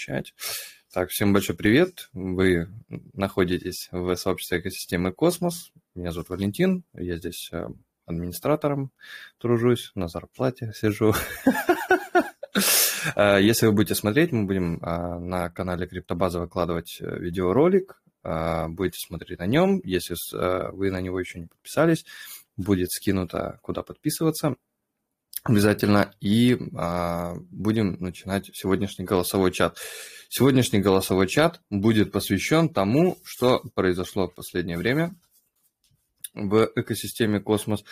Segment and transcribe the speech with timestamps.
[0.00, 0.34] начать.
[0.92, 2.08] Так, всем большой привет.
[2.12, 2.68] Вы
[3.12, 5.72] находитесь в сообществе экосистемы Космос.
[5.94, 6.84] Меня зовут Валентин.
[6.94, 7.68] Я здесь э,
[8.06, 8.90] администратором
[9.38, 11.14] тружусь, на зарплате сижу.
[13.16, 18.02] Э, если вы будете смотреть, мы будем э, на канале Криптобаза выкладывать видеоролик.
[18.22, 19.80] Будете смотреть на нем.
[19.82, 20.14] Если
[20.74, 22.04] вы на него еще не подписались,
[22.58, 24.56] будет скинуто, куда подписываться
[25.44, 26.14] обязательно.
[26.20, 29.78] И а, будем начинать сегодняшний голосовой чат.
[30.28, 35.14] Сегодняшний голосовой чат будет посвящен тому, что произошло в последнее время
[36.34, 37.84] в экосистеме Космос.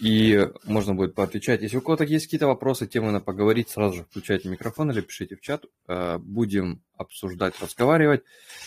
[0.00, 1.62] И можно будет поотвечать.
[1.62, 5.36] Если у кого-то есть какие-то вопросы, темы на поговорить, сразу же включайте микрофон или пишите
[5.36, 5.64] в чат.
[5.88, 8.22] Э, будем обсуждать, разговаривать.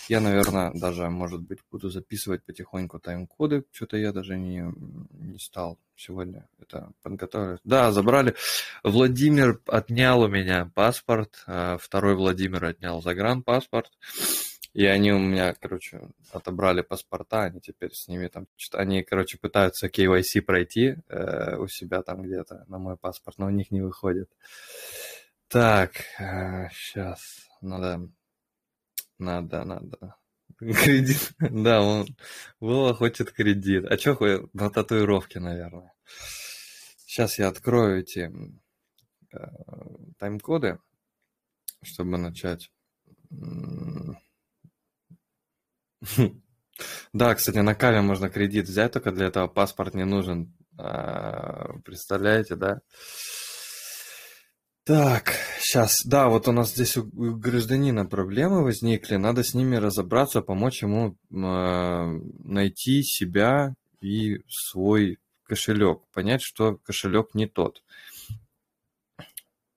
[0.10, 3.64] Я, наверное, даже, может быть, буду записывать потихоньку тайм-коды.
[3.72, 4.74] Что-то я даже не,
[5.12, 7.60] не стал сегодня это подготовить.
[7.64, 8.36] Да, забрали.
[8.84, 11.44] Владимир отнял у меня паспорт.
[11.48, 13.92] Э, второй Владимир отнял загранпаспорт.
[13.92, 14.51] паспорт.
[14.74, 19.88] И они у меня, короче, отобрали паспорта, они теперь с ними там, они, короче, пытаются
[19.88, 24.30] KYC пройти э, у себя там где-то на мой паспорт, но у них не выходит.
[25.50, 28.10] Так, э, сейчас, надо,
[29.20, 30.16] надо, надо.
[30.58, 32.08] Кредит, да, он,
[32.62, 33.84] Вова хочет кредит.
[33.90, 35.92] А что на татуировке, наверное.
[37.06, 38.32] Сейчас я открою эти
[39.34, 39.38] э,
[40.18, 40.80] тайм-коды,
[41.84, 42.72] чтобы начать.
[47.14, 50.52] Да, кстати, на Каве можно кредит взять, только для этого паспорт не нужен.
[50.78, 52.82] А, представляете, да?
[54.84, 60.42] Так, сейчас, да, вот у нас здесь у гражданина проблемы возникли, надо с ними разобраться,
[60.42, 67.84] помочь ему э, найти себя и свой кошелек, понять, что кошелек не тот.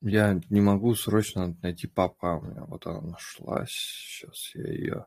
[0.00, 5.06] Я не могу срочно найти папку, а у меня вот она нашлась, сейчас я ее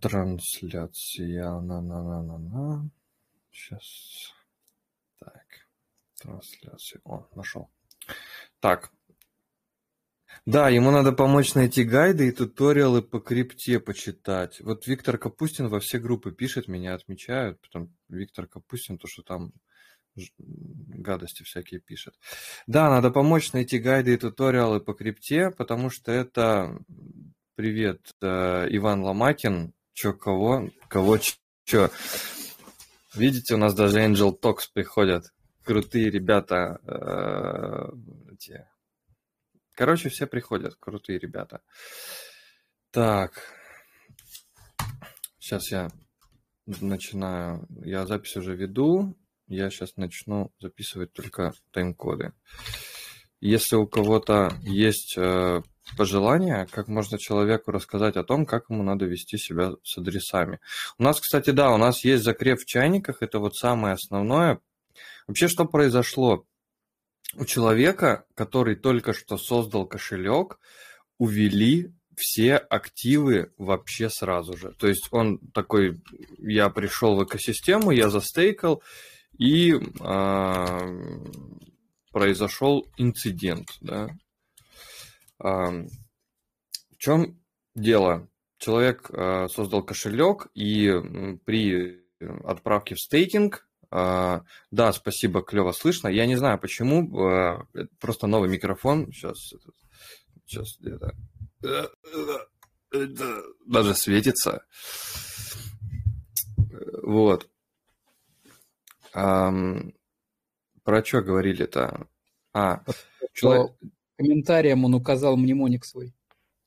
[0.00, 1.60] Трансляция.
[1.60, 2.90] На-на-на-на-на.
[3.50, 4.32] Сейчас.
[5.18, 5.46] Так.
[6.20, 7.00] Трансляция.
[7.04, 7.70] О, нашел.
[8.60, 8.92] Так.
[10.46, 14.60] Да, ему надо помочь найти гайды и туториалы по крипте почитать.
[14.60, 17.60] Вот Виктор Капустин во все группы пишет, меня отмечают.
[17.60, 19.52] Потом Виктор Капустин, то, что там
[20.16, 22.14] гадости всякие пишет.
[22.66, 26.78] Да, надо помочь найти гайды и туториалы по крипте, потому что это
[27.58, 29.74] Привет, э, Иван Ломакин.
[29.92, 30.70] Чё, кого?
[30.88, 31.18] Кого,
[31.64, 31.90] чё?
[33.16, 35.34] Видите, у нас даже Angel Talks приходят.
[35.64, 36.78] Крутые ребята.
[36.86, 37.90] Э,
[38.32, 38.64] эти.
[39.72, 41.60] Короче, все приходят, крутые ребята.
[42.92, 43.42] Так.
[45.40, 45.88] Сейчас я
[46.64, 47.66] начинаю.
[47.84, 49.18] Я запись уже веду.
[49.48, 52.34] Я сейчас начну записывать только тайм-коды.
[53.40, 55.62] Если у кого-то есть э,
[55.96, 60.60] пожелания, как можно человеку рассказать о том, как ему надо вести себя с адресами.
[60.98, 64.60] У нас, кстати, да, у нас есть закреп в чайниках, это вот самое основное.
[65.26, 66.44] Вообще, что произошло?
[67.34, 70.58] У человека, который только что создал кошелек,
[71.18, 74.72] увели все активы вообще сразу же.
[74.72, 76.00] То есть он такой,
[76.38, 78.82] я пришел в экосистему, я застейкал,
[79.38, 80.98] и э,
[82.18, 84.08] произошел инцидент, да.
[85.38, 85.86] В
[86.98, 87.40] чем
[87.76, 88.28] дело?
[88.58, 90.92] Человек а, создал кошелек, и
[91.44, 92.02] при
[92.44, 94.42] отправке в стейкинг, а,
[94.72, 96.08] да, спасибо, клево слышно.
[96.08, 97.66] Я не знаю, почему, а,
[98.00, 99.54] просто новый микрофон, сейчас,
[100.44, 101.14] сейчас где-то,
[103.64, 104.64] даже светится.
[107.04, 107.48] Вот.
[110.88, 112.06] Про что говорили-то?
[112.54, 112.80] А,
[113.34, 113.72] человек...
[114.16, 116.14] Комментарием он указал мнемоник свой.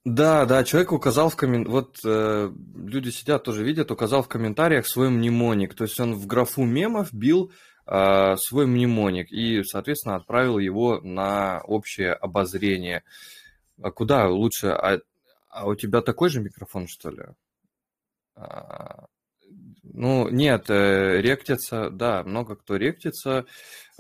[0.06, 1.68] Да, да, человек указал в коммен...
[1.68, 5.74] Вот э, люди сидят, тоже видят, указал в комментариях свой мнемоник.
[5.74, 7.52] То есть он в графу мемов бил
[7.88, 13.02] э, свой мнемоник и, соответственно, отправил его на общее обозрение.
[13.82, 14.68] А куда лучше?
[14.68, 15.00] А,
[15.50, 17.24] а у тебя такой же микрофон, что ли?
[18.35, 19.08] А,
[19.84, 23.46] ну, нет, э, ректится, да, много кто ректится.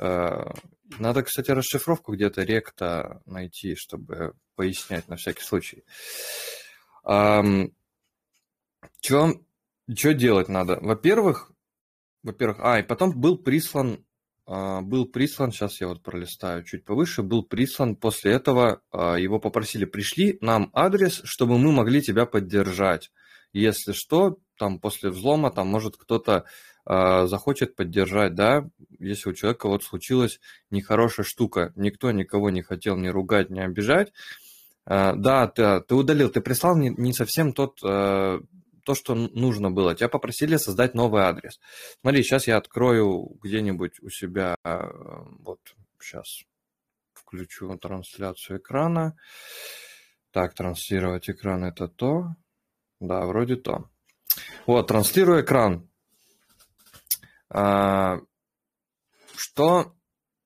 [0.01, 0.51] Э,
[0.99, 5.83] надо, кстати, расшифровку где-то ректа найти, чтобы пояснять на всякий случай.
[9.93, 10.79] Что делать надо?
[10.81, 11.51] Во-первых,
[12.23, 14.05] во-первых, а, и потом был прислан,
[14.45, 19.39] а, был прислан, сейчас я вот пролистаю чуть повыше, был прислан после этого, а, его
[19.39, 23.11] попросили, пришли нам адрес, чтобы мы могли тебя поддержать.
[23.53, 26.45] Если что, там после взлома, там может кто-то
[26.85, 28.67] захочет поддержать, да,
[28.99, 30.39] если у человека вот случилась
[30.71, 34.11] нехорошая штука, никто никого не хотел ни ругать, ни обижать,
[34.85, 38.39] А, да, ты, ты удалил, ты прислал не, не совсем тот, э,
[38.83, 39.93] то, что нужно было.
[39.93, 41.59] Тебя попросили создать новый адрес.
[42.01, 45.59] Смотри, сейчас я открою где-нибудь у себя, вот
[45.99, 46.43] сейчас
[47.13, 49.15] включу трансляцию экрана.
[50.31, 52.35] Так, транслировать экран это то.
[52.99, 53.89] Да, вроде то.
[54.65, 55.89] Вот, транслирую экран.
[57.53, 58.21] А,
[59.35, 59.93] что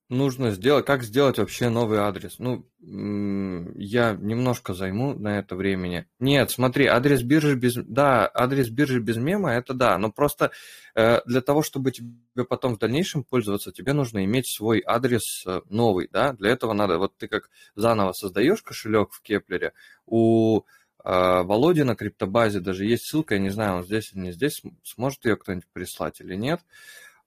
[0.10, 2.40] нужно сделать, как сделать вообще новый адрес?
[2.40, 6.07] Ну, я немножко займу на это времени.
[6.19, 7.75] Нет, смотри, адрес биржи без...
[7.75, 10.52] Да, адрес биржи без мема, это да, но просто
[10.96, 15.62] э, для того, чтобы тебе потом в дальнейшем пользоваться, тебе нужно иметь свой адрес э,
[15.69, 16.34] новый, да?
[16.34, 19.74] Для этого надо, вот ты как заново создаешь кошелек в Кеплере,
[20.06, 20.62] у
[21.06, 24.62] э, Володи на криптобазе даже есть ссылка, я не знаю, он здесь или не здесь,
[24.84, 26.62] сможет ее кто-нибудь прислать или нет.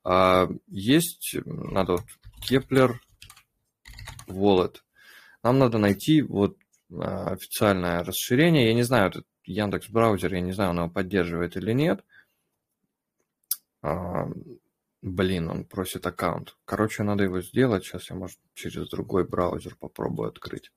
[0.04, 2.04] Э, есть, надо вот
[2.50, 2.94] Keplr
[4.26, 4.76] Wallet.
[5.42, 6.56] Нам надо найти вот
[6.92, 8.66] а, официальное расширение.
[8.66, 12.04] Я не знаю, этот Яндекс браузер, я не знаю, он его поддерживает или нет.
[13.82, 14.28] А,
[15.02, 16.56] блин, он просит аккаунт.
[16.64, 17.84] Короче, надо его сделать.
[17.84, 20.72] Сейчас я, может, через другой браузер попробую открыть.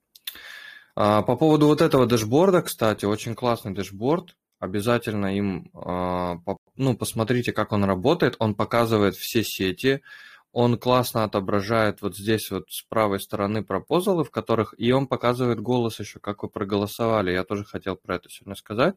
[0.95, 4.35] А, по поводу вот этого дэшборда, кстати, очень классный дэшборд.
[4.59, 8.35] Обязательно им, ну, посмотрите, как он работает.
[8.37, 10.03] Он показывает все сети,
[10.53, 15.61] он классно отображает вот здесь вот с правой стороны пропозалы, в которых, и он показывает
[15.61, 17.31] голос еще, как вы проголосовали.
[17.31, 18.95] Я тоже хотел про это сегодня сказать.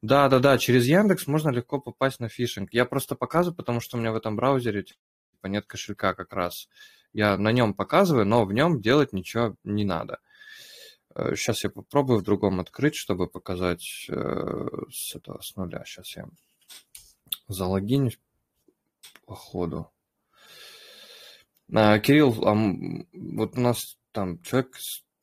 [0.00, 2.72] Да, да, да, через Яндекс можно легко попасть на фишинг.
[2.72, 6.68] Я просто показываю, потому что у меня в этом браузере типа, нет кошелька как раз.
[7.12, 10.20] Я на нем показываю, но в нем делать ничего не надо.
[11.34, 15.82] Сейчас э, я попробую в другом открыть, чтобы показать э, с этого с нуля.
[15.84, 16.26] Сейчас я
[17.48, 18.18] залогинюсь
[19.26, 19.90] по ходу.
[21.74, 22.54] А, Кирилл, а
[23.12, 24.76] вот у нас там человек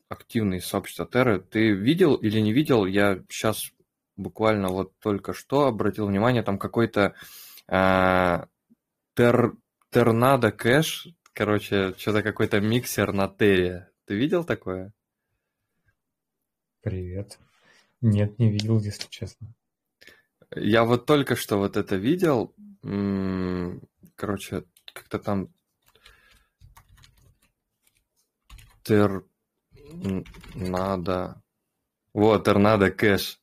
[0.09, 1.39] активный из сообщества Терры.
[1.39, 2.85] Ты видел или не видел?
[2.85, 3.71] Я сейчас
[4.15, 7.15] буквально вот только что обратил внимание, там какой-то
[7.67, 8.45] э,
[9.15, 9.53] тер,
[9.91, 13.89] Тернадо кэш, короче, что-то какой-то миксер на Терре.
[14.05, 14.93] Ты видел такое?
[16.85, 17.39] Привет.
[18.01, 19.47] Нет, не видел, если честно.
[20.55, 22.53] Я вот только что вот это видел.
[24.15, 25.49] Короче, как-то там
[28.83, 29.25] Торнадо.
[32.13, 33.39] Вот, Tornado Cash.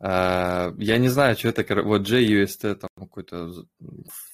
[0.00, 3.64] А, я не знаю, что это, вот JUST там какой-то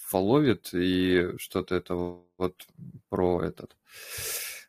[0.07, 1.95] фоловит и что-то это
[2.39, 2.67] вот
[3.11, 3.77] про этот.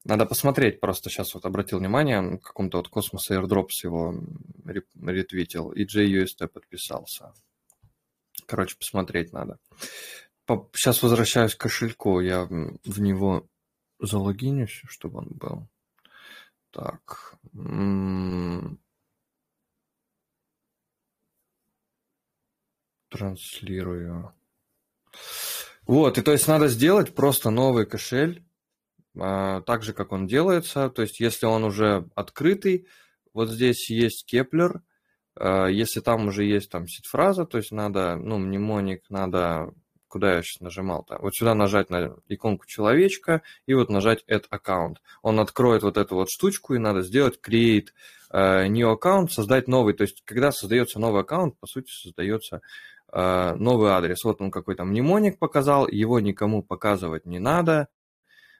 [0.05, 4.15] Надо посмотреть, просто сейчас вот обратил внимание, каком-то вот Cosmos Airdrops его
[4.65, 7.33] ретвитил, и JUST подписался.
[8.45, 9.59] Короче, посмотреть надо.
[10.73, 13.47] Сейчас возвращаюсь к кошельку, я в него
[13.99, 15.67] залогинюсь, чтобы он был.
[16.71, 17.35] Так.
[23.09, 24.33] Транслирую.
[25.85, 28.43] Вот, и то есть надо сделать просто новый кошель,
[29.19, 30.89] так же, как он делается.
[30.89, 32.87] То есть если он уже открытый,
[33.33, 34.81] вот здесь есть Keplr,
[35.35, 39.73] а, если там уже есть там seed-фраза, то есть надо, ну, mnemonic, надо
[40.07, 41.19] куда я сейчас нажимал-то?
[41.21, 44.95] Вот сюда нажать на иконку человечка и вот нажать Add Account.
[45.21, 47.89] Он откроет вот эту вот штучку, и надо сделать Create
[48.33, 49.93] uh, New Account, создать новый.
[49.93, 52.61] То есть, когда создается новый аккаунт, по сути, создается
[53.11, 54.23] новый адрес.
[54.23, 57.87] Вот он какой-то мнемоник показал, его никому показывать не надо.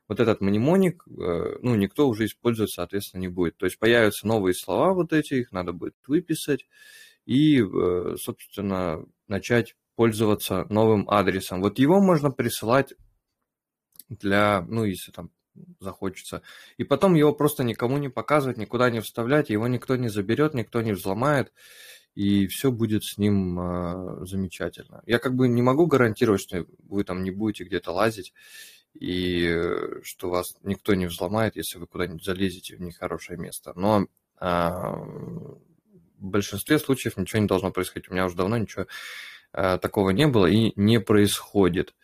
[0.10, 3.56] Вот этот мнемоник, uh, ну, никто уже использовать, соответственно, не будет.
[3.56, 6.68] То есть, появятся новые слова вот эти, их надо будет выписать
[7.26, 7.64] и,
[8.18, 11.62] собственно, начать пользоваться новым адресом.
[11.62, 12.94] Вот его можно присылать
[14.10, 15.30] для, ну, если там
[15.80, 16.42] захочется.
[16.78, 20.82] И потом его просто никому не показывать, никуда не вставлять, его никто не заберет, никто
[20.82, 21.52] не взломает,
[22.16, 25.04] и все будет с ним э, замечательно.
[25.06, 28.34] Я как бы не могу гарантировать, что вы там не будете где-то лазить,
[28.94, 33.74] и э, что вас никто не взломает, если вы куда-нибудь залезете в нехорошее место.
[33.76, 34.08] Но
[34.40, 35.58] э, в
[36.20, 38.10] большинстве случаев ничего не должно происходить.
[38.10, 38.86] У меня уже давно ничего
[39.54, 41.96] Э, такого не было и не происходит.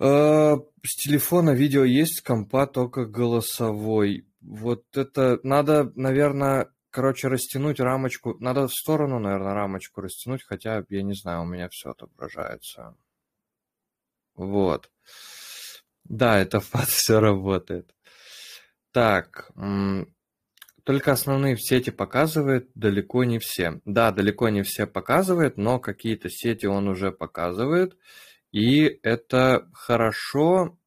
[0.00, 4.26] Э, с телефона видео есть, компа только голосовой.
[4.40, 8.36] Вот это надо, наверное, короче, растянуть рамочку.
[8.40, 12.96] Надо в сторону, наверное, рамочку растянуть, хотя, я не знаю, у меня все отображается.
[14.38, 14.90] Вот.
[16.04, 17.94] Да, это фат все работает.
[18.92, 19.50] Так,
[20.84, 23.82] только основные сети показывает, далеко не все.
[23.84, 27.98] Да, далеко не все показывает, но какие-то сети он уже показывает.
[28.52, 30.78] И это хорошо,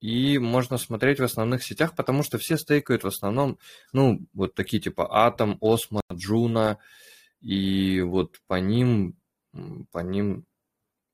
[0.00, 3.58] и можно смотреть в основных сетях, потому что все стейкают в основном,
[3.92, 6.78] ну, вот такие типа Atom, Osmo, Juno,
[7.42, 9.18] и вот по ним,
[9.90, 10.46] по ним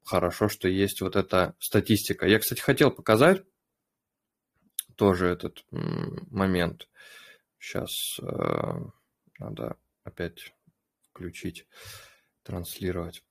[0.08, 2.26] хорошо, что есть вот эта статистика.
[2.26, 3.44] Я, кстати, хотел показать
[4.96, 6.88] тоже этот момент.
[7.58, 8.26] Сейчас э,
[9.38, 10.54] надо опять
[11.10, 11.66] включить,
[12.42, 13.22] транслировать.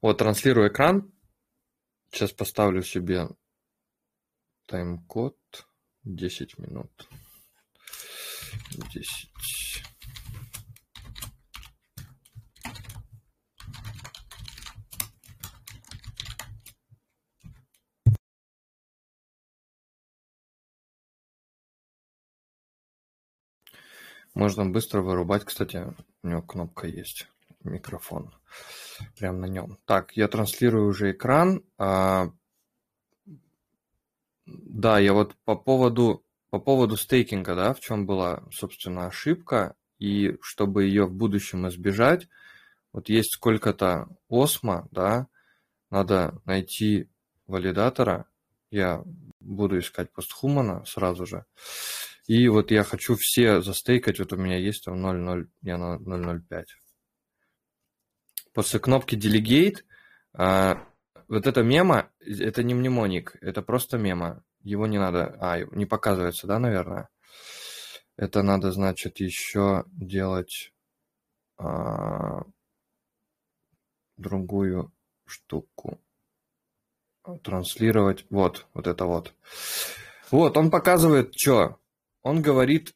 [0.00, 1.12] Вот, транслирую экран.
[2.12, 3.28] Сейчас поставлю себе
[4.66, 5.36] тайм-код
[6.04, 7.08] 10 минут.
[8.92, 9.30] 10.
[24.34, 27.28] Можно быстро вырубать, кстати, у него кнопка есть,
[27.64, 28.32] микрофон,
[29.18, 29.78] прям на нем.
[29.86, 31.64] Так, я транслирую уже экран.
[31.78, 32.30] А,
[34.46, 40.36] да, я вот по поводу, по поводу стейкинга, да, в чем была, собственно, ошибка, и
[40.40, 42.28] чтобы ее в будущем избежать,
[42.92, 45.26] вот есть сколько-то осмо, да,
[45.90, 47.08] надо найти
[47.46, 48.26] валидатора,
[48.70, 49.02] я
[49.40, 51.44] буду искать постхумана сразу же,
[52.30, 56.64] и вот я хочу все застейкать, вот у меня есть там 0.0, я на 0.05.
[58.52, 59.78] После кнопки Delegate
[60.32, 60.86] а,
[61.26, 64.44] вот это мема, это не мнемоник, это просто мема.
[64.62, 65.36] Его не надо...
[65.40, 67.08] А, не показывается, да, наверное?
[68.16, 70.72] Это надо, значит, еще делать
[71.58, 72.44] а,
[74.16, 74.92] другую
[75.26, 76.00] штуку.
[77.42, 78.24] Транслировать.
[78.30, 79.34] Вот, вот это вот.
[80.30, 81.79] Вот, он показывает, что?
[82.22, 82.94] Он говорит,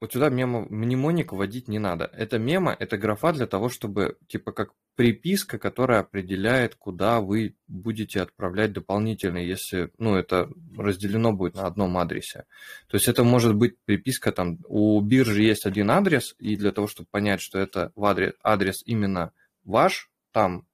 [0.00, 2.04] вот сюда мемо, мнемоник вводить не надо.
[2.12, 8.20] Это мема, это графа для того, чтобы, типа, как приписка, которая определяет, куда вы будете
[8.20, 12.44] отправлять дополнительные, если, ну, это разделено будет на одном адресе.
[12.88, 16.86] То есть это может быть приписка, там, у биржи есть один адрес, и для того,
[16.86, 19.32] чтобы понять, что это в адрес, адрес именно
[19.64, 20.66] ваш, там,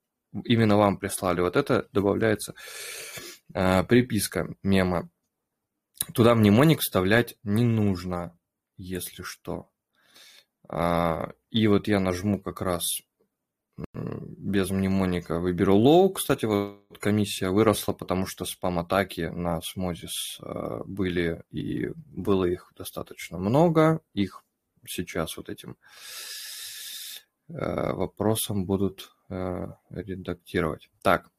[0.45, 2.55] именно вам прислали, вот это добавляется
[3.55, 5.09] э, приписка мема.
[6.15, 8.37] Туда мнемоник вставлять не нужно
[8.81, 9.71] если что.
[10.69, 13.01] А, и вот я нажму как раз
[13.93, 16.13] без мнемоника выберу low.
[16.13, 23.39] Кстати, вот комиссия выросла, потому что спам-атаки на Смозис а, были, и было их достаточно
[23.39, 24.01] много.
[24.15, 24.45] Их
[24.87, 25.77] сейчас вот этим
[27.49, 29.15] а, вопросом будут
[29.91, 30.91] редактировать.
[31.03, 31.31] Так,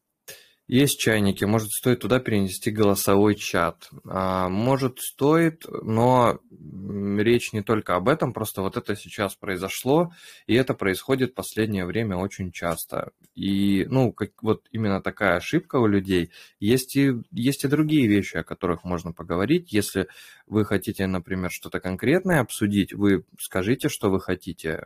[0.71, 3.89] есть чайники, может стоит туда перенести голосовой чат.
[4.05, 10.13] А, может стоит, но речь не только об этом, просто вот это сейчас произошло,
[10.47, 13.11] и это происходит в последнее время очень часто.
[13.35, 16.31] И, ну, как, вот именно такая ошибка у людей.
[16.61, 19.73] Есть и, есть и другие вещи, о которых можно поговорить.
[19.73, 20.07] Если
[20.47, 24.85] вы хотите, например, что-то конкретное обсудить, вы скажите, что вы хотите,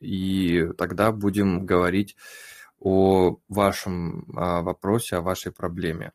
[0.00, 2.16] и тогда будем говорить
[2.80, 6.12] о вашем а, вопросе, о вашей проблеме.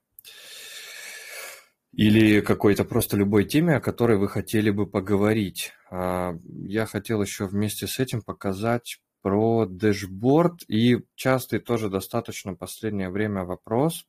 [1.92, 5.74] Или какой-то просто любой теме, о которой вы хотели бы поговорить.
[5.92, 13.10] А, я хотел еще вместе с этим показать про дэшборд и частый тоже достаточно последнее
[13.10, 14.06] время вопрос.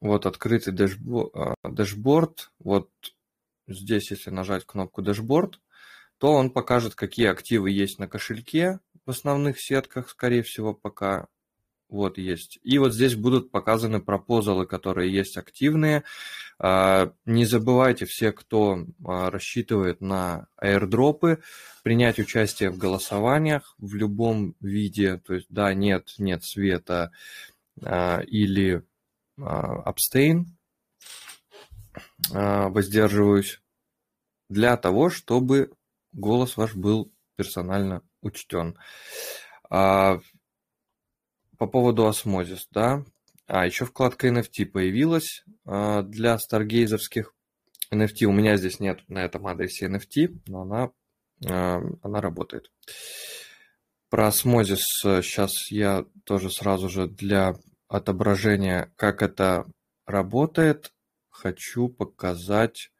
[0.00, 2.50] Вот открытый dashboard, а, dashboard.
[2.58, 2.90] Вот
[3.68, 5.60] здесь, если нажать кнопку dashboard,
[6.18, 11.28] то он покажет, какие активы есть на кошельке, в основных сетках, скорее всего, пока
[11.92, 12.58] вот есть.
[12.62, 16.04] И вот здесь будут показаны пропозалы, которые есть активные.
[16.58, 21.42] А, не забывайте, все, кто а, рассчитывает на airdrop ы,
[21.82, 25.18] принять участие в голосованиях в любом виде.
[25.18, 27.12] То есть, да, нет, нет с вето
[27.82, 28.82] а, или
[29.38, 30.44] abstain,
[32.30, 33.60] воздерживаюсь,
[34.48, 35.72] для того, чтобы
[36.12, 38.78] голос ваш был персонально учтен.
[39.70, 40.20] А,
[41.58, 43.04] по поводу осмозис, да.
[43.46, 47.34] А, еще вкладка NFT появилась а, для старгейзерских
[47.92, 48.24] NFT.
[48.24, 50.90] У меня здесь нет на этом адресе NFT, но она,
[51.46, 52.70] а, она работает.
[54.08, 57.54] Про осмозис сейчас я тоже сразу же для
[57.88, 59.66] отображения, как это
[60.06, 60.92] работает,
[61.30, 62.90] хочу показать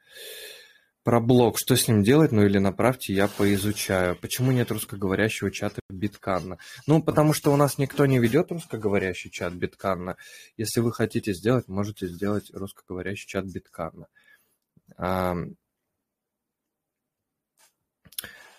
[1.04, 4.16] про блог, что с ним делать, ну или направьте, я поизучаю.
[4.16, 6.59] Почему нет русскоговорящего чата Битканна?
[6.87, 10.16] Ну, потому что у нас никто не ведет русскоговорящий чат Битканна.
[10.56, 14.06] Если вы хотите сделать, можете сделать русскоговорящий чат Битканна.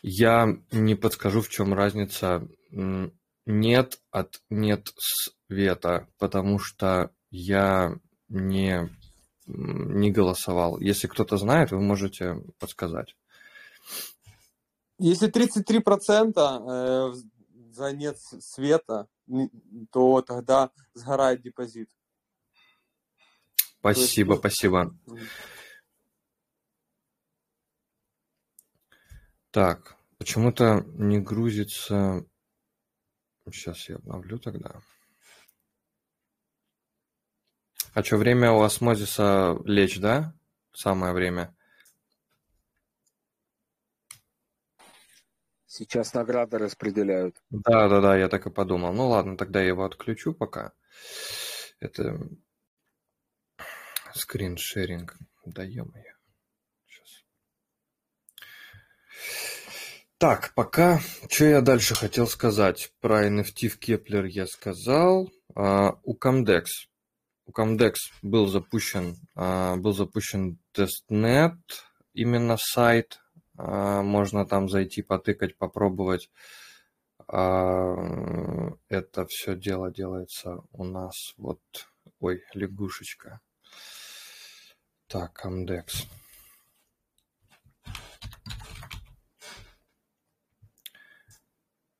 [0.01, 2.45] Я не подскажу, в чем разница
[3.45, 7.95] нет от нет света, потому что я
[8.27, 8.89] не
[9.45, 10.79] не голосовал.
[10.79, 13.15] Если кто-то знает, вы можете подсказать.
[14.99, 17.13] Если 33% э,
[17.71, 19.07] за нет света,
[19.91, 21.89] то тогда сгорает депозит.
[23.79, 24.39] Спасибо, есть...
[24.39, 24.97] спасибо.
[29.51, 32.25] Так, почему-то не грузится...
[33.51, 34.79] Сейчас я обновлю тогда.
[37.93, 40.33] А что, время у осмозиса лечь, да?
[40.73, 41.55] Самое время.
[45.67, 47.35] Сейчас награды распределяют.
[47.51, 48.93] Да, да, да, я так и подумал.
[48.93, 50.73] Ну ладно, тогда я его отключу пока.
[51.79, 52.27] Это
[54.15, 55.17] скриншеринг.
[55.45, 56.13] Да ё-моё.
[56.87, 57.23] Сейчас.
[60.17, 60.99] Так, пока...
[61.29, 62.91] Что я дальше хотел сказать?
[63.01, 65.31] Про NFT в Keplr я сказал.
[65.55, 66.65] А, у Comdex
[67.45, 71.57] у Comdex был запущен, а, был запущен тестнет,
[72.13, 73.19] именно сайт,
[73.57, 76.29] а, можно там зайти, потыкать, попробовать.
[77.27, 77.95] А,
[78.89, 81.61] это все дело делается у нас вот,
[82.19, 83.41] ой, лягушечка.
[85.07, 86.07] Так, Comdex.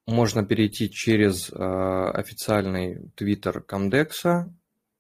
[0.05, 4.53] Можно перейти через официальный твиттер Комдекса,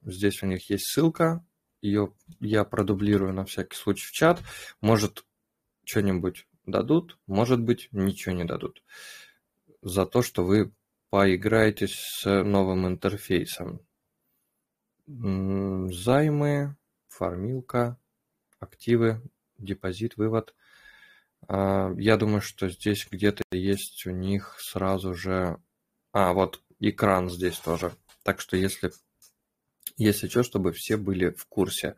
[0.05, 1.45] Здесь у них есть ссылка,
[1.81, 4.41] ее я продублирую на всякий случай в чат.
[4.79, 5.25] Может,
[5.83, 8.83] что-нибудь дадут, может быть, ничего не дадут.
[9.81, 10.73] За то, что вы
[11.09, 13.81] поиграетесь с новым интерфейсом.
[15.05, 16.77] Займы,
[17.09, 17.99] фармилка,
[18.59, 19.21] активы,
[19.57, 20.55] депозит, вывод.
[21.47, 25.61] А, я думаю, что здесь где-то есть у них сразу же...
[26.13, 27.91] А, вот экран здесь тоже.
[28.23, 28.91] Так что если
[29.97, 31.95] если что, чтобы все были в курсе.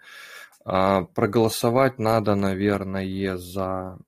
[0.63, 3.99] А, проголосовать надо, наверное, за,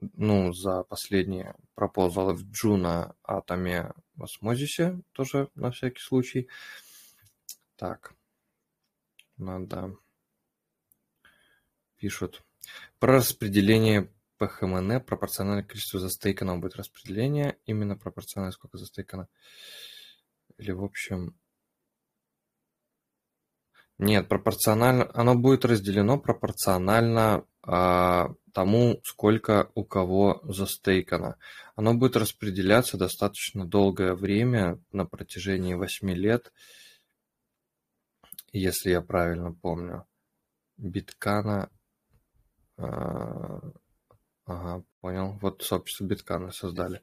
[0.00, 6.48] ну, за последние пропозалы в Juno Атоме в Осмозисе, тоже на всякий случай.
[7.76, 8.14] Так,
[9.36, 9.96] надо...
[11.96, 12.42] Пишут.
[12.98, 17.58] Про распределение PHMN пропорционально количеству застейканного будет распределение.
[17.64, 19.28] Именно пропорционально сколько застейкано.
[20.58, 21.36] Или в общем
[24.02, 25.08] нет, пропорционально.
[25.14, 31.38] Оно будет разделено пропорционально а, тому, сколько у кого застейкано.
[31.76, 36.52] Оно будет распределяться достаточно долгое время, на протяжении 8 лет,
[38.50, 40.04] если я правильно помню.
[40.78, 41.70] Биткана.
[42.78, 43.60] А,
[44.46, 45.38] ага, понял.
[45.40, 47.02] Вот сообщество биткана создали.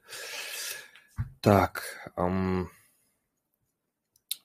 [1.40, 1.82] Так.
[2.16, 2.70] Эм,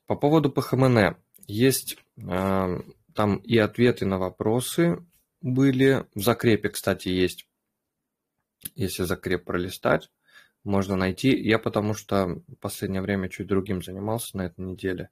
[0.07, 1.17] по поводу ПХМН.
[1.47, 5.06] Есть там и ответы на вопросы
[5.41, 6.06] были.
[6.15, 7.47] В закрепе, кстати, есть.
[8.75, 10.10] Если закреп пролистать,
[10.63, 11.36] можно найти.
[11.36, 15.10] Я потому что в последнее время чуть другим занимался на этой неделе.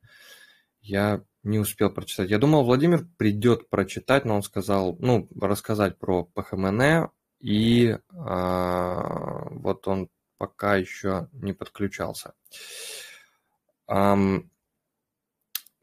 [0.81, 2.29] Я не успел прочитать.
[2.29, 9.87] Я думал, Владимир придет прочитать, но он сказал, ну, рассказать про ПХМН, и э, вот
[9.87, 12.33] он пока еще не подключался.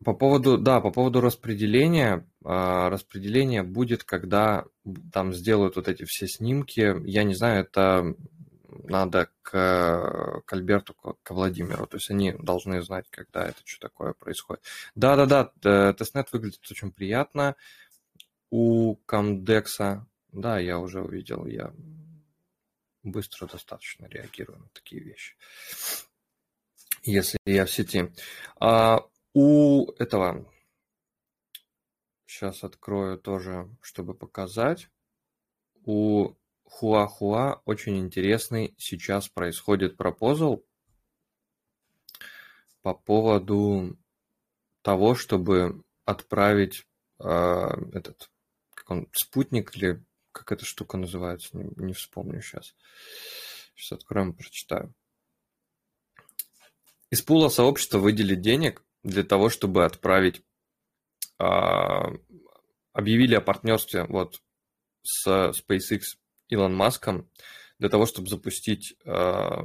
[0.04, 2.26] По поводу, да, по поводу распределения.
[2.42, 4.64] А, распределение будет, когда
[5.12, 6.96] там сделают вот эти все снимки.
[7.04, 8.14] Я не знаю, это
[8.84, 11.86] надо к, к Альберту, к Владимиру.
[11.86, 14.62] То есть они должны знать, когда это что такое происходит.
[14.94, 17.56] Да-да-да, тестнет выглядит очень приятно.
[18.50, 21.72] У Камдекса, да, я уже увидел, я
[23.02, 25.36] быстро достаточно реагирую на такие вещи,
[27.02, 28.12] если я в сети.
[28.58, 30.52] А у этого,
[32.26, 34.88] сейчас открою тоже, чтобы показать,
[35.84, 40.64] у Хуахуа очень интересный сейчас происходит пропозал
[42.82, 43.98] по поводу
[44.82, 46.86] того, чтобы отправить
[47.18, 47.28] э,
[47.92, 48.30] этот
[48.74, 52.74] как он, спутник или как эта штука называется, не, не вспомню сейчас.
[53.74, 54.94] Сейчас откроем, прочитаю.
[57.10, 60.42] Из пула сообщества выделить денег для того, чтобы отправить,
[61.38, 62.12] а,
[62.92, 64.42] объявили о партнерстве вот
[65.02, 66.02] с SpaceX
[66.48, 67.30] Илон Маском
[67.78, 69.64] для того, чтобы запустить а,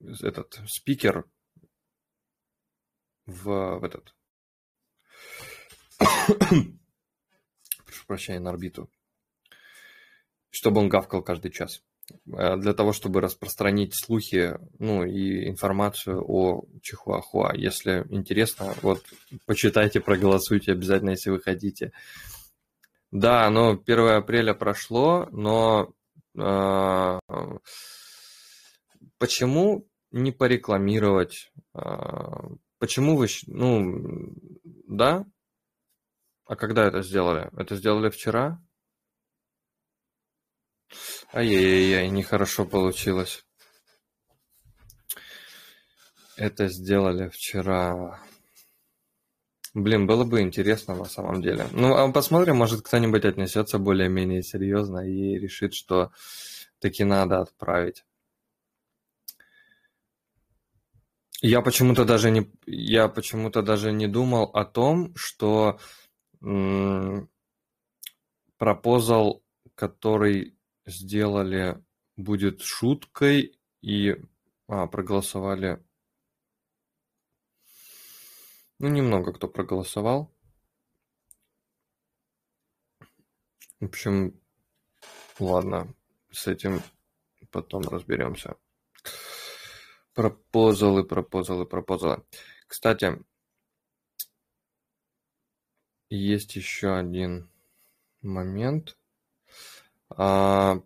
[0.00, 1.28] этот спикер
[3.26, 4.14] в, в этот
[7.84, 8.90] прошу прощения, на орбиту,
[10.50, 11.82] чтобы он гавкал каждый час.
[12.26, 17.54] Э, для того, чтобы распространить слухи, ну и информацию о Чихуахуа.
[17.54, 19.02] Если интересно, вот
[19.46, 21.92] почитайте, проголосуйте обязательно, если вы хотите.
[23.10, 25.92] Да, ну 1 апреля прошло, но
[26.38, 27.18] э,
[29.18, 31.52] почему не порекламировать?
[31.74, 32.48] Э,
[32.78, 34.34] почему вы, ну,
[34.88, 35.26] да?
[36.46, 37.50] А когда это сделали?
[37.56, 38.60] Это сделали вчера?
[41.32, 43.44] Ай-яй-яй, нехорошо получилось.
[46.36, 48.20] Это сделали вчера.
[49.74, 51.66] Блин, было бы интересно на самом деле.
[51.72, 56.12] Ну, а посмотрим, может кто-нибудь отнесется более-менее серьезно и решит, что
[56.78, 58.04] таки надо отправить.
[61.40, 65.80] Я почему-то даже не, я почему-то даже не думал о том, что
[68.58, 69.42] пропозал,
[69.74, 71.82] который сделали
[72.16, 74.16] будет шуткой и
[74.68, 75.82] а, проголосовали.
[78.78, 80.32] Ну, немного кто проголосовал.
[83.80, 84.40] В общем,
[85.38, 85.94] ладно,
[86.30, 86.82] с этим
[87.50, 88.56] потом разберемся.
[90.14, 92.24] Пропозалы, пропозалы, пропозалы.
[92.66, 93.22] Кстати,
[96.10, 97.50] есть еще один
[98.20, 98.96] момент–
[100.16, 100.82] в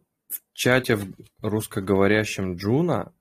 [0.52, 3.12] чате в русскоговорящем Джуна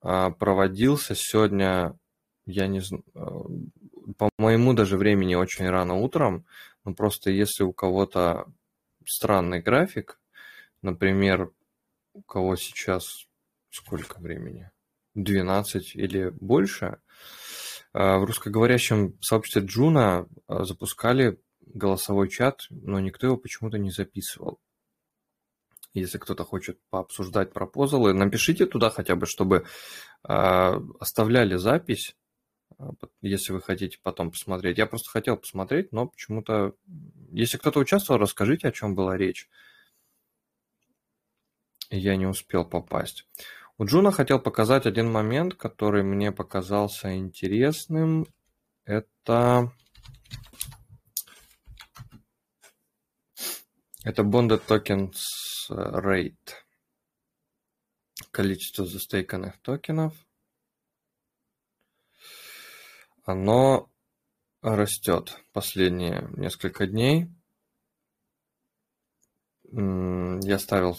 [0.00, 1.98] а, проводился сегодня,
[2.46, 3.70] я не знаю,
[4.16, 6.46] по моему даже времени очень рано утром,
[6.84, 8.46] но просто если у кого-то
[9.06, 10.20] странный график,
[10.82, 11.50] например,
[12.14, 13.26] у кого сейчас
[13.70, 14.70] сколько времени?
[15.14, 17.00] 12 или больше,
[17.92, 24.58] а, в русскоговорящем сообществе Джуна запускали голосовой чат, но никто его почему-то не записывал
[25.98, 29.64] если кто-то хочет пообсуждать пропозалы, напишите туда хотя бы, чтобы
[30.28, 32.16] э, оставляли запись,
[32.78, 34.78] а, если вы хотите потом посмотреть.
[34.78, 36.74] Я просто хотел посмотреть, но почему-то...
[37.30, 39.48] Если кто-то участвовал, расскажите, о чем была речь.
[41.90, 43.26] Я не успел попасть.
[43.78, 48.26] У Джуна хотел показать один момент, который мне показался интересным.
[48.84, 49.72] Это...
[54.08, 55.18] Это Bonded Tokens
[55.68, 56.54] rate.
[58.30, 60.14] Количество застейканных токенов.
[63.24, 63.92] Оно
[64.62, 67.28] растет последние несколько дней.
[69.72, 70.96] Я ставил...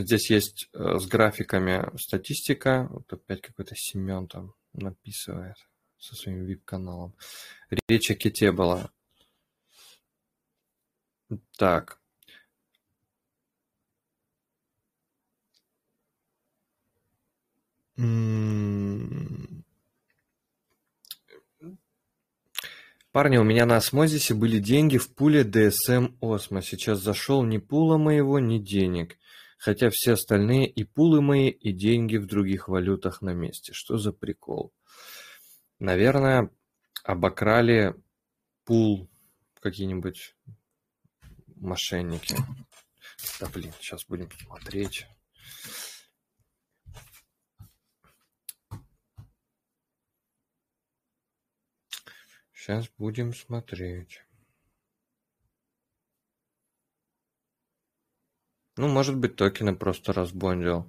[0.00, 2.88] Здесь есть э, с графиками статистика.
[2.88, 5.58] Вот опять какой-то Семен там написывает
[5.98, 7.14] со своим вип-каналом.
[7.86, 8.90] Речь о ките была.
[11.58, 12.00] Так.
[23.12, 26.60] Парни, у меня на осмозисе были деньги в пуле DSM Osmo.
[26.60, 29.16] Сейчас зашел ни пула моего, ни денег.
[29.56, 33.72] Хотя все остальные и пулы мои, и деньги в других валютах на месте.
[33.72, 34.74] Что за прикол?
[35.78, 36.50] Наверное,
[37.02, 37.94] обокрали
[38.66, 39.08] пул
[39.60, 40.36] какие-нибудь
[41.56, 42.36] мошенники.
[43.40, 45.06] Да блин, сейчас будем смотреть.
[52.66, 54.24] Сейчас будем смотреть.
[58.76, 60.84] Ну, может быть, токены просто разбондил.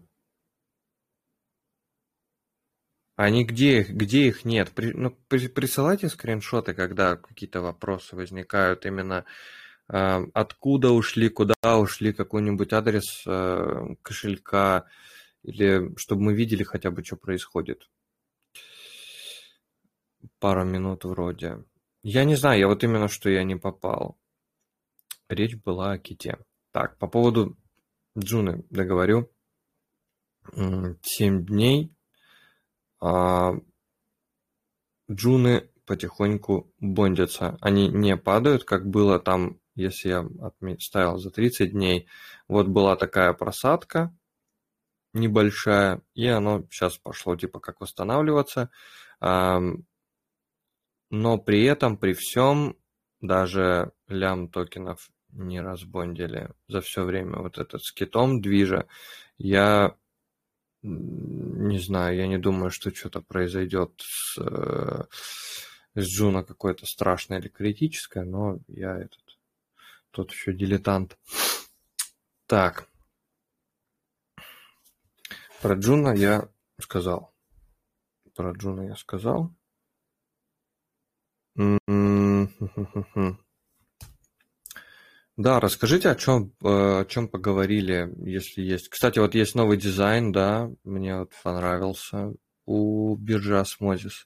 [3.15, 4.71] Они где их, где их нет?
[4.71, 8.87] При, ну, при, присылайте скриншоты, когда какие-то вопросы возникают.
[8.87, 9.25] Именно
[9.87, 14.87] э, откуда ушли, куда ушли, какой-нибудь адрес э, кошелька,
[15.43, 17.87] или чтобы мы видели хотя бы, что происходит
[20.39, 21.63] пару минут вроде.
[22.03, 24.17] Я не знаю, я вот именно что я не попал.
[25.29, 26.37] Речь была о ките.
[26.71, 27.57] Так, по поводу
[28.17, 29.31] Джуны договорю.
[31.01, 31.93] Семь дней.
[32.99, 33.53] А,
[35.11, 37.57] Джуны потихоньку бондятся.
[37.61, 42.07] Они не падают, как было там, если я ставил за 30 дней.
[42.47, 44.13] Вот была такая просадка
[45.13, 48.69] небольшая, и оно сейчас пошло типа как восстанавливаться
[51.09, 52.77] но при этом, при всем,
[53.21, 58.87] даже лям токенов не разбондили за все время вот этот с китом движа.
[59.37, 59.95] Я
[60.81, 65.03] не знаю, я не думаю, что что-то произойдет с, э,
[65.95, 69.37] с Juno какое-то страшное или критическое, но я этот,
[70.11, 71.17] тот еще дилетант.
[72.45, 72.87] Так.
[75.61, 76.47] Про Juno я
[76.79, 77.33] сказал.
[78.35, 79.51] Про Juno я сказал.
[85.37, 88.89] Да, расскажите, о чем, о чем поговорили, если есть.
[88.89, 92.33] Кстати, вот есть новый дизайн, да, мне вот понравился
[92.65, 94.25] у биржи Osmosis.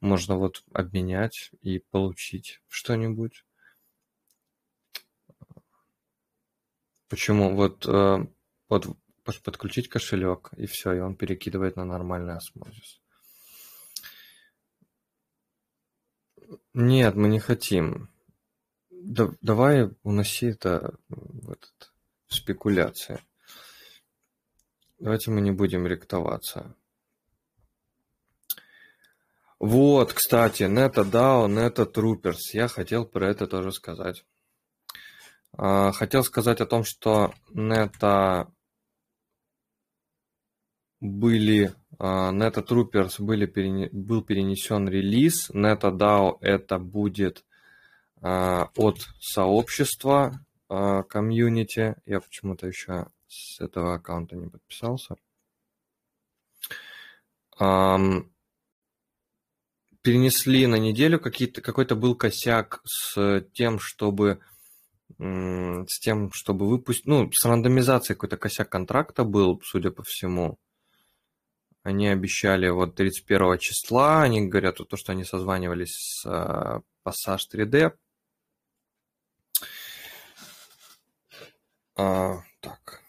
[0.00, 3.44] Можно вот обменять и получить что-нибудь.
[7.08, 7.54] Почему?
[7.54, 8.26] Вот, э,
[8.68, 8.86] вот
[9.24, 13.00] подключить кошелек, и все, и он перекидывает на нормальный Osmosis.
[16.74, 18.08] Нет, мы не хотим.
[18.90, 21.92] Да, давай уноси это в, этот,
[22.26, 23.20] в спекуляции.
[24.98, 26.74] Давайте мы не будем ректоваться.
[29.58, 32.38] Вот, кстати, NetaDAO, NetaTroopers.
[32.52, 34.24] Я хотел про это тоже сказать.
[35.56, 38.48] А, хотел сказать о том, что Neta
[41.06, 43.88] были NetaTroopers были перене...
[43.92, 45.50] был перенесен релиз.
[45.50, 47.44] NetaDAO это будет
[48.20, 51.96] а, от сообщества а, комьюнити.
[52.04, 55.16] Я почему-то еще с этого аккаунта не подписался.
[60.02, 64.40] Перенесли на неделю какой-то был косяк с тем, чтобы
[65.18, 70.58] с тем, чтобы выпустить, ну, с рандомизацией какой-то косяк контракта был, судя по всему.
[71.86, 77.92] Они обещали вот 31 числа, они говорят то, что они созванивались с uh, Passage 3D,
[81.94, 83.02] А, так.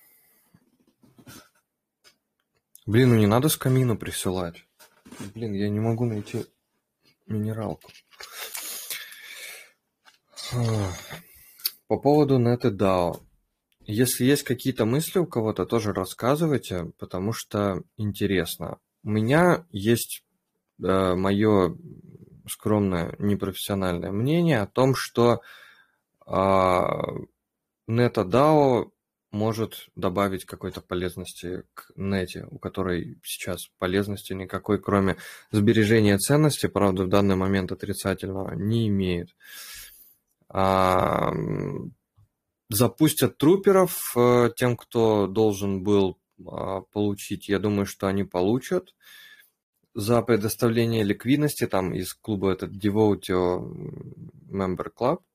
[2.85, 4.63] Блин, ну не надо с камину присылать.
[5.33, 6.45] Блин, я не могу найти
[7.25, 7.91] минералку.
[11.87, 13.26] По поводу NetDAO.
[13.89, 18.80] Если есть какие-то мысли у кого-то, тоже рассказывайте, потому что интересно.
[19.02, 20.26] У меня есть
[20.84, 21.78] э, мое
[22.50, 25.39] скромное непрофессиональное мнение о том, что
[26.26, 26.32] э,
[27.89, 28.91] NetDAO
[29.32, 35.15] может добавить какой-то полезности к нете, у которой сейчас полезности никакой, кроме
[35.52, 39.34] сбережения ценности, правда, в данный момент отрицательного, не имеет.
[42.69, 48.93] Запустят труперов э, тем, кто должен был а, получить, я думаю, что они получат
[49.93, 53.62] за предоставление ликвидности там из клуба этот Devotio
[54.51, 55.19] Member Club–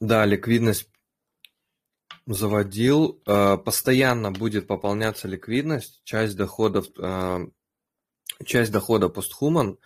[0.00, 0.88] Да, ликвидность
[2.26, 3.22] заводил.
[3.26, 6.00] Э, постоянно будет пополняться ликвидность.
[6.04, 7.46] Часть доходов, э,
[8.44, 9.78] часть дохода постхуман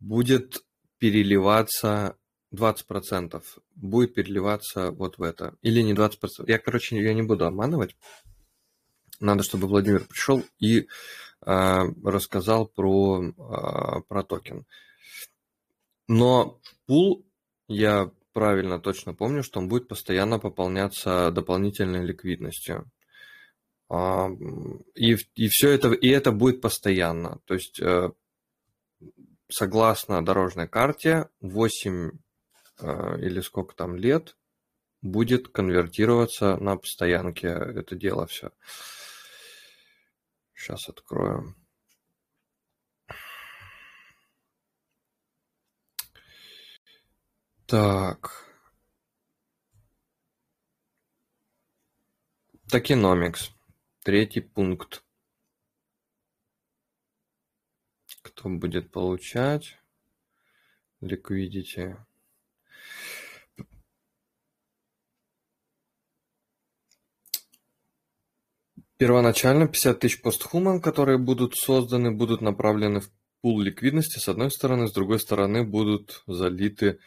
[0.00, 0.64] будет
[0.98, 2.16] переливаться
[2.52, 3.42] 20%
[3.74, 5.56] будет переливаться вот в это.
[5.62, 6.18] Или не 20%.
[6.46, 7.96] Я, короче, я не буду обманывать.
[9.20, 14.66] Надо, чтобы Владимир пришел и э, рассказал про, э, про токен.
[16.08, 17.24] Но пул
[17.68, 22.90] я правильно, точно помню, что он будет постоянно пополняться дополнительной ликвидностью.
[23.94, 24.30] А,
[24.94, 27.40] и, и все это, и это будет постоянно.
[27.44, 28.10] То есть, э,
[29.50, 32.12] согласно дорожной карте, 8
[32.80, 34.34] э, или сколько там лет
[35.02, 38.52] будет конвертироваться на постоянке это дело все.
[40.54, 41.54] Сейчас открою.
[47.66, 48.48] Так.
[52.70, 53.52] Токеномикс.
[54.04, 55.04] Третий пункт.
[58.22, 59.78] Кто будет получать?
[61.00, 61.96] Liquidity.
[68.96, 73.10] Первоначально 50 тысяч постхуман, которые будут созданы, будут направлены в
[73.40, 76.98] пул ликвидности с одной стороны, с другой стороны будут залиты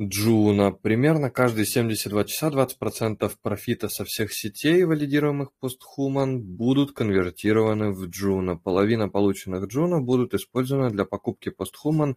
[0.00, 0.72] Juno.
[0.72, 8.56] Примерно каждые 72 часа 20% профита со всех сетей, валидируемых Posthuman, будут конвертированы в Juno.
[8.56, 12.16] Половина полученных Juno будут использованы для покупки Posthuman,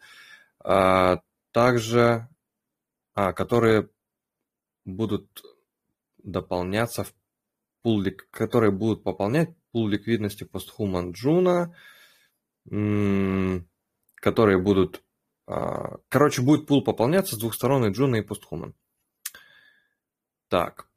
[0.63, 2.29] а также
[3.15, 3.89] а, которые
[4.85, 5.43] будут
[6.23, 7.13] дополняться в
[7.81, 11.75] пул, которые будут пополнять пул ликвидности Posthuman Juno,
[14.15, 15.03] которые будут
[16.09, 18.75] короче, будет пул пополняться с двух сторон, и Juno, и Posthuman.
[20.47, 20.87] Так.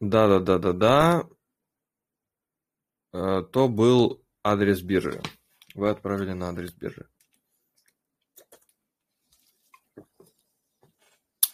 [0.00, 1.28] Да-да-да-да-да.
[3.12, 5.22] Э, то был адрес биржи.
[5.74, 7.08] Вы отправили на адрес биржи.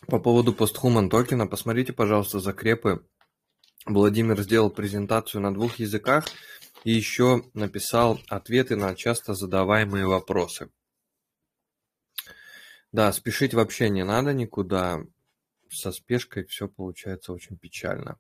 [0.09, 3.07] По поводу Posthuman токена, посмотрите, пожалуйста, закрепы.
[3.87, 6.27] Владимир сделал презентацию на двух языках
[6.85, 10.71] и еще написал ответы на часто задаваемые вопросы.
[12.93, 15.01] Да, спешить вообще не надо никуда.
[15.71, 18.19] Со спешкой все получается очень печально.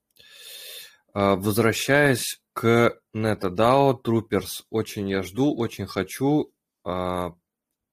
[1.13, 6.53] А, возвращаясь к NetDAO, Troopers, очень я жду, очень хочу.
[6.85, 7.35] А,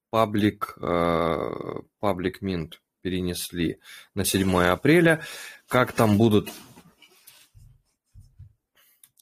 [0.09, 3.79] паблик, а, паблик Mint перенесли
[4.13, 5.21] на 7 апреля.
[5.67, 6.49] Как там будут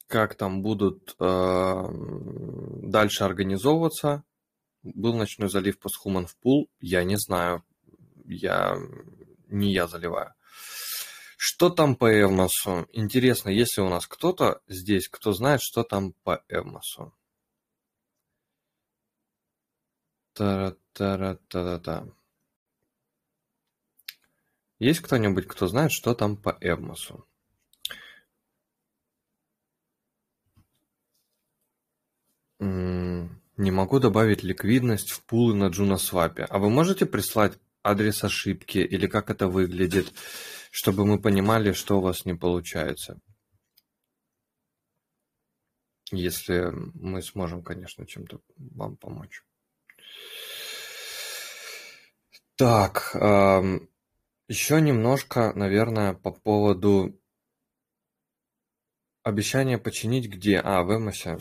[0.08, 1.84] как там будут э,
[2.84, 4.24] дальше организовываться.
[4.84, 7.64] Был ночной залив постхуман в пул, я не знаю.
[8.26, 8.78] Я
[9.48, 10.34] не я заливаю.
[11.38, 12.88] Что там по Эвмосу?
[12.94, 17.14] Интересно, если у нас кто-то здесь, кто знает, что там по Эвмосу.
[20.34, 22.08] Та-та-та-та-та.
[24.80, 27.28] Есть кто-нибудь, кто знает, что там по Эвмосу?
[32.60, 36.46] Не могу добавить ликвидность в пулы на JunoSwap.
[36.50, 40.14] А вы можете прислать адрес ошибки или как это выглядит,
[40.72, 43.20] чтобы мы понимали, что у вас не получается?
[46.12, 49.44] Если мы сможем, конечно, чем-то вам помочь.
[52.56, 53.12] Так,
[54.48, 57.20] еще немножко, наверное, по поводу
[59.24, 60.60] обещания починить где?
[60.60, 61.40] А, в Эмосе.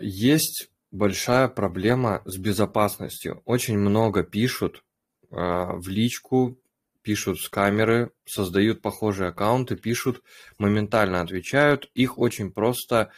[0.00, 3.42] Есть большая проблема с безопасностью.
[3.44, 4.84] Очень много пишут
[5.30, 6.58] а, в личку,
[7.02, 10.22] пишут с камеры, создают похожие аккаунты, пишут,
[10.58, 11.90] моментально отвечают.
[11.94, 13.10] Их очень просто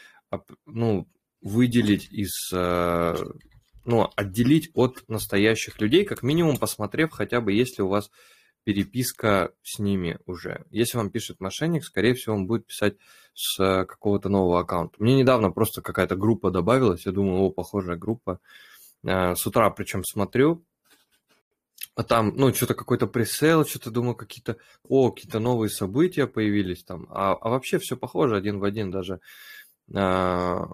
[0.66, 1.08] ну,
[1.40, 3.16] выделить из, а,
[3.84, 8.10] ну, отделить от настоящих людей, как минимум посмотрев хотя бы, если у вас
[8.64, 10.64] переписка с ними уже.
[10.70, 12.96] Если вам пишет мошенник, скорее всего, он будет писать
[13.34, 14.96] с э, какого-то нового аккаунта.
[14.98, 18.40] Мне недавно просто какая-то группа добавилась, я думаю, о, похожая группа.
[19.04, 20.64] Э, с утра причем смотрю,
[21.94, 24.56] а там, ну, что-то какой-то пресейл, что-то думаю, какие-то,
[24.88, 27.06] о, какие-то новые события появились там.
[27.10, 29.20] А, а вообще все похоже один в один, даже,
[29.94, 30.68] а,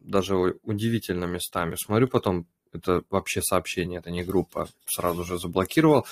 [0.00, 1.74] даже удивительно местами.
[1.74, 6.06] Смотрю потом, это вообще сообщение, это не группа, сразу же заблокировал.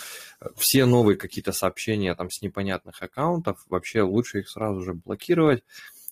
[0.57, 5.65] Все новые какие-то сообщения там с непонятных аккаунтов, вообще лучше их сразу же блокировать.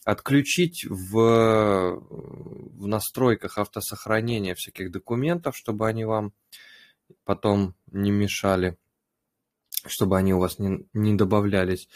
[0.04, 6.32] Отключить в, в настройках автосохранения всяких документов, чтобы они вам
[7.24, 8.78] потом не мешали,
[9.86, 11.88] чтобы они у вас не, не добавлялись.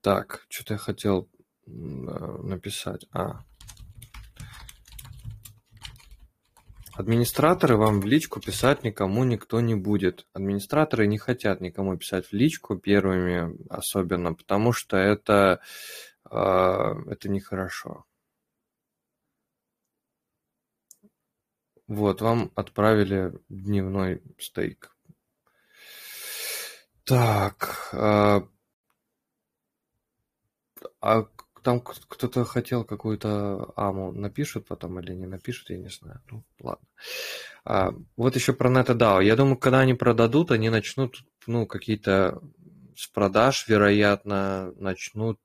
[0.00, 1.28] Так, что-то я хотел
[1.66, 3.06] э, написать.
[3.12, 3.44] А,
[6.94, 10.26] Администраторы вам в личку писать никому никто не будет.
[10.34, 15.60] Администраторы не хотят никому писать в личку первыми, особенно, потому что это,
[16.30, 18.04] э, это нехорошо.
[21.86, 24.94] Вот, вам отправили дневной стейк.
[27.04, 28.40] Так, э,
[31.00, 31.26] а
[31.62, 36.20] там кто-то хотел какую-то аму, напишут потом или не напишут, я не знаю.
[36.30, 36.86] Ну, ладно.
[37.64, 39.24] А, вот еще про NetDAO.
[39.24, 42.42] Я думаю, когда они продадут, они начнут, ну, какие-то
[42.96, 45.38] с продаж, вероятно, начнут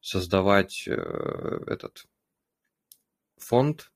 [0.00, 0.92] создавать э,
[1.66, 2.04] этот
[3.38, 3.90] фонд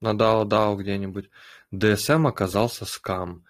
[0.00, 1.30] на DAO, DAO где-нибудь.
[1.72, 3.44] DSM оказался скам.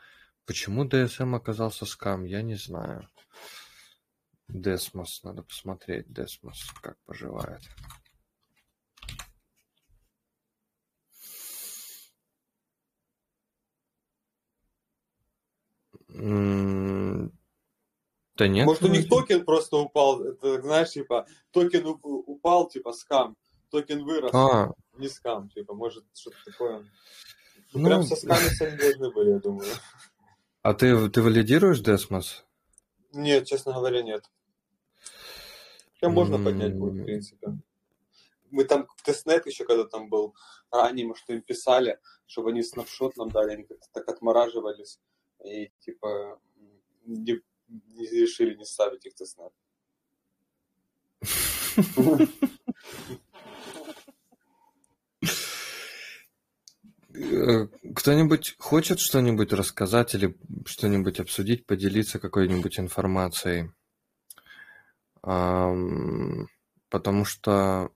[0.45, 3.09] Почему DSM оказался скам, я не знаю.
[4.49, 7.63] Десмос, надо посмотреть, Десмос, как поживает.
[18.37, 18.67] Да нет.
[18.67, 23.37] Может, у них токен просто упал, это, знаешь, типа, токен упал, типа, скам,
[23.71, 24.73] токен вырос, а.
[24.97, 26.79] не скам, типа, может, что-то такое.
[27.73, 29.69] Ну, ну, прям со скамиться они должны были, я думаю.
[30.63, 32.45] А ты, ты валидируешь Desmos?
[33.13, 34.25] Нет, честно говоря, нет.
[36.01, 37.59] Хотя можно поднять будет, в принципе.
[38.51, 40.35] Мы там в тестнет еще, когда там был
[40.71, 45.01] ранее, мы что им писали, чтобы они снапшот нам дали, они как-то так отмораживались.
[45.45, 46.41] И типа
[47.05, 49.53] не, не решили не ставить их в тестнет.
[57.19, 60.37] Э, кто-нибудь хочет что-нибудь рассказать или
[60.67, 63.71] что-нибудь обсудить, поделиться какой-нибудь информацией?
[65.27, 67.91] Потому что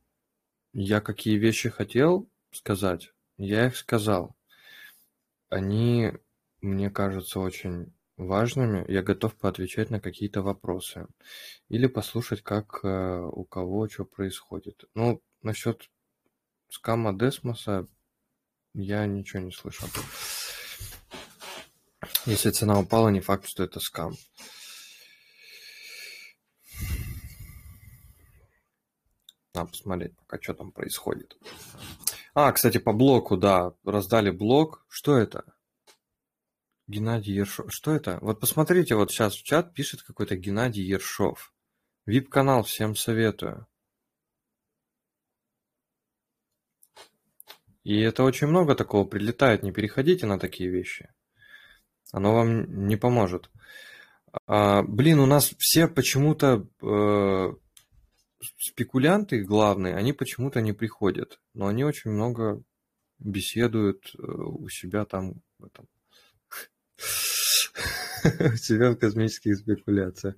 [0.73, 4.37] я какие вещи хотел сказать, я их сказал.
[5.49, 6.13] Они,
[6.61, 11.07] мне кажется, очень важными, я готов поотвечать на какие-то вопросы.
[11.69, 14.85] Или послушать, как э, у кого что происходит.
[14.95, 15.89] Ну, насчет
[16.69, 17.87] скама Десмоса
[18.75, 19.89] я ничего не слышал.
[22.27, 24.15] Если цена упала, не факт, что это скам.
[29.55, 31.37] Надо посмотреть пока, что там происходит.
[32.35, 34.85] А, кстати, по блоку, да, раздали блок.
[34.89, 35.45] Что это?
[36.87, 37.73] Геннадий Ершов.
[37.73, 38.19] Что это?
[38.21, 41.53] Вот посмотрите, вот сейчас в чат пишет какой-то Геннадий Ершов.
[42.07, 43.67] Вип-канал, всем советую.
[47.83, 49.63] И это очень много такого прилетает.
[49.63, 51.13] Не переходите на такие вещи.
[52.13, 53.51] Оно вам не поможет.
[54.47, 57.53] А, блин, у нас все почему-то э,
[58.59, 62.63] спекулянты главные, они почему-то не приходят, но они очень много
[63.19, 65.89] беседуют э, у себя там в этом
[68.53, 70.37] у себя в космических спекуляциях.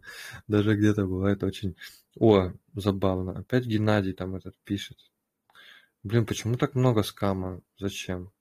[0.48, 1.76] Даже где-то бывает очень...
[2.18, 3.38] О, забавно.
[3.38, 4.98] Опять Геннадий там этот пишет.
[6.02, 7.60] Блин, почему так много скама?
[7.78, 8.32] Зачем?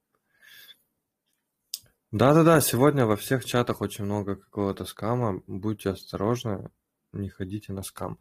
[2.12, 5.42] Да-да-да, сегодня во всех чатах очень много какого-то скама.
[5.48, 6.70] Будьте осторожны,
[7.14, 8.20] не ходите на скам.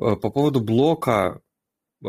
[0.00, 1.40] Э, по поводу блока,
[2.04, 2.08] э,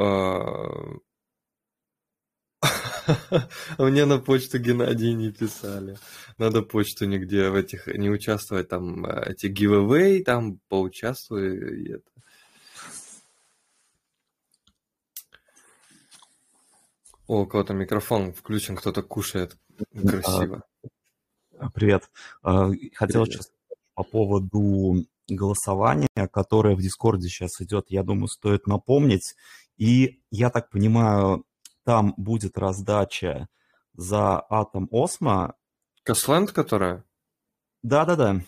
[3.79, 5.97] мне на почту Геннадий не писали.
[6.37, 12.11] Надо почту нигде в этих не участвовать, там э, эти giveaway, там поучаствуй и это.
[17.27, 19.57] О, у кого-то микрофон включен, кто-то кушает
[19.91, 20.63] красиво.
[21.73, 22.09] Привет.
[22.41, 23.51] Хотел сейчас
[23.99, 29.35] по поводу голосования, которое в Дискорде сейчас идет, я думаю, стоит напомнить.
[29.75, 31.43] И я так понимаю,
[31.83, 33.49] там будет раздача
[33.93, 35.55] за атом Осмо.
[36.03, 37.03] Косленд, которая?
[37.83, 38.41] Да-да-да.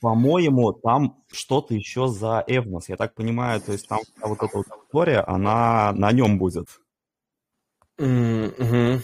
[0.00, 2.88] По-моему, там что-то еще за Эвнос.
[2.88, 6.66] Я так понимаю, то есть там вот эта вот история, она на нем будет.
[8.00, 9.00] Mm-hmm.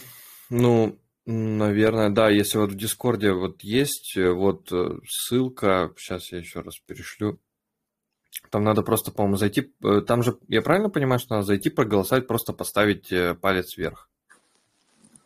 [0.51, 0.99] Ну,
[1.33, 2.31] наверное, да.
[2.31, 7.39] Если вот в Дискорде вот есть э, вот э, ссылка, сейчас я еще раз перешлю.
[8.51, 9.73] Там надо просто, по-моему, зайти.
[9.85, 14.09] Э, там же, я правильно понимаю, что надо зайти, проголосовать, просто поставить палец вверх?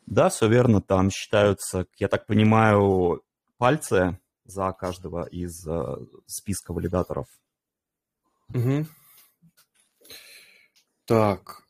[0.06, 0.82] Да, все верно.
[0.82, 3.22] Там считаются, я так понимаю,
[3.56, 5.64] пальцы за каждого из
[6.26, 7.28] списка валидаторов.
[8.52, 8.86] Угу.
[11.06, 11.61] Так.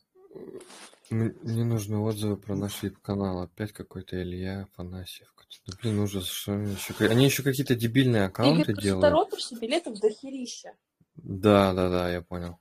[1.13, 3.41] Мне нужны отзывы про наш вип-канал.
[3.41, 5.33] Опять какой-то Илья Афанасьев.
[5.67, 6.25] Да, блин, ужас.
[6.25, 9.03] Что они еще, они еще какие-то дебильные аккаунты Игорь, делают.
[9.03, 10.73] Ты торопишься, билетов до херища.
[11.15, 12.59] Да, да, да, я понял.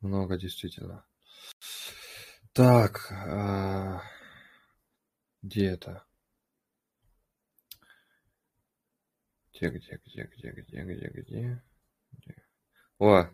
[0.00, 1.04] Много действительно.
[2.52, 4.02] Так, а...
[5.42, 6.04] где это?
[9.52, 11.62] Где, где, где, где, где, где,
[12.12, 12.42] где?
[12.98, 13.28] О,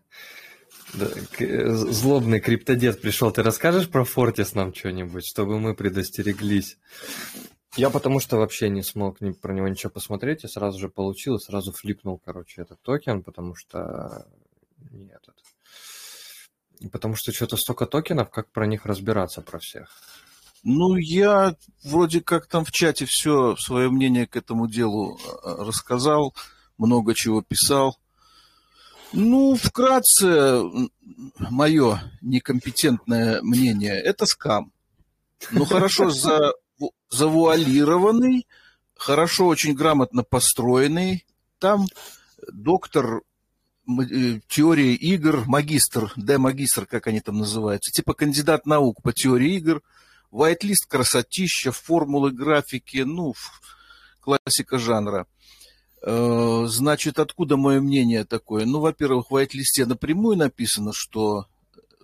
[0.92, 3.30] злобный криптодед пришел.
[3.30, 6.78] Ты расскажешь про Фортис нам что-нибудь, чтобы мы предостереглись?
[7.76, 11.36] Я потому что вообще не смог ни, про него ничего посмотреть, я сразу же получил
[11.36, 14.26] и сразу флипнул, короче, этот токен, потому что
[14.90, 15.24] нет.
[16.90, 19.90] Потому что что-то столько токенов, как про них разбираться про всех?
[20.64, 26.34] Ну, я вроде как там в чате все свое мнение к этому делу а, рассказал,
[26.76, 27.99] много чего писал.
[29.12, 30.62] Ну, вкратце,
[31.38, 34.72] мое некомпетентное мнение, это скам.
[35.50, 36.52] Ну, хорошо за
[37.10, 38.46] завуалированный,
[38.96, 41.26] хорошо, очень грамотно построенный.
[41.58, 41.86] Там
[42.52, 43.22] доктор
[43.88, 49.82] э, теории игр, магистр, Д-магистр, как они там называются, типа кандидат наук по теории игр,
[50.30, 53.34] вайтлист красотища, формулы графики, ну,
[54.20, 55.26] классика жанра.
[56.02, 58.64] Э, значит, откуда мое мнение такое?
[58.64, 61.46] Ну, во-первых, в вайт-листе напрямую написано, что...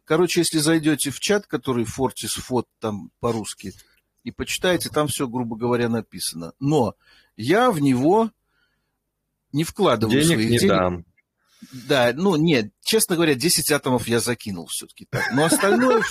[0.05, 3.73] Короче, если зайдете в чат, который Fortis Фот там по-русски,
[4.23, 6.53] и почитаете, там все, грубо говоря, написано.
[6.61, 6.95] Но
[7.37, 8.31] я в него
[9.53, 10.69] не вкладываю денег своих не денег.
[10.69, 11.05] Дам.
[11.73, 15.33] Да, ну нет, честно говоря, 10 атомов я закинул все-таки так.
[15.33, 16.03] Но остальное...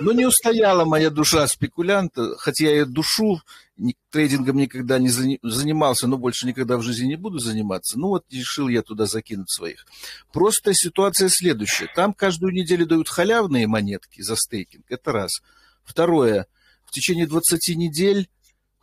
[0.00, 3.40] Ну, не устояла моя душа спекулянта, хотя я душу
[4.10, 7.98] трейдингом никогда не занимался, но больше никогда в жизни не буду заниматься.
[7.98, 9.86] Ну, вот решил я туда закинуть своих.
[10.32, 11.88] Просто ситуация следующая.
[11.94, 14.84] Там каждую неделю дают халявные монетки за стейкинг.
[14.88, 15.42] Это раз.
[15.84, 16.46] Второе
[16.86, 18.28] в течение 20 недель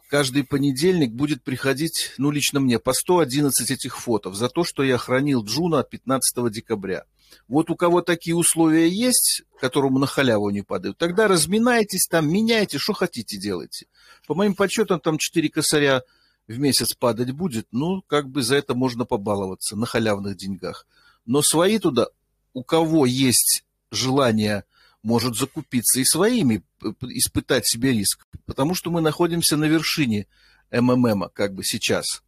[0.09, 4.97] каждый понедельник будет приходить, ну, лично мне, по 111 этих фотов за то, что я
[4.97, 7.05] хранил Juno от 15 декабря.
[7.47, 12.77] Вот у кого такие условия есть, которому на халяву не падают, тогда разминайтесь там, меняйте,
[12.77, 13.87] что хотите делайте.
[14.27, 16.03] По моим подсчетам, там 4 косаря
[16.47, 20.85] в месяц падать будет, ну, как бы за это можно побаловаться на халявных деньгах.
[21.25, 22.07] Но свои туда,
[22.53, 24.65] у кого есть желание,
[25.03, 26.63] может закупиться и своими,
[27.01, 28.25] испытать себе риск.
[28.45, 30.27] Потому что мы находимся на вершине
[30.71, 32.23] МММа, как бы сейчас.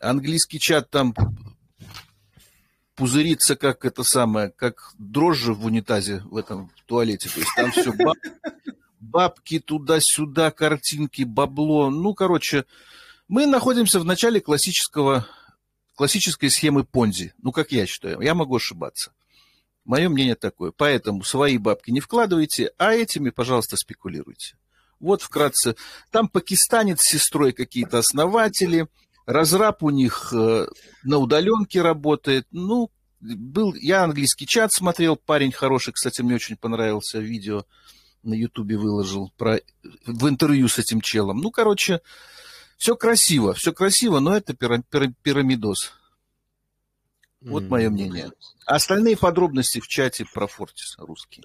[0.00, 1.14] Английский чат там
[2.94, 7.28] пузырится, как это самое, как дрожжи в унитазе в этом в туалете.
[7.28, 8.16] То есть там все баб,
[9.00, 11.90] бабки туда-сюда, картинки, бабло.
[11.90, 12.64] Ну, короче,
[13.28, 15.26] мы находимся в начале классического,
[15.94, 17.34] классической схемы Понзи.
[17.42, 18.20] Ну, как я считаю.
[18.20, 19.12] Я могу ошибаться.
[19.84, 20.70] Мое мнение такое.
[20.70, 24.56] Поэтому свои бабки не вкладывайте, а этими, пожалуйста, спекулируйте.
[25.00, 25.74] Вот вкратце.
[26.10, 28.86] Там пакистанец с сестрой какие-то основатели.
[29.26, 30.66] Разраб у них э,
[31.04, 32.46] на удаленке работает.
[32.50, 37.64] Ну, был, я английский чат смотрел, парень хороший, кстати, мне очень понравился видео
[38.22, 39.60] на ютубе выложил про,
[40.06, 41.38] в интервью с этим челом.
[41.38, 42.00] Ну, короче,
[42.76, 45.92] все красиво, все красиво, но это пирамидос.
[47.40, 48.30] Вот мое мнение.
[48.66, 51.42] Остальные подробности в чате про Фортис русский.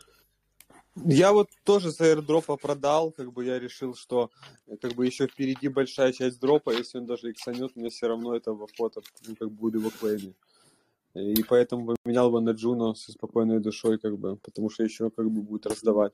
[1.06, 4.32] Я вот тоже с аирдропа продал, как бы я решил, что
[4.82, 8.68] как бы еще впереди большая часть дропа, если он даже иксанет, мне все равно этого
[8.76, 10.34] фото ну, как бы буду в клейме.
[11.14, 15.30] И поэтому поменял бы на Джуно со спокойной душой, как бы, потому что еще как
[15.30, 16.14] бы будет раздавать.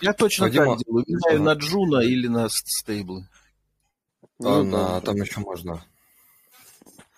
[0.00, 0.76] Я точно Вадима...
[0.76, 1.04] так делаю.
[1.06, 3.28] Меняю на Juno или на стейблы.
[4.40, 5.00] А, ну, на...
[5.00, 5.84] там еще можно.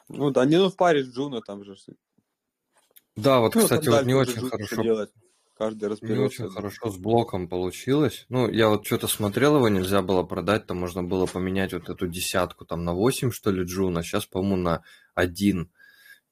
[0.08, 1.76] Ну да, не ну в паре с Juno там же.
[3.16, 4.82] Да, вот, ну, кстати, вот не очень хорошо.
[4.82, 5.10] Делать.
[5.56, 6.18] Каждый разберется.
[6.18, 8.26] Не очень хорошо с блоком получилось.
[8.28, 12.06] Ну, я вот что-то смотрел, его нельзя было продать, там можно было поменять вот эту
[12.08, 14.84] десятку там на 8, что ли, Juno, сейчас, по-моему, на
[15.14, 15.70] 1.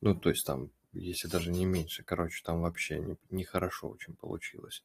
[0.03, 4.15] Ну, то есть там, если даже не меньше, короче, там вообще нехорошо не, не очень
[4.15, 4.83] получилось.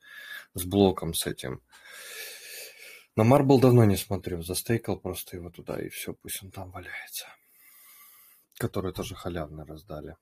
[0.53, 1.61] С блоком с этим.
[3.17, 7.25] На Марбл давно не смотрю, застейкал просто его туда, и все, пусть он там валяется.
[8.57, 10.15] Который тоже халявно раздали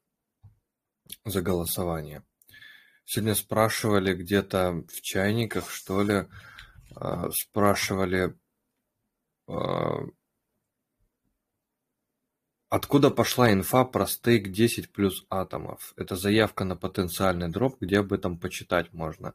[1.23, 2.23] за голосование.
[3.09, 6.27] Сегодня спрашивали где-то в чайниках, что ли,
[6.93, 8.35] э, спрашивали,
[9.47, 9.53] э,
[12.67, 15.93] откуда пошла инфа про стейк 10 плюс атомов.
[15.95, 19.33] Это заявка на потенциальный дроп, где об этом почитать можно.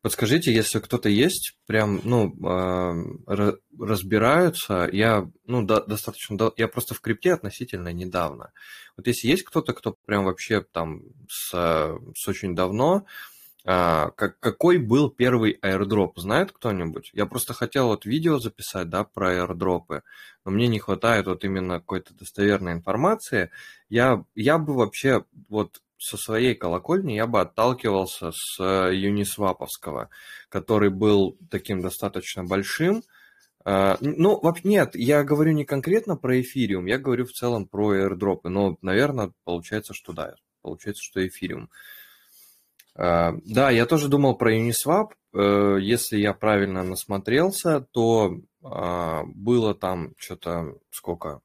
[0.00, 7.00] Подскажите, если кто-то есть, прям, ну, э, разбираются, я, ну, да, достаточно, я просто в
[7.00, 8.52] крипте относительно недавно.
[8.96, 13.06] Вот если есть кто-то, кто прям вообще там с, с очень давно,
[13.64, 17.10] э, как, какой был первый airdrop, знает кто-нибудь?
[17.12, 20.02] Я просто хотел вот видео записать, да, про airdropы,
[20.44, 23.50] но мне не хватает вот именно какой-то достоверной информации.
[23.88, 30.10] Я, я бы вообще вот со своей колокольни я бы отталкивался с Юнисваповского,
[30.48, 33.02] который был таким достаточно большим.
[33.64, 38.48] А, ну, нет, я говорю не конкретно про эфириум, я говорю в целом про airdropы,
[38.48, 41.68] но, наверное, получается, что да, получается, что эфириум.
[42.94, 45.10] А, да, я тоже думал про Uniswap.
[45.34, 51.40] Э, если я правильно насмотрелся, то было там что-то сколько?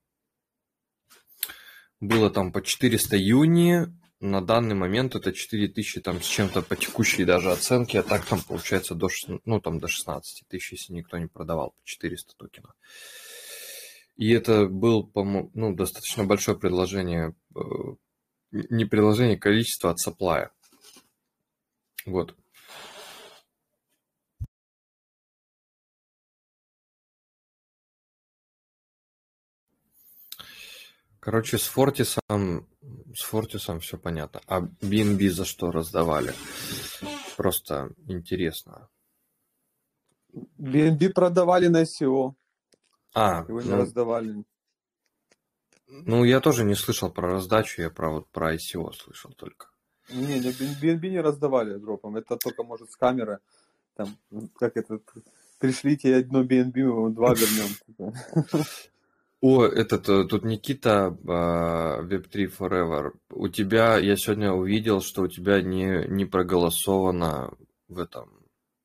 [1.99, 3.85] Было там по 400 юни,
[4.23, 8.41] на данный момент это 4000 там с чем-то по текущей даже оценке, а так там
[8.41, 9.09] получается до,
[9.43, 12.71] ну, там до 16 тысяч, если никто не продавал по 400 токенов.
[14.15, 17.59] И это был, по ну, достаточно большое предложение, э,
[18.51, 20.49] не предложение, количество от supply.
[22.05, 22.33] Вот.
[31.19, 32.69] Короче, с Фортисом,
[33.15, 34.41] с Фортисом все понятно.
[34.47, 36.33] А BNB за что раздавали?
[37.37, 38.89] Просто интересно.
[40.59, 42.33] BNB продавали на SEO.
[43.13, 44.43] А, Его не ну, раздавали.
[45.87, 49.67] Ну, я тоже не слышал про раздачу, я про, вот, про ICO слышал только.
[50.09, 52.17] Не, не, BNB не раздавали дропом.
[52.17, 53.39] Это только, может, с камеры.
[53.95, 54.17] Там,
[54.55, 54.99] как это,
[55.59, 58.13] пришлите одно BNB, мы вам два вернем.
[59.45, 63.11] О, этот, э, тут Никита, Web3 Forever.
[63.29, 67.53] У тебя, я сегодня увидел, что у тебя не, не проголосовано
[67.89, 68.29] в этом,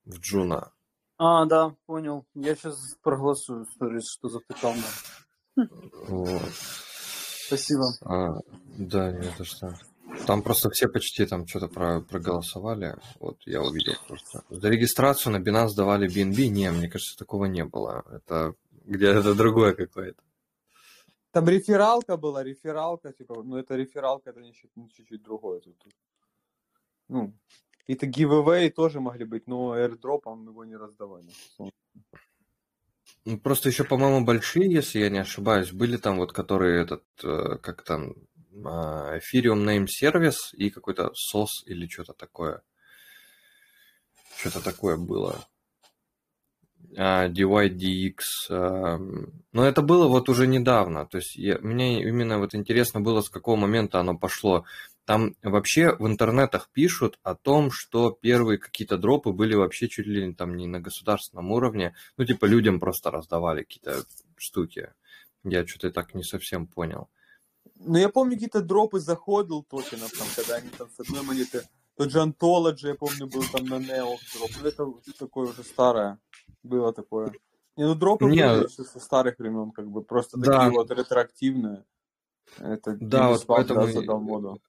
[0.04, 0.72] в Джуна.
[1.16, 2.26] А, да, понял.
[2.34, 3.66] Я сейчас проголосую,
[4.02, 4.74] что затыкал.
[6.08, 6.50] Вот.
[7.46, 7.84] Спасибо.
[8.04, 8.40] А,
[8.78, 9.78] да, не за что.
[10.26, 12.96] Там просто все почти там что-то про, проголосовали.
[13.20, 14.42] Вот я увидел просто.
[14.50, 16.48] За регистрацию на Binance давали BNB.
[16.48, 18.02] Не, мне кажется, такого не было.
[18.10, 18.54] Это
[18.86, 20.20] где-то другое какое-то.
[21.38, 25.60] Там рефералка была, рефералка, типа, ну это рефералка, это не чуть-чуть другое.
[25.60, 25.76] Тут.
[27.06, 27.32] Ну,
[27.86, 31.28] это giveaway тоже могли быть, но airdropом его не раздавали.
[33.24, 37.58] Ну, Просто еще, по-моему, большие, если я не ошибаюсь, были там вот, которые этот, э,
[37.62, 38.16] как там,
[38.64, 42.62] а, Ethereum Name Service и какой-то SOS или что-то такое.
[44.38, 45.46] Что-то такое было.
[46.96, 48.14] А, DYDX.
[48.50, 48.98] а,
[49.52, 51.06] Но это было вот уже недавно.
[51.06, 54.64] То есть я- мне именно вот интересно было, с какого момента оно пошло.
[55.04, 60.34] Там вообще в интернетах пишут о том, что первые какие-то дропы были вообще чуть ли
[60.34, 61.94] там не на государственном уровне.
[62.16, 64.02] Ну, типа людям просто раздавали какие-то
[64.36, 64.90] штуки.
[65.44, 67.08] Я что-то так не совсем понял.
[67.76, 71.62] Ну, я помню какие-то дропы заходил токенов, там, когда они там с одной монеты...
[71.98, 74.50] Же Anthology, я помню, был там на Neo дроп.
[74.62, 76.18] Ну, это такое уже старое.
[76.62, 77.32] Было такое.
[77.76, 80.52] Не, ну дропы Не, были еще со старых времен, как бы, просто Да.
[80.52, 81.84] такие вот ретроактивные.
[82.58, 84.60] Это Да, вот поэтому да, задал моду.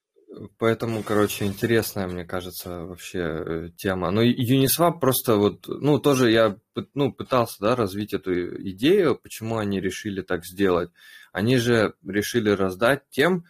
[0.59, 4.11] Поэтому, короче, интересная, мне кажется, вообще э, тема.
[4.11, 6.57] Ну, и Uniswap просто вот, ну, тоже я
[6.93, 10.91] ну, пытался, да, развить эту идею, почему они решили так сделать.
[11.31, 13.45] Они же решили раздать тем,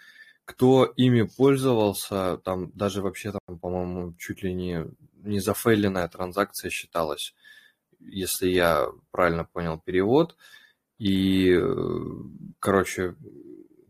[0.50, 4.84] кто ими пользовался, там даже вообще там, по-моему, чуть ли не,
[5.22, 7.36] не зафейленная транзакция считалась,
[8.00, 10.36] если я правильно понял перевод.
[10.98, 11.64] И, э,
[12.60, 13.16] короче,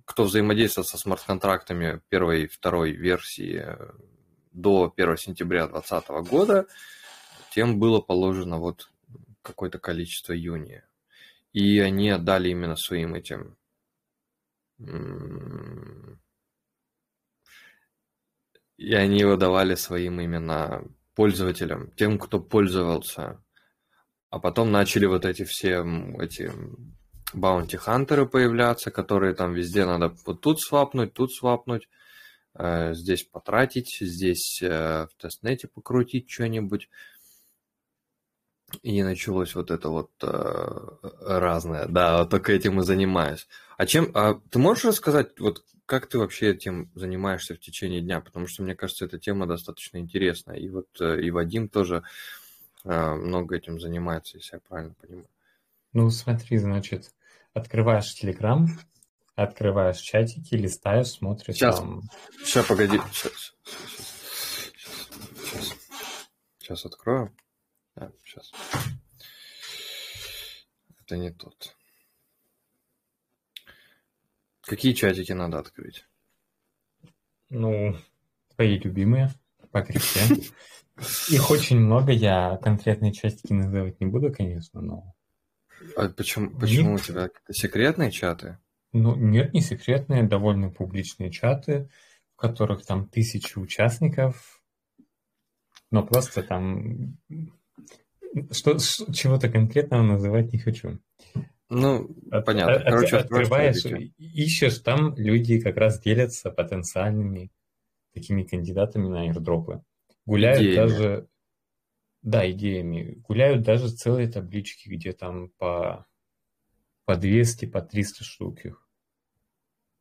[0.03, 3.91] кто взаимодействовал со смарт-контрактами первой и второй версии э,
[4.51, 6.67] до 1 сентября 2020 года,
[7.55, 8.89] тем было положено вот
[9.43, 10.83] какое-то количество юни.
[11.53, 13.55] И они отдали именно своим этим
[18.79, 23.43] и они его давали своим именно пользователям, тем, кто пользовался.
[24.29, 25.83] А потом начали вот эти все
[26.17, 26.49] эти
[27.33, 31.89] баунти-хантеры появляться, которые там везде надо вот тут свапнуть, тут свапнуть,
[32.55, 36.87] э, здесь потратить, здесь э, в тестнете покрутить что-нибудь.
[38.81, 41.85] И началось вот это вот э, разное.
[41.87, 43.47] Да, только этим и занимаюсь.
[43.77, 44.11] А чем...
[44.13, 48.21] А ты можешь рассказать, вот как ты вообще этим занимаешься в течение дня?
[48.21, 50.57] Потому что, мне кажется, эта тема достаточно интересная.
[50.57, 52.03] И вот э, и Вадим тоже
[52.85, 55.29] э, много этим занимается, если я правильно понимаю.
[55.93, 57.11] Ну, смотри, значит,
[57.53, 58.67] открываешь Telegram,
[59.35, 61.77] открываешь чатики, листаешь, смотришь Сейчас.
[61.79, 62.03] там.
[62.43, 62.99] Сейчас, погоди.
[63.11, 63.55] Сейчас,
[65.43, 65.75] сейчас,
[66.59, 67.33] сейчас открою.
[67.99, 68.51] А, сейчас.
[71.01, 71.75] Это не тот.
[74.61, 76.05] Какие чатики надо открыть?
[77.49, 77.97] Ну,
[78.55, 79.33] твои любимые
[79.71, 80.21] по крипте.
[81.29, 85.15] Их очень много, я конкретные чатики называть не буду, конечно, но...
[85.95, 88.59] А почему, почему у тебя секретные чаты?
[88.93, 91.89] Ну, нет, не секретные, довольно публичные чаты,
[92.33, 94.61] в которых там тысячи участников,
[95.91, 97.17] но просто там...
[98.51, 100.99] Что, чего-то конкретного называть не хочу.
[101.69, 102.75] Ну, От- понятно.
[102.75, 104.13] от- Короче, открываешь, чатики.
[104.17, 107.51] ищешь, там люди как раз делятся потенциальными
[108.13, 109.83] такими кандидатами на аирдропы.
[110.25, 110.75] Гуляют Идеями.
[110.75, 111.27] даже,
[112.23, 113.15] да, идеями.
[113.27, 116.05] Гуляют даже целые таблички, где там по,
[117.05, 118.85] по 200, по 300 штук их.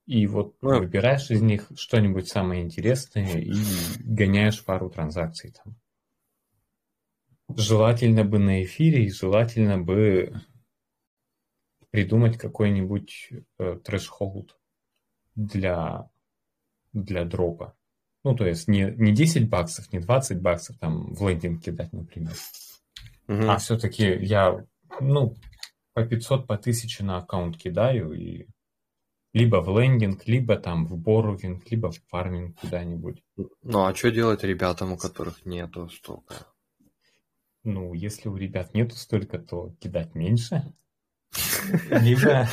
[0.07, 3.53] И вот Ну, выбираешь из них что-нибудь самое интересное и
[3.99, 5.76] гоняешь пару транзакций там.
[7.57, 10.34] Желательно бы на эфире и желательно бы
[11.90, 14.59] придумать какой-нибудь э, трэш-холд
[15.34, 16.11] для,
[16.92, 17.74] для дропа.
[18.24, 22.34] Ну, то есть не, не 10 баксов, не 20 баксов там в лендинг кидать, например.
[23.26, 23.51] Мгм.
[23.51, 24.64] А все-таки я,
[25.01, 25.34] ну,
[25.94, 28.46] по 500, по 1000 на аккаунт кидаю и
[29.32, 33.22] либо в лендинг, либо там в боррowing, либо в фарминг куда-нибудь.
[33.62, 36.46] Ну, а что делать ребятам, у которых нету столько?
[37.64, 40.72] Ну, если у ребят нету столько, то кидать меньше.
[41.90, 42.48] Либо,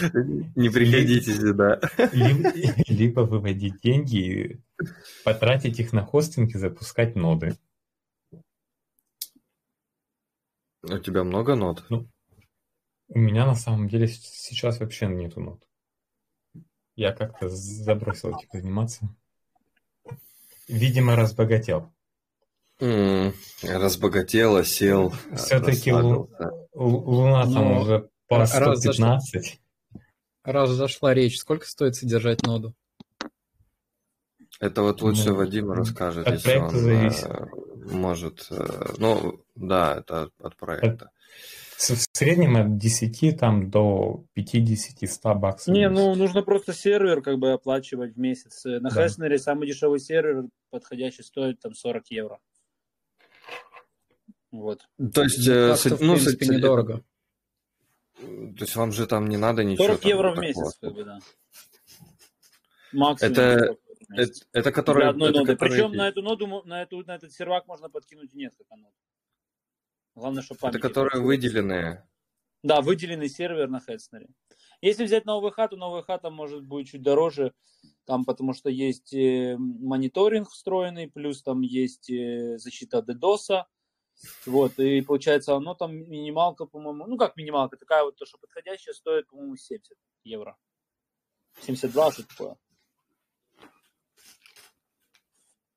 [0.56, 1.80] Не приходите сюда.
[2.12, 2.52] либо,
[2.88, 4.62] либо выводить деньги и
[5.24, 7.56] потратить их на хостинг и запускать ноды.
[10.84, 11.86] У тебя много нот?
[13.08, 15.64] У меня на самом деле сейчас вообще нету нод.
[16.96, 19.16] Я как-то забросил этим заниматься.
[20.68, 21.94] Видимо, разбогател.
[22.82, 26.30] М, Разбогател, сел, Все-таки Лу-
[26.74, 29.62] Луна там Ну, уже по раз зашла- 115.
[30.44, 32.74] Раз зашла речь, сколько стоит содержать ноду?
[34.60, 37.26] Это вот лучше Ну, Вадим расскажет, от если проекта он зависит.
[37.26, 37.46] э,
[37.96, 38.48] может.
[38.52, 41.12] э, Ну, да, это от- проекта.
[41.78, 45.74] В среднем от 10 там, до 50-100 баксов.
[45.74, 48.66] Не, ну нужно просто сервер как бы оплачивать в месяц.
[48.66, 49.08] Э, На Да.
[49.08, 52.40] Хеснере самый дешевый сервер подходящий стоит там 40 евро.
[54.56, 54.88] Вот.
[55.14, 57.04] То есть, э, Так-то, с- в ну, с- принципе, с- недорого.
[58.18, 61.04] То есть вам же там не надо ничего 40 там евро в месяц, как бы,
[61.04, 61.20] да.
[62.94, 63.32] Максимум.
[63.34, 65.10] Это, 40 в это, это Для который...
[65.10, 65.54] одной это ноды.
[65.54, 68.92] который- Причем на эту ноду, на, эту, на этот сервак можно подкинуть несколько нод.
[70.16, 72.08] Главное, чтобы Это которые выделенные.
[72.64, 74.28] Да, выделенный сервер на Хедснере.
[74.82, 77.54] Если взять на ОВХ, то ОВХ там может быть чуть дороже,
[78.06, 83.66] там потому что есть э, мониторинг встроенный, плюс там есть э, защита DDoS.
[84.46, 88.94] Вот, и получается, оно там минималка, по-моему, ну как минималка, такая вот, то, что подходящая,
[88.94, 90.58] стоит, по-моему, 70 евро.
[91.62, 92.58] 72, что такое.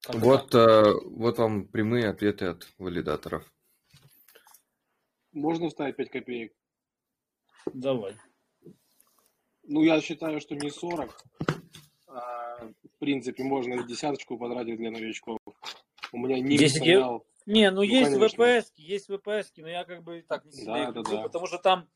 [0.03, 3.45] Как-то Вот, э, вот вам прямые ответы от валидаторов.
[5.33, 6.53] Можно вставить 5 копеек?
[7.75, 8.17] Давай.
[9.65, 11.23] Ну, я считаю, что не 40.
[12.07, 15.39] а, в принципе, можно и десяточку потратить для новичков.
[16.13, 17.27] У меня ник 10 ев- стоял.
[17.49, 18.43] Не, ну, Ну, есть конечно.
[18.43, 21.23] VPS, есть VPS, но я как бы так не сильно Да, их люблю, да.
[21.23, 21.89] потому что там,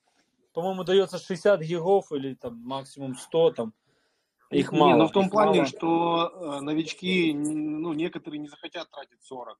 [0.54, 3.74] по-моему, дается 60 гигов или там максимум 100 там.
[4.50, 4.96] Их не, мало.
[4.96, 5.66] ну в том плане, мало.
[5.66, 9.58] что э, новички, ну, некоторые не захотят тратить 40.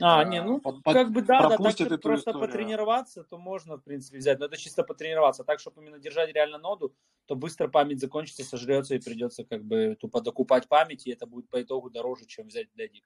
[0.00, 2.40] А, А, не, ну, под- как бы да, да, так, просто историю.
[2.40, 4.38] потренироваться, то можно, в принципе, взять.
[4.38, 5.44] Но это чисто потренироваться.
[5.44, 6.94] Так, чтобы именно держать реально ноду,
[7.26, 11.48] то быстро память закончится, сожрется, и придется как бы тупо докупать память, и это будет
[11.50, 13.04] по итогу дороже, чем взять дедик.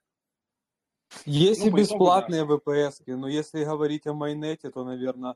[1.25, 5.35] Есть Ну, и по итогу, бесплатные VPS, но если говорить о майнете, то, наверное,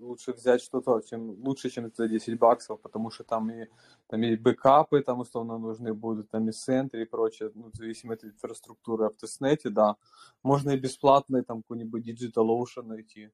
[0.00, 3.66] лучше взять что-то, чем лучше, чем за 10 баксов, потому что там и
[4.08, 8.26] там и бэкапы там условно нужны будут, там и центры и прочее, ну, в зависимости
[8.26, 9.96] от инфраструктуры, а в тестнете, да.
[10.42, 13.30] Можно и бесплатный там какой-нибудь DigitalOcean найти.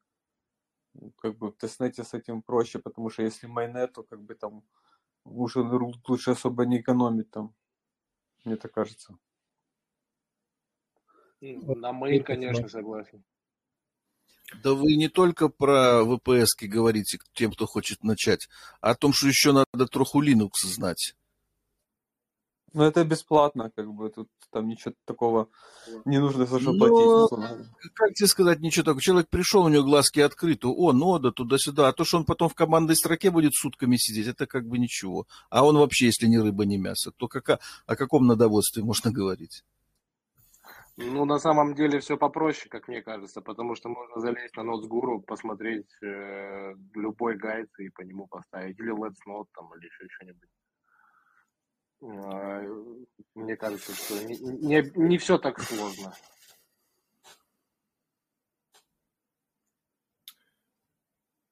[0.94, 4.34] Ну, Как бы в тестнете с этим проще, потому что если майнет, то как бы
[4.34, 4.62] там
[5.24, 5.60] лучше,
[6.08, 7.54] лучше особо не экономить там,
[8.44, 9.18] мне так кажется.
[11.40, 13.22] На мейн, конечно, согласен.
[14.62, 18.48] Да вы не только про VPS говорите тем, кто хочет начать,
[18.80, 21.14] а о том, что еще надо троху Linux знать.
[22.72, 25.48] Ну, это бесплатно, как бы, тут там ничего такого
[26.04, 27.06] не нужно за что Ну, платить.
[27.06, 27.72] условно.
[27.94, 29.00] Как тебе сказать, ничего такого.
[29.02, 31.88] Человек пришел, у него глазки открыты, о, нода, туда-сюда.
[31.88, 35.26] А то, что он потом в командной строке будет сутками сидеть, это как бы ничего.
[35.50, 39.64] А он вообще, если не рыба, не мясо, то кака- о каком надоводстве можно говорить?
[40.98, 45.20] Ну, на самом деле все попроще, как мне кажется, потому что можно залезть на Notesguru,
[45.20, 50.48] посмотреть э, любой гайд и по нему поставить, или Let's Note там, или еще что-нибудь.
[52.02, 52.62] А,
[53.34, 56.14] Мне кажется, что не, не, не все так сложно.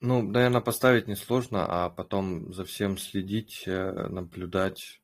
[0.00, 5.00] Ну, наверное, поставить несложно, а потом за всем следить, э, наблюдать,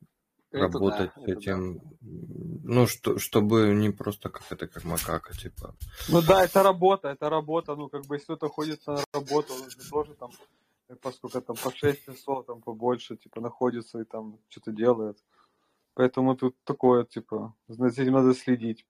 [0.51, 1.33] Это да, работать с это да.
[1.33, 1.81] этим.
[2.01, 5.75] Ну, что, чтобы не просто как это, как макака, типа.
[6.09, 9.69] Ну да, это работа, это работа, ну как бы если кто-то ходит на работу, он
[9.69, 10.31] же тоже там,
[10.89, 15.17] э, поскольку там по 6 часов, там побольше, типа находится и там что-то делает.
[15.93, 18.85] Поэтому тут такое, типа, за этим надо следить.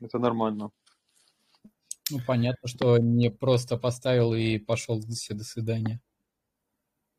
[0.00, 0.70] Это нормально.
[2.10, 6.00] Ну, понятно, что не просто поставил и пошел все, до свидания.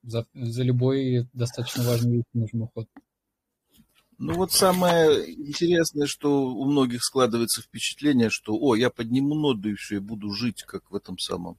[0.03, 2.89] За, за любой достаточно важный вещь нужен уход.
[4.23, 9.73] Ну вот самое интересное, что у многих складывается впечатление, что, о, я подниму ноду и
[9.73, 11.57] все, и буду жить, как в этом самом,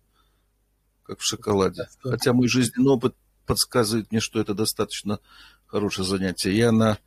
[1.02, 1.88] как в шоколаде.
[1.98, 5.18] Хотя мой жизненный опыт подсказывает мне, что это достаточно
[5.66, 6.56] хорошее занятие.
[6.56, 6.98] Я на,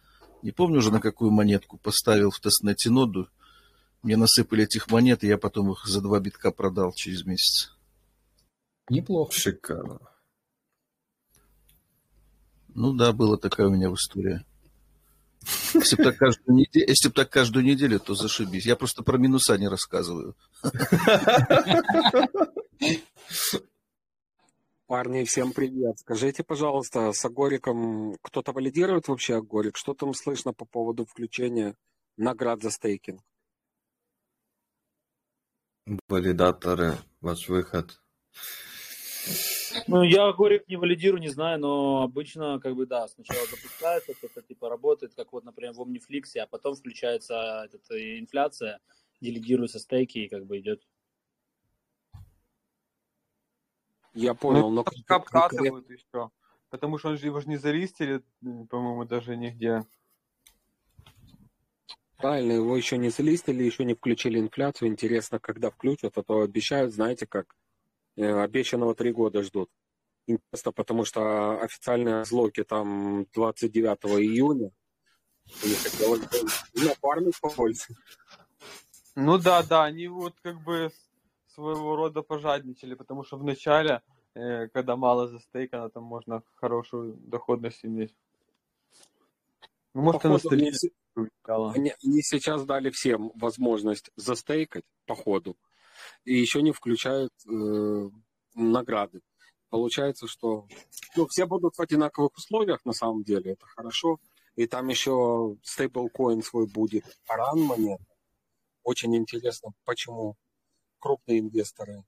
[0.41, 3.29] не помню уже на какую монетку, поставил в тестнете ноду,
[4.03, 7.71] мне насыпали этих монет, и я потом их за два битка продал через месяц.
[8.89, 9.31] Неплохо.
[9.31, 10.01] Шикарно.
[12.73, 14.45] Ну да, была такая у меня история.
[15.73, 18.65] Если бы так каждую неделю, если бы так каждую неделю, то зашибись.
[18.65, 20.35] Я просто про минуса не рассказываю.
[24.87, 25.97] Парни, всем привет.
[25.99, 29.77] Скажите, пожалуйста, с Агориком кто-то валидирует вообще Агорик?
[29.77, 31.75] Что там слышно по поводу включения
[32.17, 33.21] наград за стейкинг?
[36.07, 37.99] Валидаторы, ваш выход.
[39.87, 44.41] Ну, я Горик не валидирую, не знаю, но обычно, как бы, да, сначала запускается, это
[44.41, 48.79] типа работает, как вот, например, в Omniflix, а потом включается этот, э, инфляция,
[49.21, 50.81] делегируются стейки и как бы идет.
[54.13, 56.31] Я понял, ну, но как обкатывают еще.
[56.69, 58.23] Потому что он же его же не залистили,
[58.69, 59.85] по-моему, даже нигде.
[62.17, 64.89] правильно, его еще не залистили, еще не включили инфляцию.
[64.89, 67.55] Интересно, когда включат, а то обещают, знаете как,
[68.17, 69.69] обещанного три года ждут.
[70.27, 74.71] Интересно, потому что официальные злоки там 29 июня.
[75.83, 77.93] Хотелось бы напарник побольше.
[79.15, 80.91] Ну да, да, они вот как бы
[81.47, 84.01] своего рода пожадничали, потому что в начале
[84.33, 88.13] э, когда мало застейкано, там можно хорошую доходность иметь.
[89.93, 90.49] Ну, может, Походу,
[91.73, 95.55] они- они сейчас дали всем возможность застейкать по ходу,
[96.25, 98.09] и еще не включают э,
[98.55, 99.21] награды.
[99.69, 100.67] Получается, что
[101.15, 104.19] ну, все будут в одинаковых условиях, на самом деле, это хорошо.
[104.55, 108.01] И там еще стейблкоин свой будет, ран монет.
[108.83, 110.35] Очень интересно, почему
[110.99, 112.03] крупные инвесторы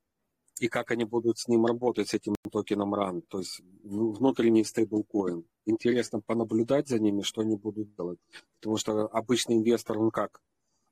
[0.59, 4.63] и как они будут с ним работать, с этим токеном RAN, то есть в- внутренний
[4.63, 5.45] стейблкоин.
[5.65, 8.19] Интересно понаблюдать за ними, что они будут делать.
[8.59, 10.41] Потому что обычный инвестор, он как?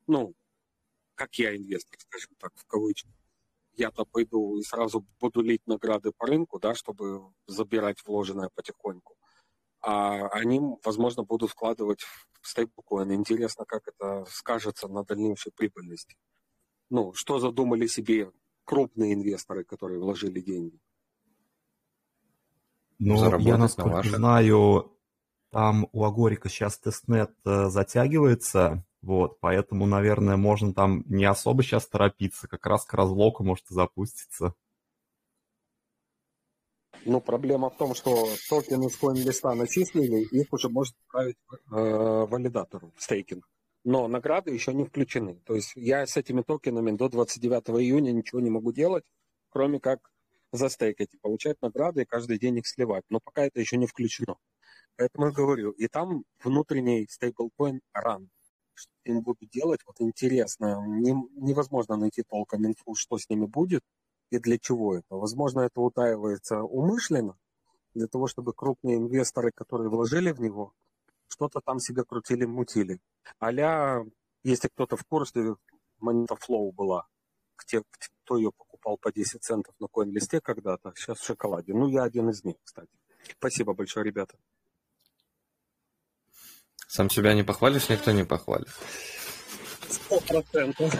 [0.08, 0.34] Ну,
[1.16, 3.11] как я инвестор, скажем так, в кавычках.
[3.74, 9.18] Я-то пойду и сразу буду лить награды по рынку, да, чтобы забирать вложенное потихоньку.
[9.82, 12.01] А они, возможно, будут вкладывать
[12.41, 13.11] в стейблкоин.
[13.13, 16.16] Интересно, как это скажется на дальнейшей прибыльности.
[16.89, 18.32] Ну, что задумали себе
[18.63, 20.80] крупные инвесторы, которые вложили деньги.
[22.97, 24.16] Но я, Заработать на насколько ваших.
[24.16, 24.97] знаю,
[25.51, 31.62] там у Agoric а сейчас testnet э, затягивается, вот, поэтому, наверное, можно там не особо
[31.62, 34.56] сейчас торопиться, как раз к разлоку может запуститься.
[37.06, 42.93] Но проблема в том, что токены с листа начислили, их уже может отправить э, валидатору
[42.95, 43.47] в стейкинг.
[43.84, 45.39] Но награды еще не включены.
[45.45, 49.03] То есть я с этими токенами до 29 июня ничего не могу делать,
[49.49, 49.99] кроме как
[50.51, 53.03] застейкать и получать награды и каждый день их сливать.
[53.10, 54.38] Но пока это еще не включено.
[54.97, 58.30] Поэтому я говорю, и там внутренний стейблкоин RAN.
[58.76, 60.86] Что им будут делать, вот интересно.
[60.86, 63.82] Не- невозможно найти толком инфу, что с ними будет
[64.30, 65.16] и для чего это.
[65.16, 67.38] Возможно, это утаивается умышленно,
[67.94, 70.74] для того, чтобы крупные инвесторы, которые вложили в него,
[71.28, 73.00] что-то там себе крутили-мутили.
[73.42, 74.06] Аля,
[74.44, 75.56] если кто-то в курсе,
[76.00, 77.08] монета Flow была,
[77.66, 77.82] те,
[78.24, 81.74] кто ее покупал по 10 центов на коин-листе когда-то, сейчас в шоколаде.
[81.74, 82.92] Ну, я один из них, кстати.
[83.40, 84.38] Спасибо большое, ребята.
[86.88, 88.68] Сам себя не похвалишь, никто не похвалит.
[89.90, 90.94] Сто процентов.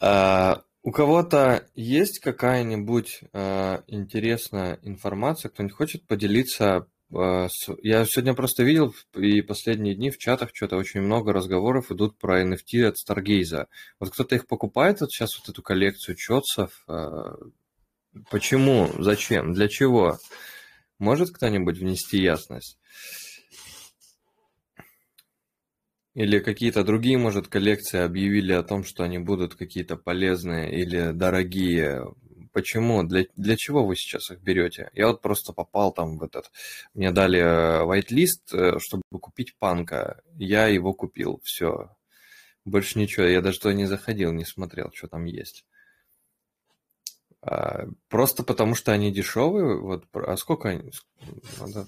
[0.00, 5.48] А, у кого-то есть какая-нибудь а, интересная информация?
[5.48, 6.86] Кто-нибудь хочет поделиться?
[7.14, 11.90] а, с- Я сегодня просто видел и последние дни в чатах что-то очень много разговоров
[11.90, 13.66] идут про NFT от Stargaze.
[14.00, 16.16] Вот кто-то их покупает вот сейчас вот эту коллекцию
[16.88, 17.36] а,
[18.30, 18.90] Почему?
[18.98, 19.52] Зачем?
[19.52, 20.18] Для чего?
[20.98, 22.78] Может кто-нибудь внести ясность?
[26.14, 32.06] Или какие-то другие, может, коллекции объявили о том, что они будут какие-то полезные или дорогие.
[32.52, 33.02] Почему?
[33.02, 34.88] Для, для чего вы сейчас их берете?
[34.94, 36.50] Я вот просто попал там в этот...
[36.94, 40.22] Мне дали э, whitelist, э, чтобы купить панка.
[40.38, 41.38] Я его купил.
[41.44, 41.94] Все.
[42.64, 43.26] Больше ничего.
[43.26, 45.66] Я даже туда не заходил, не смотрел, что там есть.
[47.46, 49.80] А, Просто потому, что они дешевые.
[49.80, 50.90] Вот, а сколько они?
[51.60, 51.86] Надо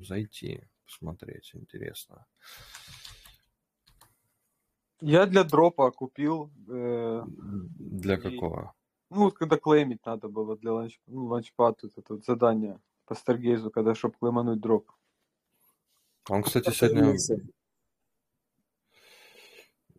[0.00, 1.50] зайти, посмотреть.
[1.54, 2.26] Интересно.
[5.00, 6.50] Я для дропа купил.
[6.68, 7.22] э,
[7.78, 8.72] Для и- какого?
[9.10, 13.14] ну, вот когда клеймить надо было для ланч, ну, ланчпад, вот это вот задание по
[13.14, 14.90] Старгейзу, когда, чтобы клеймануть дроп.
[16.28, 17.16] Он, кстати, сегодня...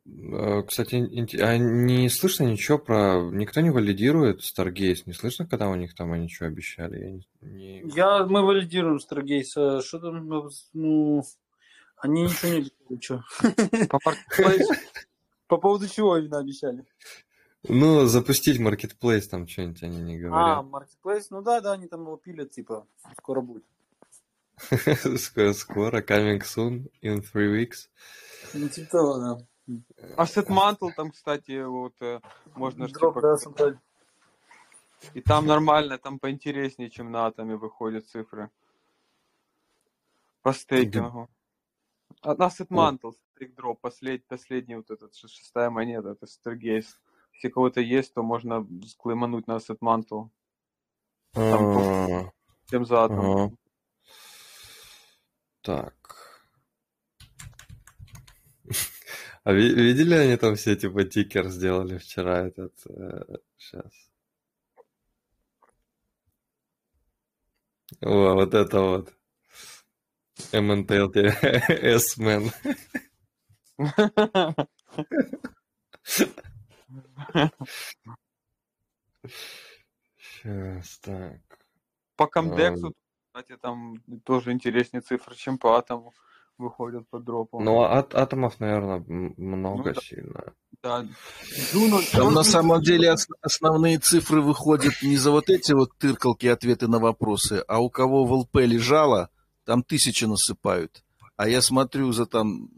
[0.05, 0.95] э, Кстати,
[1.41, 3.21] а не слышно ничего про...
[3.31, 5.03] Никто не валидирует Stargaze?
[5.05, 6.99] Не слышно, когда у них там они что обещали?
[7.41, 7.83] Я не...
[7.95, 9.77] Я, мы валидируем Stargaze.
[9.77, 11.23] а Что там, ну, ну,
[11.97, 13.87] они ничего не обещали?
[13.87, 14.67] По Marketplace.
[15.47, 16.85] По поводу чего именно обещали?
[17.69, 20.65] Ну, запустить Marketplace там что-нибудь они не А, говорят.
[20.65, 22.85] Marketplace, ну да, да, они там его пилят, типа,
[23.17, 23.63] скоро будет.
[25.17, 27.89] Скоро, скоро, coming soon, in three weeks.
[28.53, 29.47] Ну, типа того, да.
[29.67, 32.19] Asset Mantle там, кстати, вот э,
[32.55, 33.79] можно Дроп, типа, да,
[35.13, 38.49] и там нормально, там поинтереснее, чем на атоме выходят цифры.
[40.41, 41.29] По стейкингу.
[42.21, 42.67] А Asset.
[42.67, 46.87] Mantle, стейк дроп, послед, последний вот этот, шестая монета, это Stargaze.
[47.33, 50.29] Если кого-то есть, то можно склеймануть на Asset Mantle.
[51.31, 52.31] Там А,
[52.67, 53.57] тем за атом.
[55.61, 56.22] Так.
[59.43, 62.73] А ви- видели они там все типа тикер сделали вчера этот
[63.57, 63.91] сейчас.
[68.01, 69.13] О, вот это вот.
[70.51, 71.11] MNTL
[71.97, 72.51] S-Man.
[80.17, 81.41] Сейчас, так.
[82.15, 82.93] По комдексу,
[83.27, 86.13] кстати, там тоже интереснее цифры, чем по атому.
[86.57, 87.59] Выходят по дропу.
[87.59, 90.01] Ну, от атомов, наверное, много Ну да.
[90.01, 90.53] сильно.
[90.81, 91.05] Да.
[91.71, 96.47] Джуно, Там на самом деле ос- основные цифры выходят не за вот эти вот тыркалки
[96.47, 99.29] ответы на вопросы, а у кого в ЛП лежало,
[99.65, 101.03] там тысячи насыпают.
[101.37, 102.69] А я смотрю за там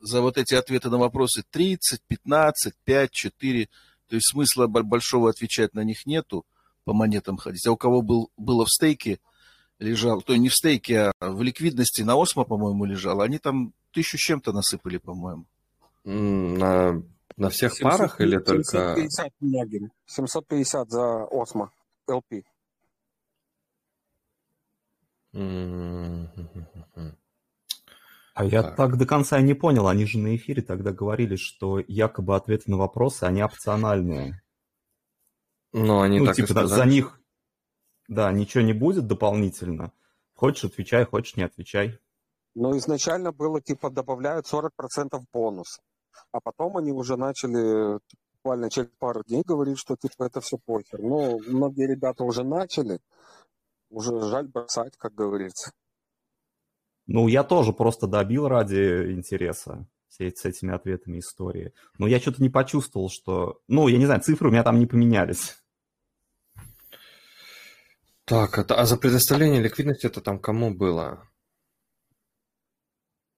[0.00, 3.68] за вот эти ответы на вопросы 30, 15, 5, 4.
[4.08, 6.44] То есть смысла бо- большого отвечать на них нету,
[6.84, 7.66] по монетам ходить.
[7.66, 9.18] А у кого был, было в стейке,
[9.78, 14.16] лежал, то не в стейке, а в ликвидности на Осмо, по-моему, лежало, они там тысячу
[14.18, 15.46] чем-то насыпали, по-моему.
[16.04, 17.02] На,
[17.36, 18.62] на всех 700 парах или только...
[18.64, 19.92] 750 многим.
[20.06, 21.70] 750 за Осмо.
[22.06, 22.44] ЛП.
[25.32, 26.28] М,
[28.34, 28.76] А я Так.
[28.76, 28.98] так.
[28.98, 29.86] до конца и не понял.
[29.86, 34.42] Они же на эфире тогда говорили, что якобы ответы на вопросы, они опциональные.
[35.72, 36.80] Ну, они ну, так и типа, да, сказали.
[36.80, 37.20] за них,
[38.08, 39.92] да, ничего не будет дополнительно.
[40.34, 41.98] Хочешь, отвечай, хочешь, не отвечай.
[42.54, 44.70] Но изначально было типа добавляют 40%
[45.32, 45.80] бонус.
[46.32, 47.98] А потом они уже начали
[48.36, 51.00] буквально через пару дней говорить, что типа это все похер.
[51.00, 53.00] Ну, многие ребята уже начали.
[53.90, 55.72] Уже жаль бросать, как говорится.
[57.06, 61.72] Ну, я тоже просто добил ради интереса все с этими ответами истории.
[61.98, 63.60] Но я что-то не почувствовал, что...
[63.66, 65.56] Ну, я не знаю, цифры у меня там не поменялись.
[68.24, 71.28] Так, это- а за предоставление ликвидности это там кому было?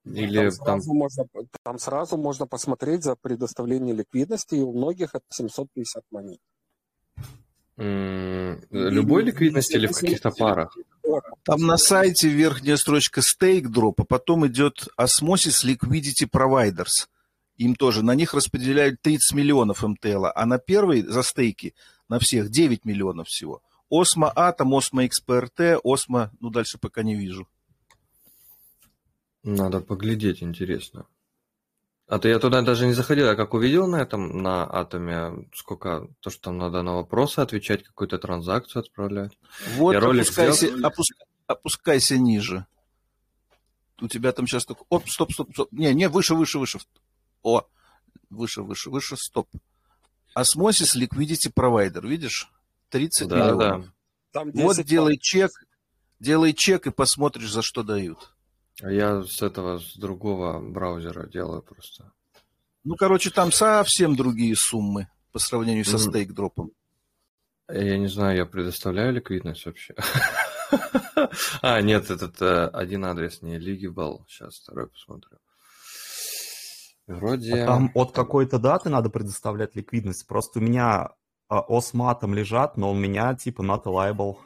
[0.04, 0.80] Или Там там...
[0.80, 1.24] сразу, можно,
[1.64, 6.38] там сразу можно посмотреть за предоставление ликвидности, и у многих это 750 монет.
[7.78, 10.76] м, любой ликвидности или в каких-то парах?
[11.42, 17.08] Там на сайте верхняя строчка Stake Drop, а потом идет Osmosis Liquidity Providers.
[17.56, 21.74] Им тоже, на них распределяют 30 миллионов МТЛ, а на первый за стейки
[22.08, 23.60] на всех 9 миллионов всего.
[23.90, 27.48] Осмо Атом, Осмо XPRT, Осмо, ну дальше пока не вижу.
[29.42, 31.06] Надо поглядеть, интересно.
[32.08, 36.06] А то я туда даже не заходил, я как увидел на этом, на атоме, сколько,
[36.20, 39.36] то, что там надо на вопросы отвечать, какую-то транзакцию отправлять.
[39.76, 40.84] Вот Я ролик опускайся, сделал.
[40.90, 42.66] опус- опускайся ниже.
[44.00, 44.84] У тебя там сейчас только...
[44.88, 45.72] Оп, стоп, стоп, стоп.
[45.72, 46.78] Не, не, выше, выше, выше.
[47.42, 47.62] О,
[48.30, 49.48] выше, выше, выше, стоп.
[50.36, 52.50] Osmosis Liquidity Provider, видишь?
[52.96, 53.82] 30 Да, миллионов.
[53.84, 53.92] да.
[54.32, 55.50] Там Вот 10 делай чек,
[56.18, 58.32] делай чек и посмотришь, за что дают.
[58.82, 62.12] А я с этого, с другого браузера делаю просто.
[62.84, 66.70] Ну, короче, там совсем другие суммы по сравнению со стейк-дропом.
[67.68, 69.94] Я не знаю, я предоставляю ликвидность вообще.
[71.62, 74.24] А, нет, этот э, один адрес не Ligable.
[74.26, 75.38] Сейчас второй посмотрю.
[77.06, 77.54] Вроде...
[77.62, 80.26] А Там от какой-то даты надо предоставлять ликвидность.
[80.26, 81.10] Просто у меня
[81.48, 84.36] осматом лежат, но у меня типа not liable.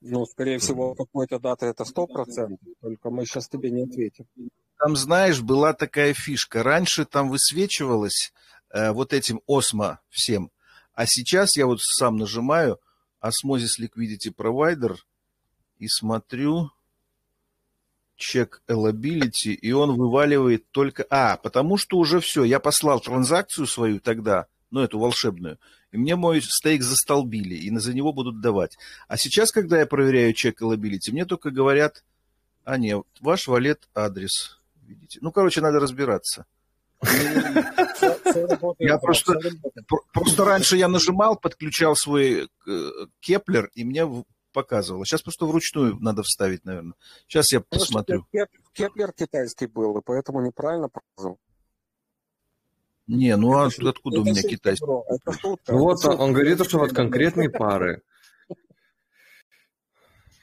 [0.00, 4.26] Ну, скорее всего, какой-то даты это 100%, только мы сейчас тебе не ответим.
[4.78, 6.62] Там, знаешь, была такая фишка.
[6.62, 8.32] Раньше там высвечивалось
[8.70, 10.52] э, вот этим осмо всем.
[10.94, 12.78] А сейчас я вот сам нажимаю
[13.20, 14.96] Osmosis Liquidity Provider
[15.78, 16.70] и смотрю
[18.14, 21.06] чек eligibility, и он вываливает только...
[21.08, 25.58] А, потому что уже все, я послал транзакцию свою тогда, ну, эту волшебную,
[25.92, 28.76] и мне мой стейк застолбили, и за него будут давать.
[29.06, 32.04] А сейчас, когда я проверяю чек eligibility, мне только говорят,
[32.64, 34.60] а нет, ваш валет адрес.
[34.82, 35.18] Видите?
[35.22, 36.46] Ну, короче, надо разбираться.
[38.78, 39.38] Я просто,
[39.86, 42.90] про- просто раньше я нажимал, подключал свой э,
[43.20, 44.06] Keplr, и мне
[44.52, 45.04] показывало.
[45.06, 46.94] Сейчас просто вручную надо вставить, наверное.
[47.26, 48.26] Сейчас я посмотрю.
[48.72, 51.38] Keplr китайский был, и поэтому неправильно показывал.
[53.08, 54.84] Не, ну а Это откуда у меня китайский?
[54.86, 58.02] Ну вот он, говорит, что вот конкретные пары.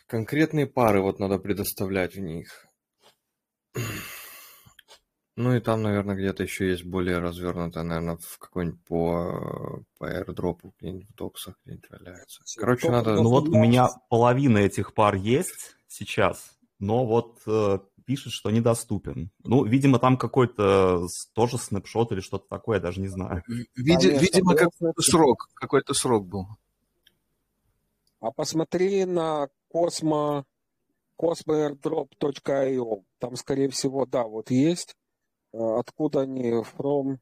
[0.07, 2.67] Конкретные пары вот надо предоставлять в них.
[5.37, 10.73] Ну и там, наверное, где-то еще есть более развернутое, наверное, в какой-нибудь по, по airdropу,
[10.79, 12.41] где-нибудь в доксах где-нибудь валяется.
[12.57, 13.15] Короче, надо...
[13.15, 19.31] Ну вот у меня половина этих пар есть сейчас, но вот э, пишет, что недоступен.
[19.43, 23.43] Ну, видимо, там какой-то с- тоже снапшот или что-то такое, я даже не знаю.
[23.47, 23.65] Види-
[24.09, 25.49] Конечно, видимо, какой-то срок.
[25.55, 26.45] Какой-то срок был.
[28.19, 30.45] А посмотри на Cosmo,
[31.19, 33.03] cosmoairdrop.io.
[33.19, 34.95] Там, скорее всего, да, вот есть.
[35.53, 37.17] Э, Откуда они from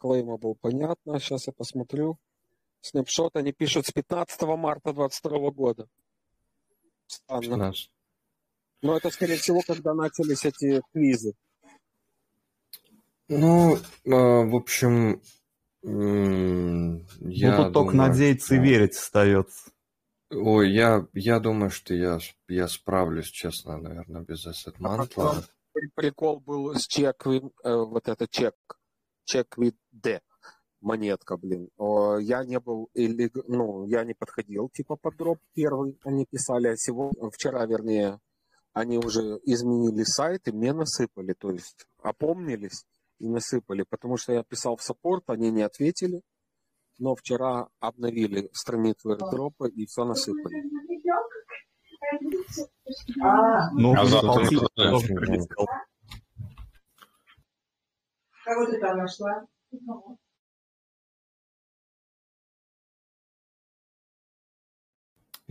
[0.00, 1.18] claimable, понятно.
[1.20, 2.18] Сейчас я посмотрю.
[2.80, 5.88] Снапшот они пишут с 15 марта 2022 года.
[7.06, 7.42] Странно.
[7.42, 7.90] 15.
[8.84, 11.32] Но это, скорее всего, когда начались эти квизы.
[13.28, 15.22] Ну, э, в общем,
[15.82, 15.90] я
[17.56, 19.70] ну, тут только надеяться и верить остается.
[20.30, 25.06] Ой, я, я думаю, что я, я справлюсь, честно, наверное, без Asset А
[25.72, 28.54] при- прикол был с чек, with- э, вот это чек,
[29.24, 30.20] чек with D,
[30.82, 31.70] монетка, блин.
[31.78, 36.68] О, Я не был, или, ну, я не подходил, типа, под дроп первый, они писали,
[36.68, 38.20] а сегодня, вчера, вернее,
[38.74, 42.84] они уже изменили сайт и мне насыпали, то есть опомнились
[43.20, 46.20] и насыпали, потому что я писал в саппорт, они не ответили,
[46.98, 50.62] но вчера обновили страницу airdrop и все насыпали.
[53.74, 55.48] Ну, А очень прилетел.
[55.56, 55.86] громко.
[58.44, 59.46] Кого ты там нашла?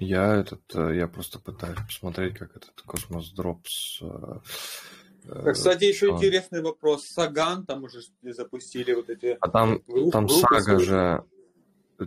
[0.03, 4.01] Я этот, э, я просто пытаюсь посмотреть, как этот Космос Дропс.
[4.01, 6.17] э, кстати, еще он.
[6.17, 7.03] интересный вопрос.
[7.07, 11.23] Саган там уже запустили вот эти А там, групп- там группы сага же,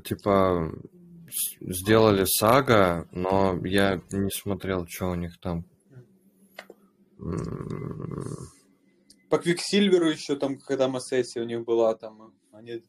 [0.04, 0.72] типа,
[1.60, 5.64] сделали сага, но я не смотрел, что у них там.
[9.30, 12.84] По Квиксильверу еще там, когда сессия у них была, там они,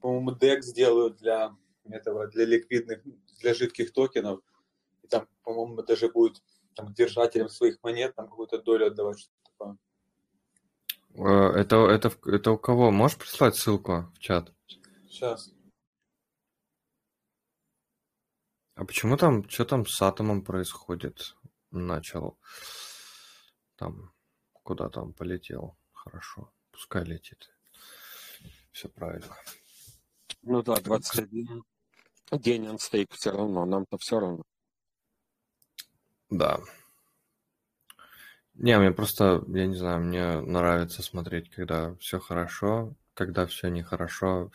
[0.00, 1.56] по-моему, дек сделают для
[1.88, 3.00] этого, для ликвидных,
[3.40, 4.40] для жидких токенов.
[5.10, 6.42] Там, по-моему, даже будет
[6.74, 9.76] там, держателям своих монет там какую-то долю отдавать, что-то такое.
[11.14, 12.90] э, Это, это, это у кого?
[12.90, 14.54] Можешь прислать ссылку в чат?
[15.08, 15.52] Сейчас.
[18.74, 21.36] А почему там, что там с атомом происходит?
[21.70, 22.38] Начал
[23.76, 24.12] там,
[24.62, 25.76] куда там полетел.
[25.92, 27.50] Хорошо, пускай летит.
[28.72, 29.36] Все правильно.
[30.42, 31.62] Ну да, 21
[32.32, 34.44] день он стейк все равно, нам-то все равно.
[36.30, 36.58] Да.
[38.54, 44.50] Не, мне просто, я не знаю, мне нравится смотреть, когда все хорошо, когда все нехорошо,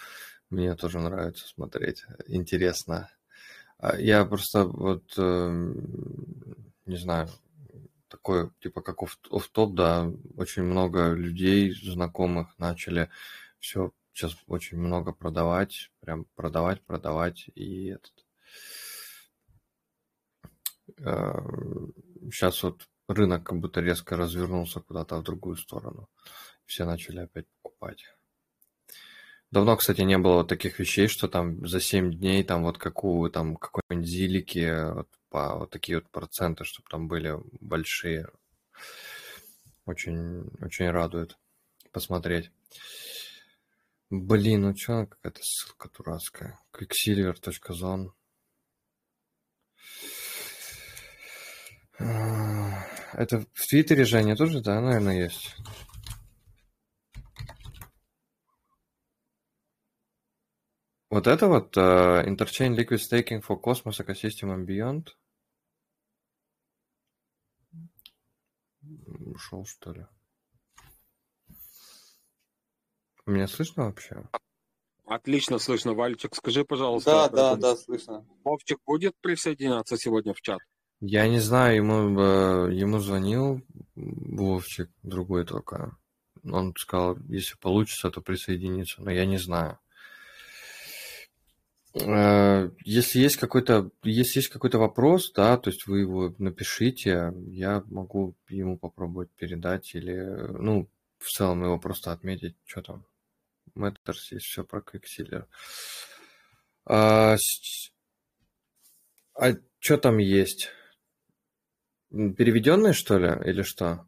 [0.49, 2.05] мне тоже нравится смотреть.
[2.28, 3.09] Интересно.
[3.80, 7.30] А Я просто вот, эм, не знаю,
[8.09, 9.19] такой, типа, как оф-
[9.51, 13.09] топ да, очень много людей, знакомых, начали
[13.59, 18.13] все сейчас очень много продавать, прям продавать, продавать, и этот,
[20.97, 26.09] сейчас вот рынок как будто резко развернулся куда-то в другую сторону.
[26.65, 28.05] Все начали опять покупать.
[29.51, 33.31] Давно, кстати, не было вот таких вещей, что там за 7 дней там вот какую
[33.31, 38.27] там какой-нибудь зилики вот, по вот такие вот проценты, чтобы там были большие.
[39.85, 41.37] Очень, очень радует
[41.91, 42.51] посмотреть.
[44.09, 46.59] Блин, ну что, какая-то ссылка дурацкая.
[46.73, 48.11] quicksilver.zone
[51.97, 55.55] Это в Твиттере же они тоже, да, наверное, есть?
[61.09, 65.11] Вот это вот uh, Interchain Liquid Staking for Cosmos Ecosystem and Beyond.
[69.33, 70.05] Ушел, что ли?
[73.25, 74.27] Меня слышно вообще?
[75.05, 76.35] Отлично слышно, Вальчик.
[76.35, 78.25] Скажи, пожалуйста, Да, да, да, слышно.
[78.43, 80.59] Вовчик будет присоединяться сегодня в чат?
[81.01, 82.19] Я не знаю, ему,
[82.69, 83.61] ему звонил
[83.95, 85.97] Вовчик, другой только.
[86.43, 89.79] Он сказал, если получится, то присоединиться, но я не знаю.
[91.93, 97.83] Э, Если есть какой-то, если есть какой-то вопрос, да, то есть вы его напишите, я
[97.87, 100.19] могу ему попробовать передать или,
[100.59, 100.89] ну,
[101.19, 103.05] в целом его просто отметить, что там.
[103.75, 105.45] Matters есть все про Quicksilver.
[106.85, 107.35] А,
[109.35, 110.69] а что там есть?
[112.15, 114.07] Переведенные, что ли, или что?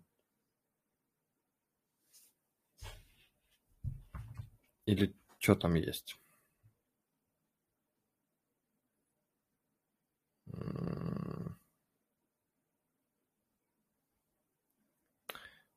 [4.86, 6.18] Или что там есть?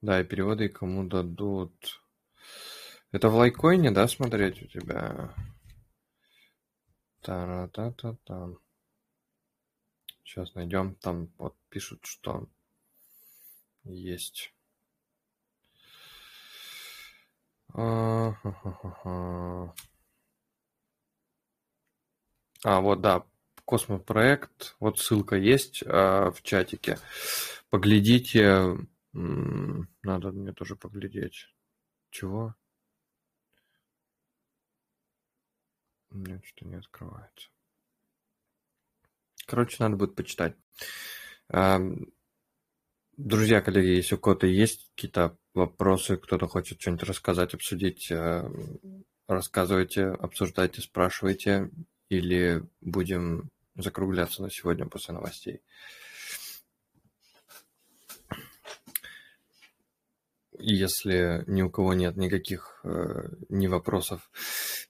[0.00, 2.00] Да, и переводы кому дадут.
[3.10, 5.34] Это в лайкоине, да, смотреть у тебя?
[7.22, 8.50] Та-ра-та-та-та.
[10.30, 10.94] Сейчас найдем.
[10.94, 12.48] Там вот пишут, что
[13.82, 14.54] есть.
[17.74, 19.74] А-ха-ха-ха-ха.
[22.62, 23.26] А, вот, да,
[23.64, 24.76] Космопроект.
[24.78, 27.00] Вот ссылка есть а, в чатике.
[27.68, 28.76] Поглядите.
[29.12, 31.52] Надо мне тоже поглядеть.
[32.10, 32.54] Чего?
[36.10, 37.50] У меня что-то не открывается.
[39.46, 40.56] Короче, надо будет почитать.
[43.16, 48.48] Друзья, коллеги, если у кого-то есть какие-то вопросы, кто-то хочет что-нибудь рассказать, обсудить, э,
[49.28, 51.70] рассказывайте, обсуждайте, спрашивайте,
[52.08, 55.60] или будем закругляться на сегодня после новостей.
[60.58, 64.30] Если ни у кого нет никаких э, ни вопросов,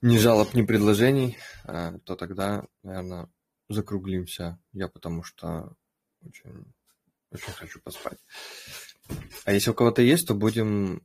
[0.03, 3.29] ни жалоб, ни предложений, э, то тогда, наверное,
[3.71, 4.59] закруглимся.
[4.73, 5.77] Я потому что
[6.23, 6.73] очень,
[7.31, 8.19] очень хочу поспать.
[9.45, 11.03] А если у кого-то есть, то будем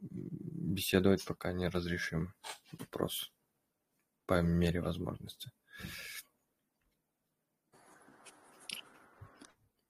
[0.00, 2.34] беседовать, пока не разрешим
[2.72, 3.32] вопрос
[4.26, 5.50] по мере возможности.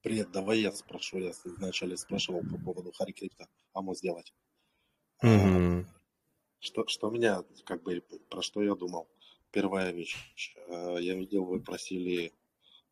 [0.03, 1.19] Привет, давай я спрошу.
[1.19, 3.49] Я вначале спрашивал по поводу Хари Крипта.
[3.73, 4.33] АМО сделать.
[5.23, 5.89] Мгм.
[6.61, 8.01] Что, что меня, как бы,
[8.31, 9.09] про что я думал?
[9.57, 10.17] Первая вещь.
[10.69, 12.33] э, Я видел, вы просили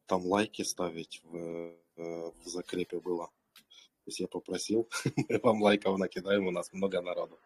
[0.07, 3.27] там лайки ставить в, э, в закрепе было.
[4.05, 4.89] То есть я попросил,
[5.29, 7.39] мы вам лайков накидаем, у нас много народу.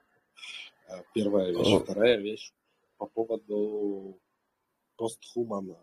[0.88, 1.66] Э, Первая вещь.
[1.66, 1.80] О.
[1.80, 2.52] Вторая вещь
[2.96, 4.20] по поводу
[4.96, 5.76] постхуман.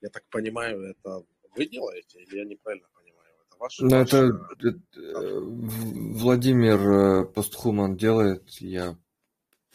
[0.00, 1.24] Я так понимаю, это
[1.56, 3.34] вы делаете или я неправильно понимаю?
[3.46, 8.98] Это ваш, Ну, это э, э, В- Владимир Постхуман делает, я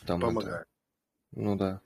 [0.05, 0.27] там это...
[0.27, 0.67] помогает?
[1.31, 1.81] Ну да.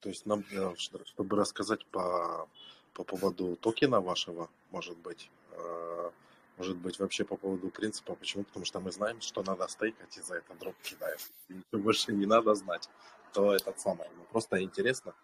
[0.00, 2.48] То есть нам, э, чтобы рассказать по,
[2.94, 6.10] по поводу токена вашего, может быть, э,
[6.56, 8.44] может быть вообще по поводу принципа, почему?
[8.44, 11.20] Потому что мы знаем, что надо стейкать и за это дроп кидает.
[11.48, 12.88] И ничего больше не надо знать,
[13.32, 14.08] то этот самый.
[14.16, 15.14] Ну, просто интересно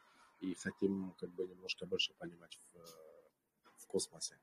[0.40, 4.34] и хотим как бы немножко больше понимать в, в космосе.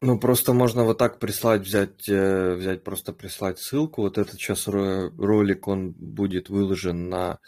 [0.00, 4.02] Ну, просто можно вот так прислать, взять, э, взять, просто прислать ссылку.
[4.02, 7.38] Вот этот сейчас ро- ролик, он будет выложен на,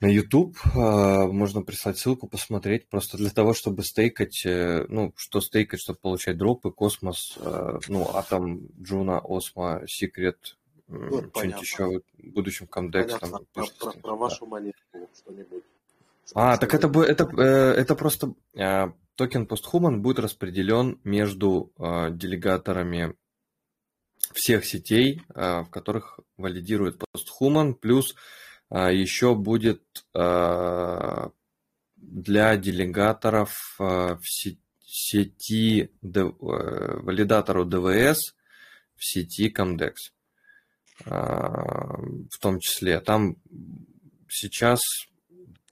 [0.00, 0.56] на YouTube.
[0.74, 5.98] А, Можно прислать ссылку, посмотреть, просто для того, чтобы стейкать, э, ну, что стейкать, чтобы
[6.00, 10.56] получать дропы, космос, э, ну, Атом, Джуна, Осмо, Секрет,
[10.88, 14.14] Вот, что-нибудь еще, в будущем Комдекс, там, Про, про- про да.
[14.14, 14.78] вашу монету
[15.14, 15.64] что-нибудь.
[16.34, 18.34] А, так это, это, э, это просто
[19.14, 23.14] токен постхуман будет распределен между делегаторами
[24.34, 28.14] всех сетей, в которых валидирует постхуман, плюс
[28.70, 29.82] еще будет
[30.14, 31.28] э,
[31.96, 38.34] для делегаторов э, в се- сети э, валидатору ДВС
[38.96, 39.94] в сети Comdex.
[41.04, 41.98] А,
[42.30, 43.36] В том числе там
[44.28, 44.80] сейчас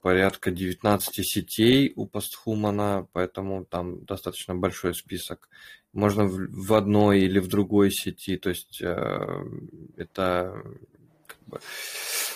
[0.01, 5.49] порядка 19 сетей у постхумана, поэтому там достаточно большой список.
[5.93, 9.43] Можно в, в одной или в другой сети, то есть э,
[9.97, 10.61] это
[11.25, 11.59] как бы,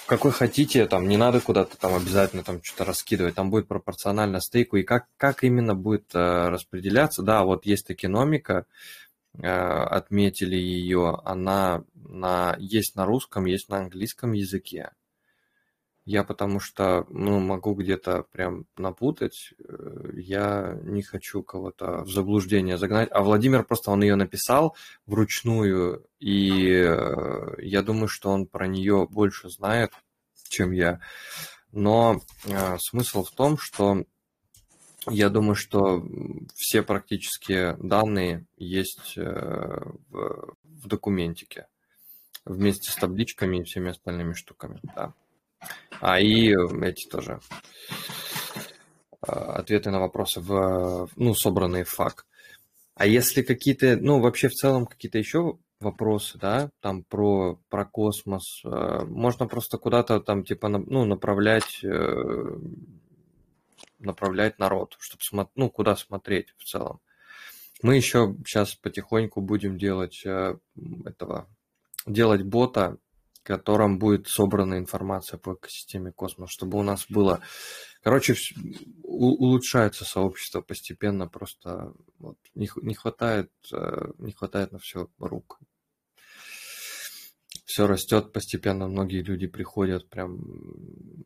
[0.09, 4.77] какой хотите, там не надо куда-то там обязательно там что-то раскидывать, там будет пропорционально стейку,
[4.77, 8.65] и как, как именно будет э, распределяться, да, вот есть токеномика,
[9.37, 14.89] э, отметили ее, она на, есть на русском, есть на английском языке.
[16.09, 22.79] Я потому что, ну, могу где-то прям напутать, э, я не хочу кого-то в заблуждение
[22.79, 24.75] загнать, а Владимир просто, он ее написал
[25.05, 29.91] вручную, и э, я думаю, что он про нее больше знает,
[30.49, 30.99] чем я.
[31.71, 34.03] Но э, смысл в том, что
[35.07, 36.03] я думаю, что
[36.55, 39.79] все практически данные есть э,
[40.09, 41.67] в, в документике
[42.45, 45.13] вместе с табличками и всеми остальными штуками, да.
[46.01, 47.39] А и эти тоже
[49.21, 52.25] а, ответы на вопросы в, ну, собранные в фак.
[52.95, 58.61] А если какие-то, ну, вообще в целом какие-то еще вопросы, да, там про, про космос,
[58.65, 62.57] э, можно просто куда-то там, типа, ну, направлять, э,
[63.99, 66.99] направлять народ, чтобы, ну, куда смотреть в целом.
[67.81, 70.57] Мы еще сейчас потихоньку будем делать э,
[71.05, 71.47] этого,
[72.05, 72.97] делать бота,
[73.49, 77.41] котором будет собрана информация по экосистеме космос, чтобы у нас было...
[78.03, 78.35] Короче,
[79.01, 85.59] улучшается сообщество постепенно, просто вот, не, не хватает, э, не хватает на все рук.
[87.65, 90.39] Все растет постепенно, многие люди приходят, прям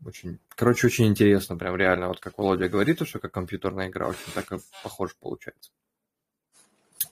[0.06, 0.40] очень...
[0.56, 4.54] Короче, очень интересно, прям реально, вот как Володя говорит, что как компьютерная игра, очень так
[4.54, 5.72] и похоже получается.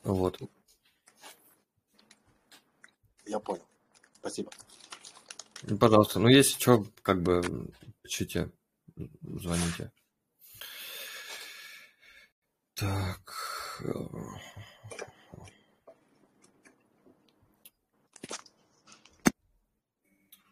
[0.04, 0.40] Вот.
[3.26, 3.66] Я понял.
[4.22, 4.52] Спасибо.
[5.64, 7.70] Ну, Пожалуйста, ну если что, как бы
[8.04, 8.50] пишите,
[9.22, 9.92] звоните.
[12.76, 13.22] Так.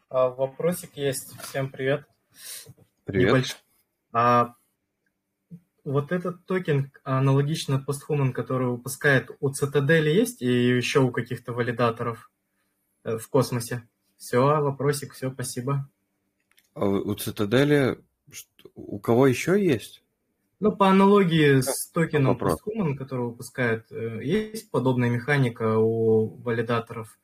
[0.09, 1.37] А, Вопросик есть.
[1.43, 2.05] Всем привет.
[3.05, 3.29] Привет.
[3.35, 3.55] Небольш-
[4.11, 4.55] А,
[5.83, 12.31] вот этот токен аналогично Posthuman, который выпускает у Citadel есть и еще у каких-то валидаторов
[13.03, 13.87] э, в космосе.
[14.19, 15.89] Все, вопросик, все, спасибо.
[16.75, 17.97] А у Цитадели
[18.75, 20.03] у кого еще есть?
[20.59, 27.17] Ну, по аналогии с токеном Posthuman, который выпускает, э, есть подобная механика у валидаторов?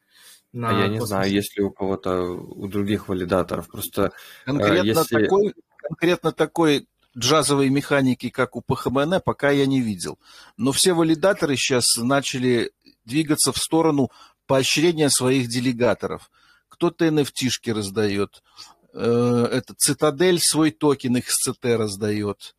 [0.54, 1.08] На а я не космосе?
[1.08, 3.68] знаю, есть ли у кого-то, у других валидаторов.
[3.68, 4.14] Просто
[4.46, 5.24] конкретно, если...
[5.24, 10.18] такой, конкретно такой джазовой механики, как у ПХМН, пока я не видел.
[10.56, 12.72] Но все валидаторы сейчас начали
[13.04, 14.12] двигаться в сторону
[14.48, 16.32] поощрения своих делегаторов.
[16.76, 18.44] Кто-то NFT-шки раздает,
[18.94, 22.54] э, это Цитадель свой токен XCT раздает.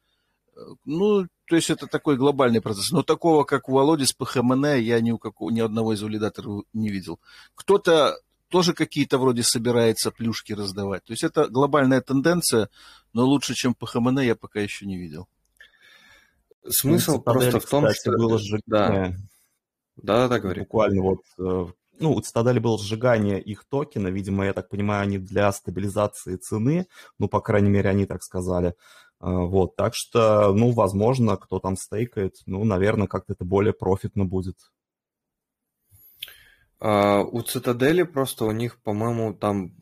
[0.86, 2.90] Ну, то есть это такой глобальный процесс.
[2.92, 6.64] Но такого, как у Володи с ПХМН, я ни у какого, ни одного из валидаторов
[6.72, 7.20] не видел.
[7.54, 8.18] Кто-то
[8.48, 11.04] тоже какие-то вроде собирается плюшки раздавать.
[11.04, 12.70] То есть это глобальная тенденция,
[13.12, 15.28] но лучше, чем ПХМН, я пока еще не видел.
[16.66, 18.12] Смысл ну, просто в том, что...
[18.12, 19.18] было сжигание.
[19.96, 20.62] Да, да, да, говори.
[20.62, 21.66] Буквально вот э,
[21.98, 26.86] ну, у Цитадели было сжигание их токена, видимо, я так понимаю, они для стабилизации цены,
[27.18, 28.74] ну, по крайней мере, они так сказали.
[29.18, 34.24] А, вот, так что, ну, возможно, кто там стейкает, ну, наверное, как-то это более профитно
[34.24, 34.56] будет.
[36.78, 39.72] Uh, у Цитадели просто у них, по-моему, там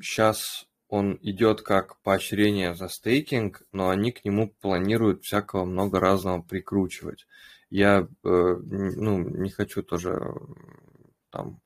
[0.00, 6.42] сейчас он идет как поощрение за стейкинг, но они к нему планируют всякого много разного
[6.42, 7.26] прикручивать.
[7.70, 10.20] Я uh, ну, не хочу тоже
[11.30, 11.60] там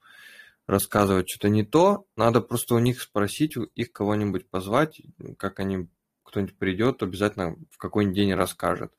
[0.67, 5.01] рассказывать что-то не то, надо просто у них спросить, их кого-нибудь позвать,
[5.39, 5.89] как они,
[6.23, 8.93] кто-нибудь придет, обязательно в какой-нибудь день расскажет.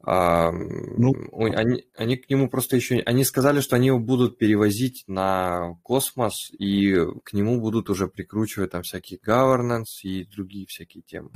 [0.00, 3.00] А, ну, они, они к нему просто еще...
[3.00, 6.94] Они сказали, что они его будут перевозить на космос, и
[7.24, 11.30] к нему будут уже прикручивать там всякие governance и другие всякие темы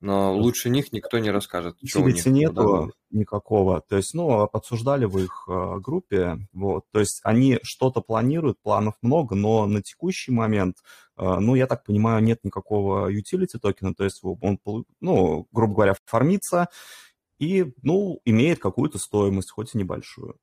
[0.00, 1.76] но лучше них никто не расскажет.
[1.84, 3.80] Что у них нету никакого.
[3.80, 6.84] То есть, ну, обсуждали в их э, группе, вот.
[6.92, 10.78] То есть они что-то планируют, планов много, но на текущий момент,
[11.16, 14.58] э, ну, я так понимаю, нет никакого utility токена, то есть он,
[15.00, 16.68] ну, грубо говоря, фармится
[17.38, 20.36] и, ну, имеет какую-то стоимость, хоть и небольшую.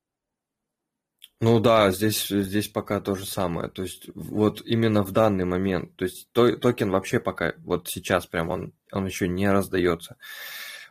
[1.44, 3.68] Ну да, здесь, здесь пока то же самое.
[3.68, 8.26] То есть вот именно в данный момент, то есть то, токен вообще пока, вот сейчас
[8.26, 10.16] прям он, он еще не раздается.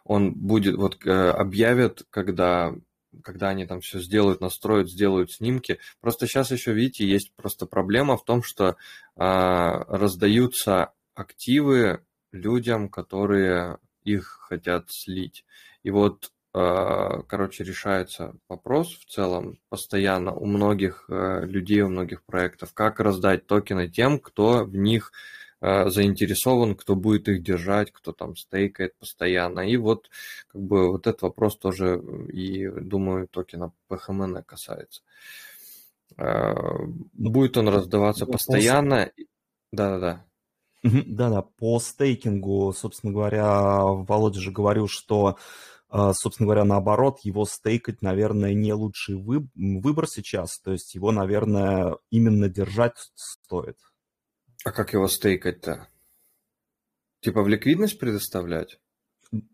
[0.04, 2.74] Он будет, вот э, объявят, когда,
[3.22, 5.78] когда они там все сделают, настроят, сделают снимки.
[6.02, 8.76] Просто сейчас еще, видите, есть просто проблема в том, что
[9.16, 15.46] а, раздаются активы людям, которые их хотят слить.
[15.82, 22.74] И вот короче, решается вопрос в целом постоянно у многих э, людей, у многих проектов,
[22.74, 25.12] как раздать токены тем, кто в них
[25.62, 29.60] э, заинтересован, кто будет их держать, кто там стейкает постоянно.
[29.60, 30.10] И вот
[30.48, 35.00] как бы вот этот вопрос тоже и, думаю, токена PHMN касается.
[36.18, 36.54] Э,
[37.14, 39.10] будет он раздаваться ну, постоянно.
[39.72, 40.26] Да-да-да.
[40.82, 45.36] Да-да, по стейкингу, собственно говоря, Володя же говорил, что а,
[45.92, 50.58] собственно говоря, наоборот, его стейкать, наверное, не лучший выбор сейчас.
[50.60, 53.76] То есть его, наверное, именно держать стоит.
[54.64, 55.88] А как его стейкать-то?
[57.20, 58.78] Типа в ликвидность предоставлять?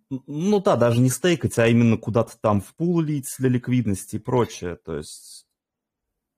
[0.09, 4.21] Ну да, даже не стейкать, а именно куда-то там в пул лить для ликвидности и
[4.21, 4.77] прочее.
[4.77, 5.49] То есть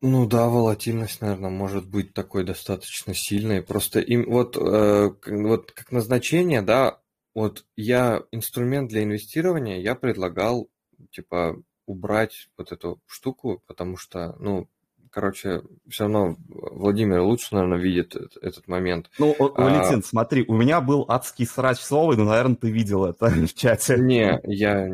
[0.03, 3.63] ну да, волатильность, наверное, может быть такой достаточно сильной.
[3.63, 7.01] Просто им вот, э, вот как назначение, да,
[7.41, 10.71] вот я инструмент для инвестирования я предлагал,
[11.11, 14.69] типа, убрать вот эту штуку, потому что, ну,
[15.11, 19.11] короче, все равно Владимир лучше, наверное, видит этот момент.
[19.19, 23.27] Ну, а Валентин, смотри, у меня был адский срач слово, ну, наверное, ты видел это
[23.31, 23.97] в чате.
[23.99, 24.89] Не, я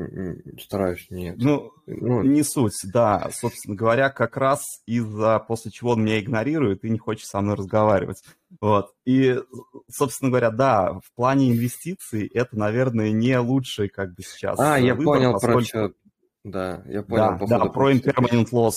[0.61, 1.37] стараюсь, нет.
[1.39, 3.29] Ну, ну, не суть, да.
[3.33, 7.57] Собственно говоря, как раз из-за после чего он меня игнорирует и не хочет со мной
[7.57, 8.23] разговаривать.
[8.61, 8.93] Вот.
[9.05, 9.39] И,
[9.91, 14.95] собственно говоря, да, в плане инвестиций это, наверное, не лучший как бы сейчас А, я
[14.95, 15.59] выбор, понял поскольку...
[15.59, 15.93] про что.
[16.45, 17.39] Да, я понял.
[17.47, 18.75] Да, да про impermanent loss.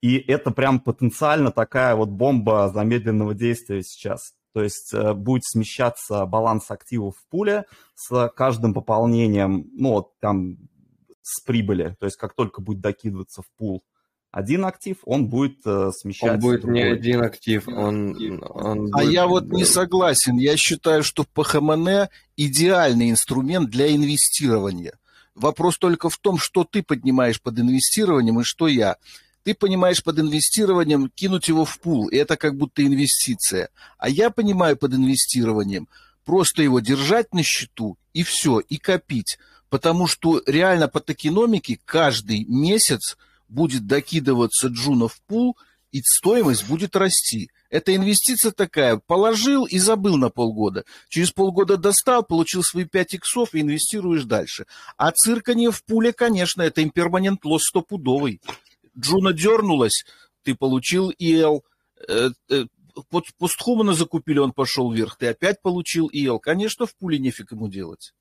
[0.00, 4.34] И это прям потенциально такая вот бомба замедленного действия сейчас.
[4.52, 7.64] То есть э, будет смещаться баланс активов в пуле
[7.94, 10.56] с каждым пополнением, ну, вот там
[11.22, 11.96] с прибыли.
[11.98, 13.82] То есть как только будет докидываться в пул
[14.36, 16.34] один актив, он будет э, смещаться.
[16.34, 16.82] Он будет другой.
[16.82, 20.36] не один актив, он, он А я вот не согласен.
[20.36, 24.98] Я считаю, что ПХМН идеальный инструмент для инвестирования.
[25.34, 28.96] Вопрос только в том, что ты поднимаешь под инвестированием и что я
[29.46, 33.68] ты понимаешь под инвестированием кинуть его в пул, и это как будто инвестиция.
[33.96, 35.86] А я понимаю под инвестированием
[36.24, 39.38] просто его держать на счету и все, и копить.
[39.68, 43.16] Потому что реально по токеномике каждый месяц
[43.48, 45.56] будет докидываться джуна в пул,
[45.92, 47.48] и стоимость будет расти.
[47.70, 50.84] Это инвестиция такая, положил и забыл на полгода.
[51.08, 54.66] Через полгода достал, получил свои 5 иксов и инвестируешь дальше.
[54.96, 58.40] А цирканье в пуле, конечно, это имперманент лосс стопудовый.
[58.98, 60.04] Джуна дернулась,
[60.42, 61.64] ты получил ИЛ,
[62.08, 62.64] э, э,
[63.38, 66.38] постхумана закупили, он пошел вверх, ты опять получил ИЛ.
[66.38, 68.12] Конечно, в пуле нефиг ему делать.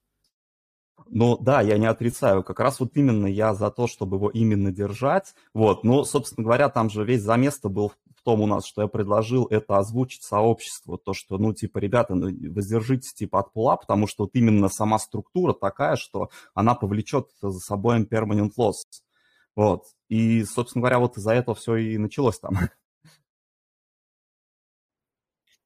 [1.08, 2.44] Ну да, я не отрицаю.
[2.44, 5.36] Как раз вот именно я за то, чтобы его именно держать.
[5.54, 8.88] Вот, но, собственно говоря, там же весь замес был в том у нас, что я
[8.88, 10.98] предложил это озвучить сообществу.
[10.98, 14.98] То, что, ну, типа, ребята, ну, воздержитесь, типа, от пула, потому что вот именно сама
[14.98, 18.74] структура такая, что она повлечет за собой permanent loss.
[19.56, 19.86] Вот.
[20.10, 22.56] И, собственно говоря, вот из-за этого все и началось там.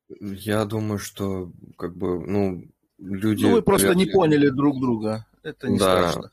[0.19, 2.63] Я думаю, что, как бы, ну,
[2.97, 3.43] люди...
[3.43, 5.27] Ну, вы просто не поняли друг друга.
[5.43, 6.11] Это не да.
[6.11, 6.31] страшно.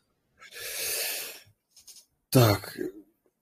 [2.31, 2.77] Так,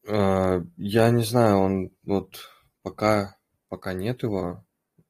[0.07, 2.51] э, я не знаю, он вот
[2.83, 3.37] пока,
[3.69, 4.65] пока нет его.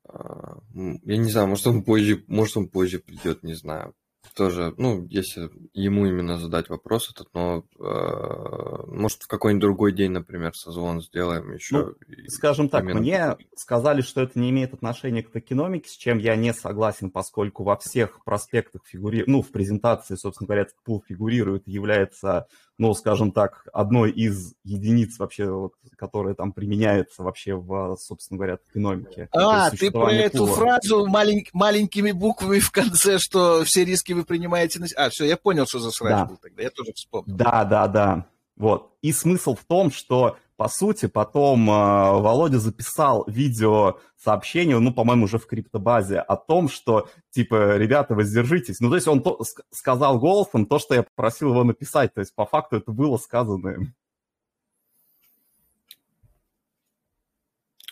[0.09, 3.95] Э, я не знаю, может он позже, может он позже придет, не знаю
[4.35, 10.11] тоже, ну, если ему именно задать вопрос этот, но э, может в какой-нибудь другой день,
[10.11, 11.77] например, созвон сделаем еще.
[11.77, 11.95] Ну,
[12.29, 13.01] скажем так, именно...
[13.01, 17.63] мне сказали, что это не имеет отношения к токеномике, с чем я не согласен, поскольку
[17.63, 22.47] во всех проспектах фигурирует, ну, в презентации, собственно говоря, этот пул фигурирует, является
[22.79, 28.59] ну, скажем так, одной из единиц вообще, вот, которая там применяется вообще в, собственно говоря,
[28.71, 29.29] экономике.
[29.33, 34.81] А, ты про эту фразу малень, маленькими буквами в конце, что все риски вы принимаете
[34.81, 34.87] на...
[34.97, 36.25] А, все, я понял, что за срач да.
[36.25, 37.37] был тогда, я тоже вспомнил.
[37.37, 38.27] Да, да, да.
[38.57, 38.93] Вот.
[39.03, 45.25] И смысл в том, что по сути, потом э, Володя записал видео сообщение, ну, по-моему,
[45.25, 48.81] уже в криптобазе, о том, что, типа, ребята, воздержитесь.
[48.81, 49.41] Ну, то есть он то,
[49.71, 52.15] сказал голосом то, что я попросил его написать.
[52.15, 53.95] То есть, по факту, это было сказано.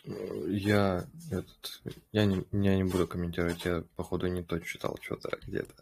[0.04, 1.80] Я, этот,
[2.10, 5.74] я, не, я не буду комментировать, я, походу, не то читал что-то где-то.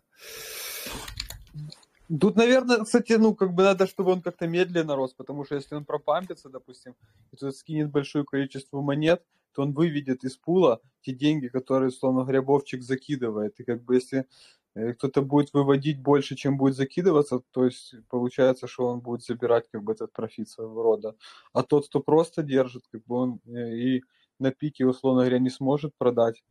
[2.19, 5.77] Тут, наверное, кстати, ну, как бы надо, чтобы он как-то медленно рос, потому что если
[5.77, 6.97] он пропампится, допустим,
[7.31, 9.23] и тут скинет большое количество монет,
[9.53, 13.61] то он выведет из пула те деньги, которые, словно грябовчик закидывает.
[13.61, 14.27] И как бы если
[14.75, 19.69] э, кто-то будет выводить больше, чем будет закидываться, то есть получается, что он будет забирать
[19.71, 21.15] как бы этот профит своего рода.
[21.53, 24.05] А тот, кто просто держит, как бы он э, и
[24.39, 26.43] на пике, условно говоря, не сможет продать,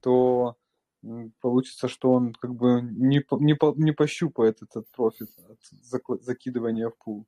[0.00, 0.56] то
[1.40, 7.26] получится, что он как бы не, не, не пощупает этот профит от закидывания в пул.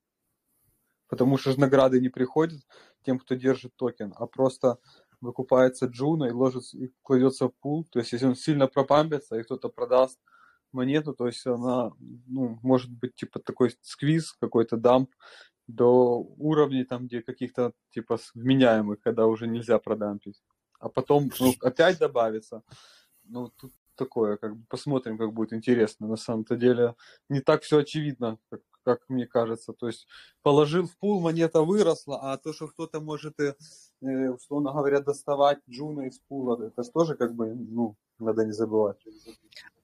[1.08, 2.60] Потому что же награды не приходят
[3.04, 4.78] тем, кто держит токен, а просто
[5.20, 7.84] выкупается Джуна и ложится и кладется в пул.
[7.90, 10.18] То есть, если он сильно пропампится и кто-то продаст
[10.72, 15.10] монету, то есть она, ну, может быть, типа такой squeeze, какой-то dump
[15.66, 20.42] до уровней там, где каких-то типа вменяемых, когда уже нельзя продампить.
[20.78, 22.62] А потом ну, опять добавится
[23.30, 26.06] ну, тут такое, как бы посмотрим, как будет интересно.
[26.08, 26.94] На самом-то деле
[27.28, 29.72] не так все очевидно, как, как мне кажется.
[29.72, 30.06] То есть
[30.42, 33.54] положил в пул, монета выросла, а то, что кто-то может, и,
[34.02, 38.52] э, условно говоря, доставать джуна из пула, это же тоже как бы, ну, надо не
[38.52, 38.98] забывать.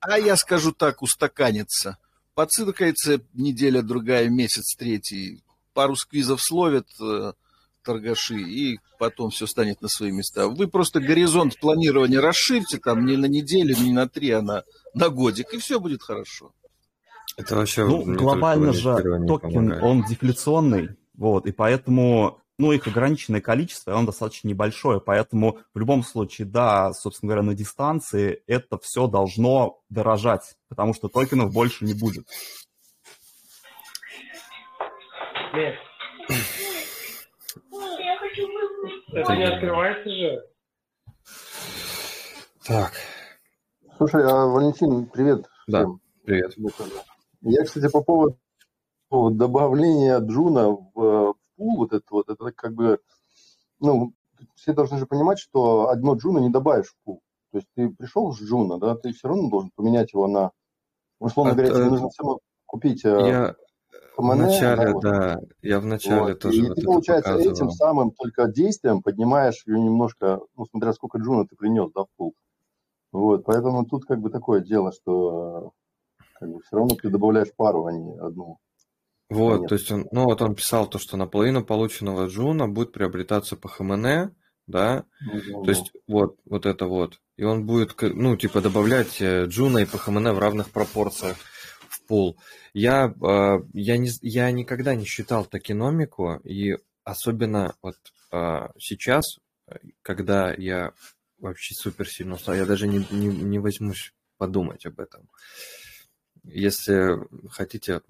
[0.01, 1.99] А я скажу так, устаканится.
[2.35, 5.43] Поциркается неделя, другая, месяц, третий.
[5.73, 7.33] Пару сквизов словят, э,
[7.87, 10.49] торгаши, и потом все станет на свои места.
[10.49, 15.09] Вы просто горизонт планирования расширьте там не на неделю, не на три, а на, на
[15.09, 16.53] годик, и все будет хорошо.
[17.37, 18.95] Это вообще ну, глобально же
[19.27, 25.59] токен, он дефляционный, вот, и поэтому, ну, их ограниченное количество, и он достаточно небольшое, поэтому
[25.75, 31.53] в любом случае, да, собственно говоря, на дистанции это все должно дорожать, потому что токенов
[31.53, 32.27] больше не будет.
[35.55, 35.75] Нет.
[39.17, 40.47] Это не открывается же.
[42.67, 42.93] Так.
[43.97, 45.47] Слушай, а, Валентин, привет.
[45.67, 46.01] Да, всем.
[46.23, 46.55] привет.
[47.41, 48.39] Я, кстати, по поводу
[49.11, 53.01] добавления Джуна в, в пул, вот это вот, это как бы,
[53.81, 54.13] ну,
[54.55, 57.23] все должны же понимать, что одно Джуна не добавишь в пул.
[57.53, 60.51] То есть ты пришел с Джуна, да, ты все равно должен поменять его на,
[61.21, 63.55] условно говоря, тебе нужно все купить э,
[64.23, 66.41] я, в начале, да, да, я в начале вот.
[66.41, 66.57] тоже.
[66.57, 67.55] И вот ты, получается, показывал.
[67.55, 72.09] этим самым только действием поднимаешь ее немножко, ну, смотря сколько джуна ты принес, да, в
[72.17, 72.35] пул.
[73.13, 75.73] Вот, поэтому тут как бы такое дело, что
[76.39, 78.59] как бы все равно ты добавляешь пару, а не одну.
[79.29, 79.69] Вот, Нет.
[79.69, 83.69] то есть он, ну вот он писал то, что наполовину полученного джуна будет приобретаться по
[83.69, 84.31] ХМН,
[84.67, 85.65] да, mm-hmm.
[85.65, 89.85] то есть вот, вот это вот, и он будет, ну, типа добавлять э, джуна и
[89.85, 91.37] по ХМН в равных пропорциях
[92.07, 92.39] пул.
[92.75, 97.97] Я, э, я, не, я никогда не считал токеномику, и особенно вот
[98.33, 99.39] э, сейчас,
[100.03, 100.93] когда я
[101.39, 102.55] вообще супер сильно устал.
[102.55, 105.29] Я даже не, не, не возьмусь подумать об этом.
[106.45, 107.19] Если
[107.49, 108.03] хотите,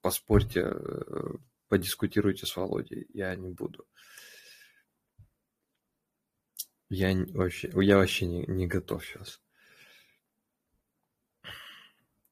[0.00, 1.32] поспорьте, э,
[1.68, 3.06] подискутируйте с Володей.
[3.12, 3.86] Я не буду.
[6.88, 9.40] Я вообще, я вообще не, не готов сейчас.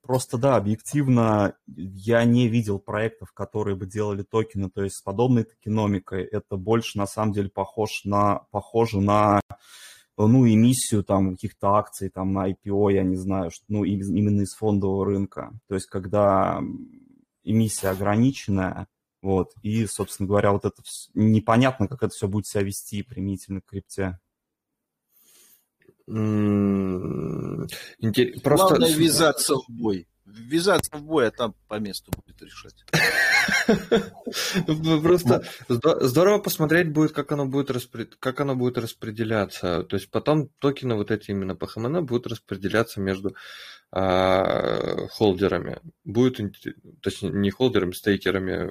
[0.02, 5.44] Просто да, объективно я не видел проектов, которые бы делали токены, то есть с подобной
[5.44, 9.40] токеномикой это больше на самом деле похож на, похоже на
[10.18, 14.54] ну, эмиссию там каких-то акций, там на IPO, я не знаю, что, ну, именно из
[14.54, 15.52] фондового рынка.
[15.68, 16.60] То есть когда
[17.44, 18.88] эмиссия ограниченная,
[19.22, 20.82] вот, и, собственно говоря, вот это
[21.14, 24.18] непонятно, как это все будет себя вести применительно к крипте.
[26.08, 27.68] Интер-
[28.42, 30.08] Просто Главное ввязаться в бой.
[30.24, 32.84] Ввязаться в бой, а там по месту будет решать.
[35.02, 39.82] Просто здо- здорово посмотреть будет, как оно будет, распре- как оно будет распределяться.
[39.82, 43.34] То есть потом токены вот эти именно по ХМН будут распределяться между
[43.90, 45.80] а, холдерами.
[46.04, 46.56] Будет,
[47.02, 48.70] точнее, не холдерами, стейкерами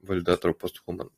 [0.00, 1.10] валидаторов постхуман.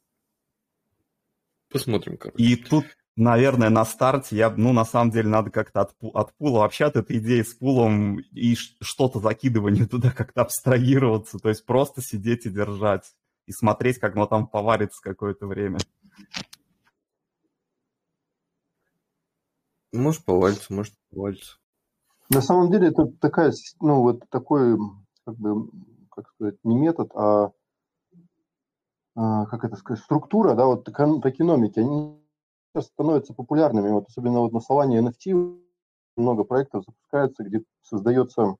[1.70, 2.42] Посмотрим, короче.
[2.42, 2.84] И тут,
[3.18, 6.96] наверное, на старте я, ну, на самом деле, надо как-то от, от пула вообще от
[6.96, 12.50] этой идеи с пулом и что-то закидывание туда как-то абстрагироваться, то есть просто сидеть и
[12.50, 13.12] держать
[13.46, 15.78] и смотреть, как оно там поварится какое-то время.
[19.92, 21.56] Может повалится, может повалится.
[22.30, 24.78] На самом деле это такая, ну, вот такой,
[25.24, 25.70] как бы,
[26.10, 27.52] как сказать, не метод, а,
[29.16, 32.18] а, как это сказать, структура, да, вот токеномики, они
[32.72, 35.60] сейчас становятся популярными, вот особенно вот на Solana NFT
[36.16, 38.56] много проектов запускается, где создается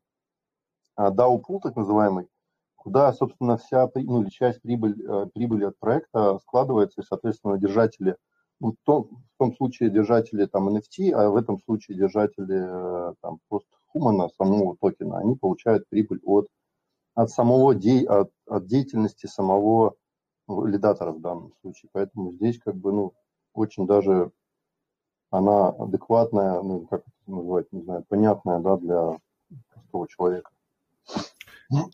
[0.97, 2.29] а, DAO пул так называемый,
[2.77, 8.17] куда, собственно, вся, ну, или часть прибыль, э, прибыли от проекта складывается, и, соответственно, держатели,
[8.61, 13.15] ну, в том, в том случае держатели там NFT, а в этом случае держатели э,
[13.21, 16.49] там постхумана, самого токена, они получают прибыль от,
[17.15, 19.95] от самого де, от, от деятельности самого
[20.47, 21.91] валидатора в данном случае.
[21.93, 23.13] Поэтому здесь как бы, ну,
[23.59, 24.31] очень даже
[25.31, 29.19] она адекватная, ну, как это называть, не знаю, понятная, да, для
[29.73, 30.51] простого человека.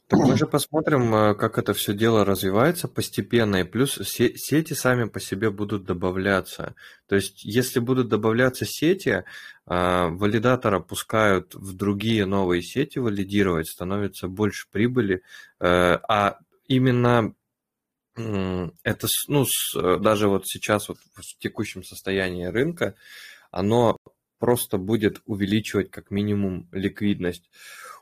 [0.06, 4.72] Так мы же посмотрим, э, как это все дело развивается постепенно, и плюс се- сети
[4.72, 6.76] сами по себе будут добавляться.
[7.08, 9.24] То есть, если будут добавляться сети,
[9.66, 15.22] а, валидатора пускают в другие новые сети валидировать, становится больше прибыли,
[15.58, 16.38] э, а
[16.68, 17.34] именно
[18.16, 22.94] это, ну, с- э, даже вот сейчас вот в текущем состоянии рынка,
[23.50, 23.96] оно
[24.38, 27.50] просто будет увеличивать как минимум ликвидность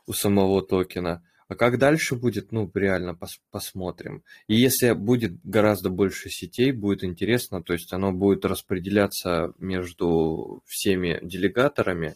[0.05, 1.23] у самого токена.
[1.47, 4.23] А как дальше будет, ну, реально пос- посмотрим.
[4.47, 11.19] И если будет гораздо больше сетей, будет интересно, то есть оно будет распределяться между всеми
[11.21, 12.15] делегаторами,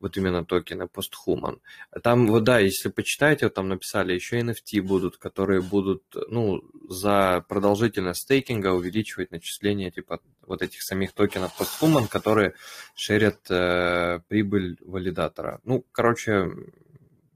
[0.00, 1.60] вот именно токены постхуман.
[2.02, 7.44] Там, вот да, если почитаете, вот там написали, еще NFT будут, которые будут, ну, за
[7.48, 12.54] продолжительность стейкинга увеличивать начисление, типа, вот этих самих токенов постхуман, которые
[12.94, 15.60] шерят э, прибыль валидатора.
[15.64, 16.50] Ну, короче,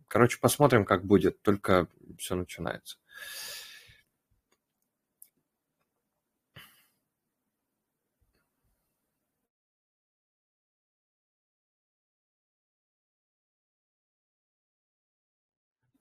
[0.09, 2.97] короче, посмотрим, как будет, только все начинается.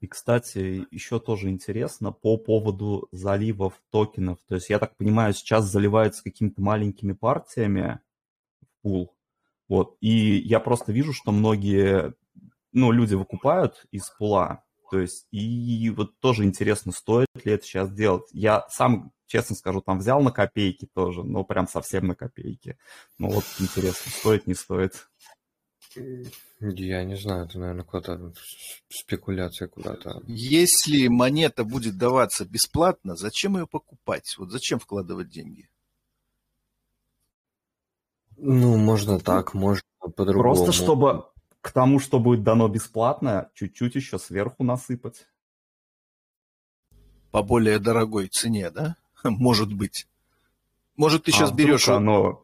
[0.02, 4.40] И, кстати, еще тоже интересно по поводу заливов токенов.
[4.48, 8.00] То есть, я так понимаю, сейчас заливаются какими-то маленькими партиями
[8.62, 9.16] в пул.
[9.70, 9.96] Вот.
[10.02, 12.16] И я просто вижу, что многие,
[12.74, 14.64] ну, люди выкупают из пула.
[14.90, 18.28] То есть, и вот тоже интересно, стоит ли это сейчас делать.
[18.32, 22.80] Я сам, честно скажу, там взял на копейки тоже, но прям совсем на копейки.
[23.20, 25.11] Ну, вот интересно, стоит, не стоит.
[26.60, 28.34] Я не знаю, это, наверное, куда-то
[28.90, 30.22] спекуляция куда-то.
[30.28, 34.36] Если монета будет даваться бесплатно, зачем ее покупать?
[34.38, 35.70] Вот зачем вкладывать деньги?
[38.38, 39.84] Ну, можно так, можно
[40.16, 40.56] по-другому.
[40.56, 41.26] Просто чтобы
[41.62, 45.28] к тому, что будет дано бесплатно, чуть-чуть еще сверху насыпать.
[47.32, 48.98] По более дорогой цене, да?
[49.24, 50.08] Может быть.
[50.98, 52.42] Может, ты А сейчас вдруг берешь оно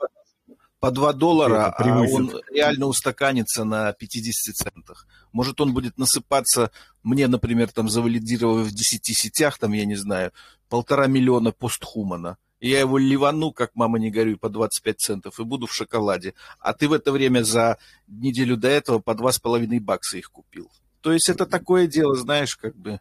[0.79, 5.07] по 2 доллара, а он реально устаканится на 50 центах.
[5.31, 6.71] Может, он будет насыпаться,
[7.03, 10.31] мне, например, там завалидировав в 10 сетях, там, я не знаю,
[10.69, 12.37] полтора миллиона постхумана.
[12.59, 16.33] И я его ливану, как мама не горюй, по 25 центов и буду в шоколаде.
[16.59, 17.77] А ты в это время за
[18.07, 20.71] неделю до этого по 2,5 бакса их купил.
[21.01, 22.99] То есть это такое дело, знаешь, как бы...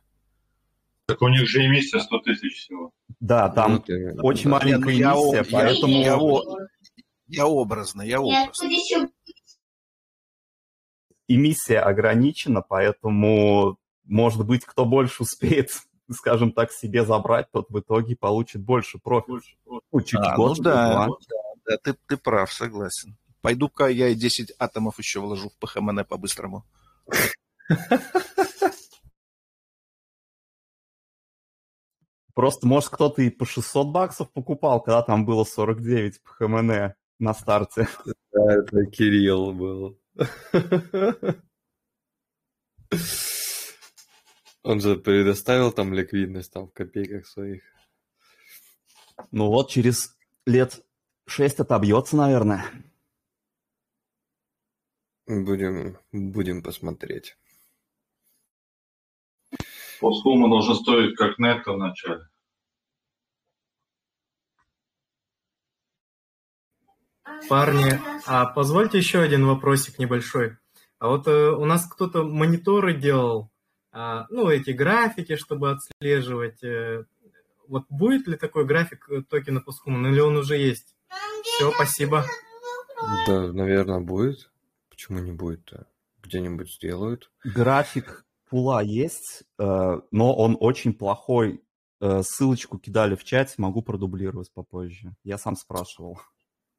[1.06, 2.92] Так у них же эмиссия 100 тысяч всего.
[3.20, 4.58] Да, там именно, очень да.
[4.58, 6.02] маленькая ну я эмиссия, об- я- поэтому...
[6.02, 6.58] я о-
[7.28, 8.68] Я образно, я образно.
[11.28, 15.70] эмиссия ограничена, поэтому, может быть, кто больше успеет,
[16.10, 19.44] скажем так, себе забрать, тот в итоге получит больше профит.
[19.64, 21.16] Ну, чуть А, год, ну да, два.
[21.66, 23.16] да, ты, ты прав, согласен.
[23.40, 26.64] Пойду-ка я и 10 атомов еще вложу в ПХМН по-быстрому.
[32.34, 37.34] Просто, может, кто-то и по 600 баксов покупал, когда там было 49 по ХМН на
[37.34, 37.88] старте.
[38.32, 40.00] Да, это Кирилл был.
[44.62, 47.62] Он же предоставил там ликвидность там в копейках своих.
[49.30, 50.84] Ну вот, через лет
[51.26, 52.64] 6 отобьется, наверное.
[55.26, 57.36] Будем, будем посмотреть.
[60.00, 62.28] Постхума должен стоить как нетто в начале.
[67.48, 70.56] Парни, а позвольте еще один вопросик небольшой.
[70.98, 73.50] А вот э, у нас кто-то мониторы делал,
[73.92, 76.62] а, ну, эти графики, чтобы отслеживать.
[76.64, 77.04] э,
[77.68, 80.96] вот будет ли такой график э, токена Posthuman, или он уже есть?
[81.42, 82.24] Все, спасибо.
[83.26, 84.50] Да, наверное, будет.
[84.90, 85.86] Почему не будет-то?
[86.22, 87.30] Где-нибудь сделают.
[87.44, 91.62] График пула есть, э, но он очень плохой.
[92.00, 95.14] Э, Ссылочку кидали в чате, могу продублировать попозже.
[95.22, 96.18] Я сам спрашивал.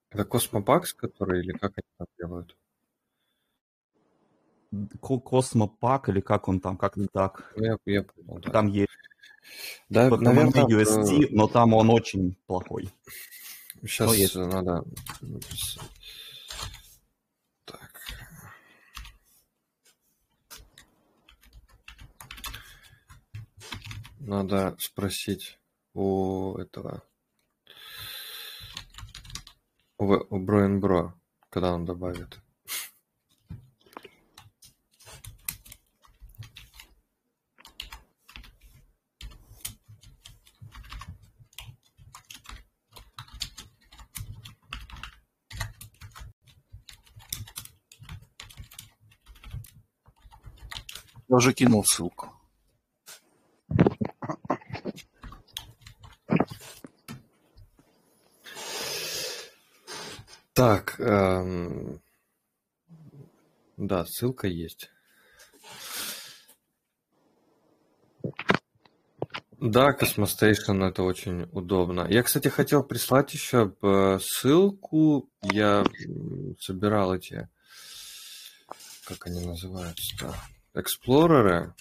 [0.10, 2.58] Это Космопакс, который или как они там делают?
[5.02, 7.54] Ко- Космопак или как он там, как-то так.
[7.58, 8.52] Я, я понял, да.
[8.52, 8.90] Там есть
[9.90, 12.90] Да, PHMN наверное, USD, э, но там он очень плохой.
[13.82, 14.36] Сейчас Но есть.
[14.36, 14.84] надо...
[15.22, 15.80] напис-
[17.66, 17.92] Так.
[24.20, 25.60] Надо спросить
[25.94, 27.04] у этого...
[30.00, 31.14] У, у Броин Бро,
[31.50, 32.40] когда он добавит.
[51.30, 52.32] Я уже кинул ссылку.
[60.58, 62.02] Так, эм,
[63.88, 64.92] да, ссылка есть.
[69.60, 72.06] Да, Cosmostation это очень удобно.
[72.08, 75.32] Я, кстати, хотел прислать еще э, ссылку.
[75.42, 75.84] Я
[76.60, 77.50] собирал эти,
[79.06, 80.36] как они называются-то,
[80.76, 81.74] эксплореры.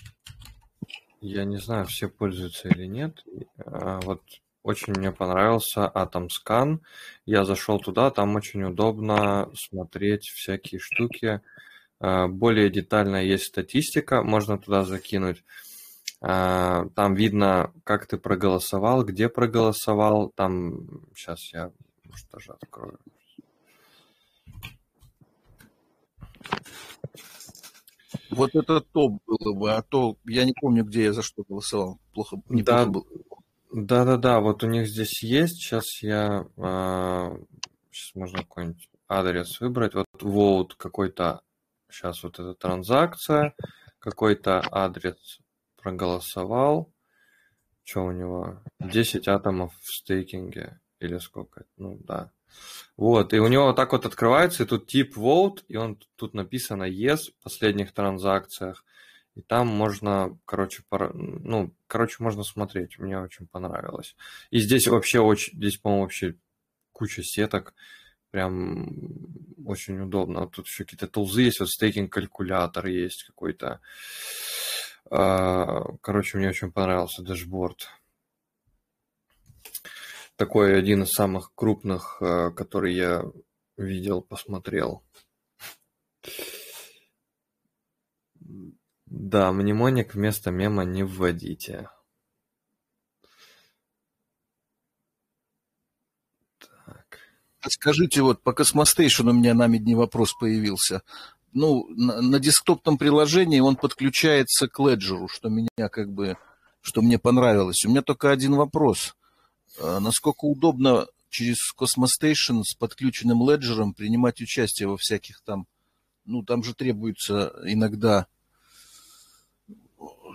[1.21, 3.23] Я не знаю, все пользуются или нет.
[3.59, 4.23] А, Вот
[4.63, 6.81] очень мне понравился Atom Scan.
[7.25, 11.41] Я зашел туда, там очень удобно смотреть всякие штуки.
[12.01, 15.45] А, Более детальная есть статистика, можно туда закинуть.
[16.21, 20.31] А, Там видно, как ты проголосовал, где проголосовал.
[20.31, 21.71] Там сейчас я,
[22.05, 22.99] может, даже открою.
[28.31, 31.99] Вот это топ было бы, а то я не помню, где я за что голосовал.
[32.13, 33.05] Плохо, неплохо было.
[33.73, 34.41] да, да, да.
[34.41, 35.57] Вот у них здесь есть.
[35.63, 36.47] Сейчас я,
[37.91, 39.95] сейчас можно какой-нибудь адрес выбрать.
[39.95, 41.41] Вот vote какой-то.
[41.89, 43.55] Сейчас вот эта транзакция,
[43.99, 45.41] какой-то адрес
[45.77, 46.93] проголосовал.
[47.85, 48.63] Что у него?
[48.81, 50.81] 10 атомов в стейкинге.
[50.99, 51.65] Или сколько?
[51.77, 52.33] Ну, да.
[52.97, 56.35] Вот, и у него вот так вот открывается, и тут тип vote, и он тут
[56.35, 58.85] написано yes в последних транзакциях.
[59.35, 62.99] И там можно, короче, пора- ну, короче, можно смотреть.
[62.99, 64.17] Мне очень понравилось.
[64.51, 66.37] И здесь вообще очень, здесь, по-моему, вообще
[66.93, 67.75] куча сеток.
[68.31, 68.89] Прям
[69.67, 70.41] очень удобно.
[70.41, 73.81] Вот тут еще какие-то тулзы есть, вот стейкинг-калькулятор есть какой-то.
[75.11, 77.89] А, Короче, мне очень понравился dashboard.
[80.37, 83.25] Такой один из самых крупных, э, который я
[83.79, 85.03] видел, посмотрел.
[89.07, 91.89] Да, mnemonic вместо memo не вводите.
[97.67, 101.03] А Скажите, вот по Cosmostation у меня намедни вопрос появился.
[101.53, 106.37] Ну, на, на десктопном приложении он подключается к Ledger, что меня как бы,
[106.81, 107.85] что мне понравилось.
[107.85, 109.17] У меня только один вопрос.
[109.81, 115.67] А Насколько удобно через Cosmostation с подключенным Ledger принимать участие во всяких там,
[116.25, 118.29] ну, там же требуется иногда,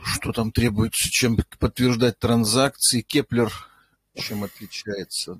[0.03, 3.53] что там требуется, чем подтверждать транзакции, Keplr
[4.15, 5.37] чем отличается.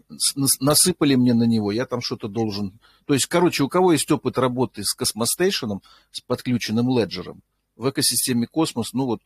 [0.60, 2.80] Насыпали мне на него, я там что-то должен...
[3.06, 5.82] То есть, короче, у кого есть опыт работы с космостейшеном,
[6.12, 7.42] с подключенным леджером,
[7.76, 9.22] в экосистеме Космос, ну вот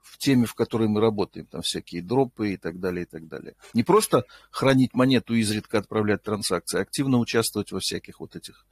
[0.00, 3.54] в теме, в которой мы работаем, там всякие дропы и так далее, и так далее.
[3.74, 8.64] Не просто хранить монету и изредка отправлять транзакции, а активно участвовать во всяких вот этих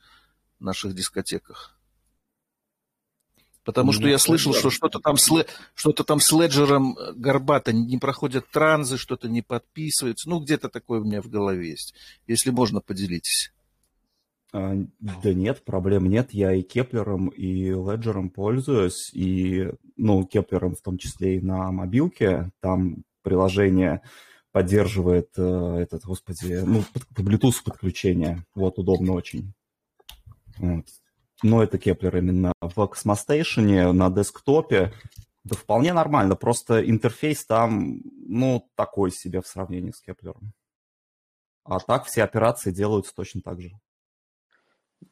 [0.59, 1.74] наших дискотеках.
[3.65, 5.31] Потому что Ну, я слышал, что что-то там, с,
[5.74, 10.28] что-то там с леджером горбато не проходят транзы, что-то не подписывается.
[10.28, 11.95] Ну, где-то такое у меня в голове есть.
[12.27, 13.53] Если можно, поделитесь.
[14.53, 16.32] А, Да нет, проблем нет.
[16.32, 21.39] Я и Keplr ом, и Ledger ом пользуюсь, и, ну, Keplr ом в том числе
[21.39, 22.51] и на мобилке.
[22.61, 24.03] Там приложение
[24.53, 26.85] поддерживает э, этот, господи, ну,
[27.16, 28.45] по Bluetooth подключение.
[28.55, 29.55] Вот, удобно очень.
[30.59, 30.86] Вот.
[31.45, 32.55] Но это Keplr именно.
[32.62, 34.93] В Cosmostation е на десктопе
[35.45, 40.55] да вполне нормально, просто интерфейс там, ну, такой себе в сравнении с Кеплером.
[41.65, 43.71] А так все операции делаются точно так же.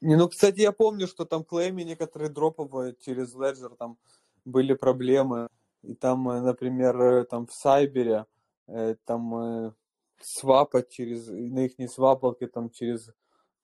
[0.01, 3.99] Не, ну, кстати, я помню, что там клейми некоторые дроповые через Ledger там
[4.47, 5.49] были проблемы.
[5.83, 8.25] И там, э, например, э, там в Сайбере
[8.69, 9.75] э, там
[10.19, 13.11] свапать через, на их свапалке там через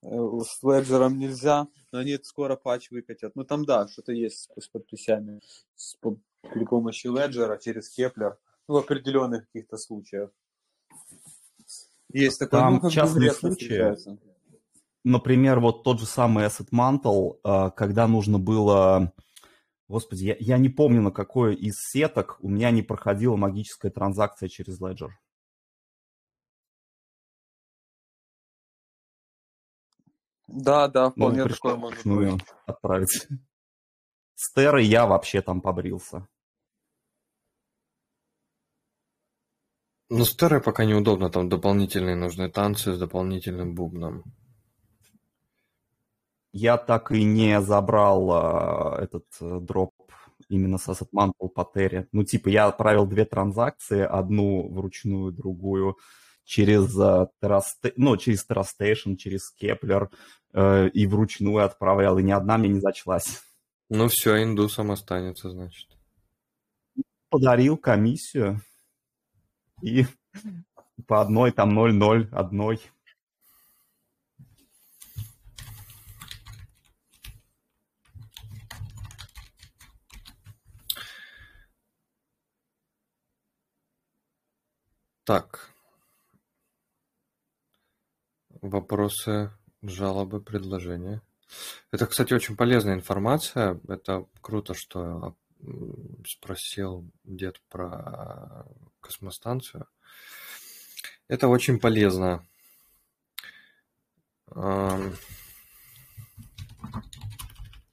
[0.02, 3.34] с Ledger нельзя, но они скоро патч выкатят.
[3.34, 5.40] Ну там да, что-то есть с, подписями
[5.74, 5.96] с,
[6.42, 8.34] при помощи Ledger через Kepler,
[8.68, 10.30] ну, в определенных каких-то случаях.
[12.12, 13.96] Есть такое, Там ну, частные случаи.
[15.04, 19.12] Например, вот тот же самый Asset Mantle, э, когда нужно было...
[19.88, 24.48] Господи, я, я не помню, на какой из сеток у меня не проходила магическая транзакция
[24.48, 25.08] через Ledger.
[30.48, 32.44] Да, да, Ну, вполне пришлось такое быть.
[32.66, 33.28] отправить.
[34.34, 36.26] С Террой я вообще там побрился.
[40.10, 44.24] Ну, с пока неудобно, там дополнительные нужны танцы с дополнительным бубном.
[46.52, 49.92] Я так и не забрал э, этот э, дроп
[50.48, 52.08] именно с Asset Mantle по Терре.
[52.12, 55.98] Ну, типа, я отправил две транзакции, одну вручную, другую
[56.48, 60.08] через, э, Terraste- ну, через TerraStation, через Kepler,
[60.54, 63.42] э, и вручную отправлял, и ни одна мне не зачлась.
[63.90, 65.86] Ну все, индусом останется, значит.
[67.28, 68.62] Подарил комиссию,
[69.82, 70.06] и
[71.06, 72.80] по одной, там 0-0, одной.
[85.24, 85.77] Так.
[88.60, 89.52] Вопросы,
[89.82, 91.22] жалобы, предложения.
[91.92, 93.80] Это, кстати, очень полезная информация.
[93.88, 95.36] Это круто, что
[96.26, 98.66] спросил дед про
[99.00, 99.86] космостанцию.
[101.28, 102.44] Это очень полезно.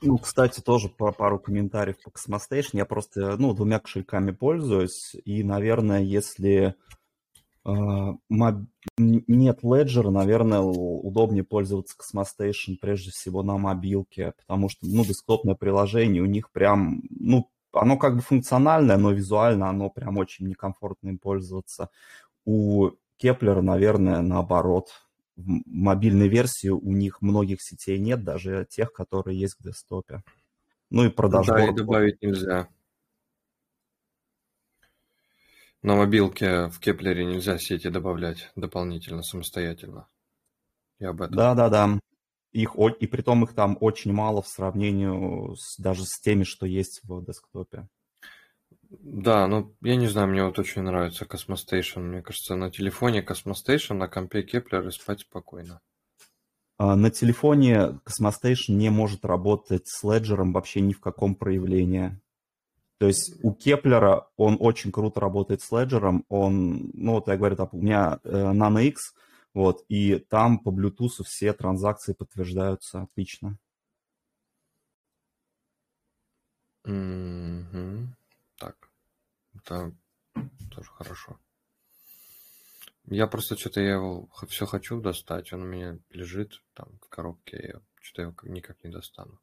[0.02, 2.72] Ну, кстати, тоже по пару комментариев по Cosmostation.
[2.74, 6.76] Я просто, ну, двумя кошельками пользуюсь, и, наверное, если
[8.98, 16.22] нет Ledger, наверное, удобнее пользоваться Cosmostation прежде всего на мобилке, потому что, ну, десктопное приложение
[16.22, 21.18] у них прям, ну, оно как бы функциональное, но визуально оно прям очень некомфортно им
[21.18, 21.90] пользоваться.
[22.46, 24.90] У Кеплера, наверное, наоборот.
[25.36, 30.24] В мобильной версии у них многих сетей нет, даже тех, которые есть в десктопе.
[30.90, 32.70] Ну и про Да, и добавить нельзя.
[35.86, 40.08] На мобилке в Keplr е нельзя сети добавлять дополнительно, самостоятельно.
[40.98, 41.36] Я об этом.
[41.36, 42.00] Да-да-да.
[42.54, 47.02] Их, и притом их там очень мало в сравнении с, даже с теми, что есть
[47.04, 47.88] в десктопе.
[48.90, 52.00] Да, ну, я не знаю, мне вот очень нравится Cosmostation.
[52.00, 55.82] Мне кажется, на телефоне Cosmostation, на компе Keplr и спать спокойно.
[56.80, 62.20] А На телефоне Cosmostation не может работать с Ledger вообще ни в каком проявлении.
[62.98, 66.24] То есть у Кеплера он очень круто работает с Ledger.
[66.30, 69.14] Он, ну вот я говорю, у меня э, Nano X,
[69.54, 73.58] вот, и там по Bluetooth все транзакции подтверждаются отлично.
[76.86, 78.16] Мгм.
[78.58, 78.90] Так,
[79.56, 79.92] это
[80.72, 81.38] тоже хорошо.
[83.08, 87.74] Я просто что-то я его все хочу достать, он у меня лежит там в коробке,
[87.74, 89.40] я что-то его как- никак не достану.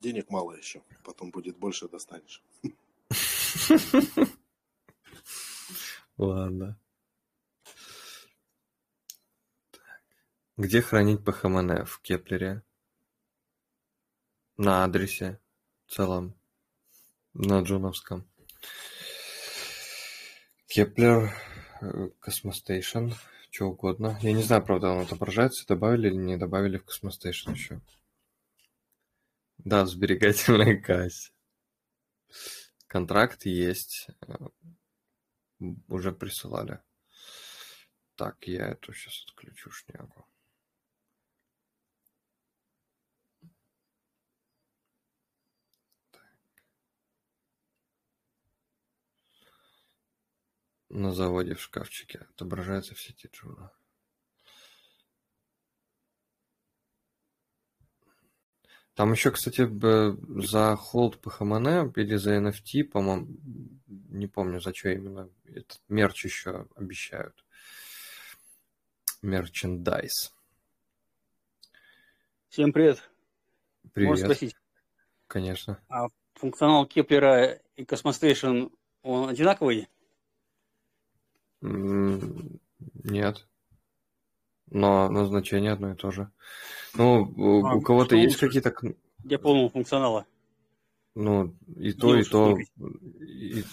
[0.00, 2.42] Денег мало еще, потом будет больше достанешь.
[6.16, 6.78] Ладно.
[10.56, 12.62] Где хранить PHMN в Keplr е?
[14.56, 15.40] На адресе
[15.86, 16.34] в целом,
[17.32, 18.28] на джуновском.
[20.66, 21.32] Keplr,
[21.80, 23.10] э, Cosmostation,
[23.50, 24.18] что угодно.
[24.20, 27.80] Я не знаю, правда, он отображается, добавили или не добавили в Cosmostation еще.
[29.58, 31.30] Да, в сберегательной кассе.
[32.88, 34.08] Контракт есть.
[34.26, 34.34] э,
[35.88, 36.80] Уже присылали.
[38.16, 40.26] Так, я эту сейчас отключу шнягу.
[50.90, 53.72] На заводе в шкафчике отображается в сети Juno.
[58.98, 59.64] Там еще, кстати,
[60.42, 63.28] за hold PHMN или за NFT, по-моему,
[63.86, 67.44] не помню, за что именно, этот мерч еще обещают.
[69.22, 70.34] Мерчендайз.
[72.48, 73.08] Всем привет.
[73.84, 74.18] Можно Привет.
[74.18, 74.56] спросить,
[75.28, 75.80] Конечно.
[75.88, 78.66] а функционал Кеплера и Cosmostation,
[79.02, 79.88] он одинаковый?
[81.60, 83.46] Нет.
[84.70, 86.30] Но назначение одно и то же.
[86.94, 88.72] Ну, у, А у кого-то есть какие-то,
[89.24, 90.26] для полного функционала?
[91.14, 92.56] ну, и то, и то,
[93.20, 93.64] и,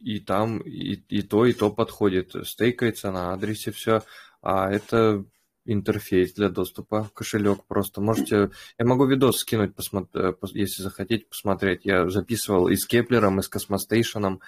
[0.00, 2.32] и там, и, и то, и то подходит.
[2.44, 4.02] Стейкается на адресе все,
[4.40, 5.24] а это
[5.64, 8.00] интерфейс для доступа, кошелек просто.
[8.00, 11.84] Можете, я могу видос скинуть, посмо- э, если захотите посмотреть.
[11.84, 14.40] Я записывал и с Кеплером, и с Космостейшеном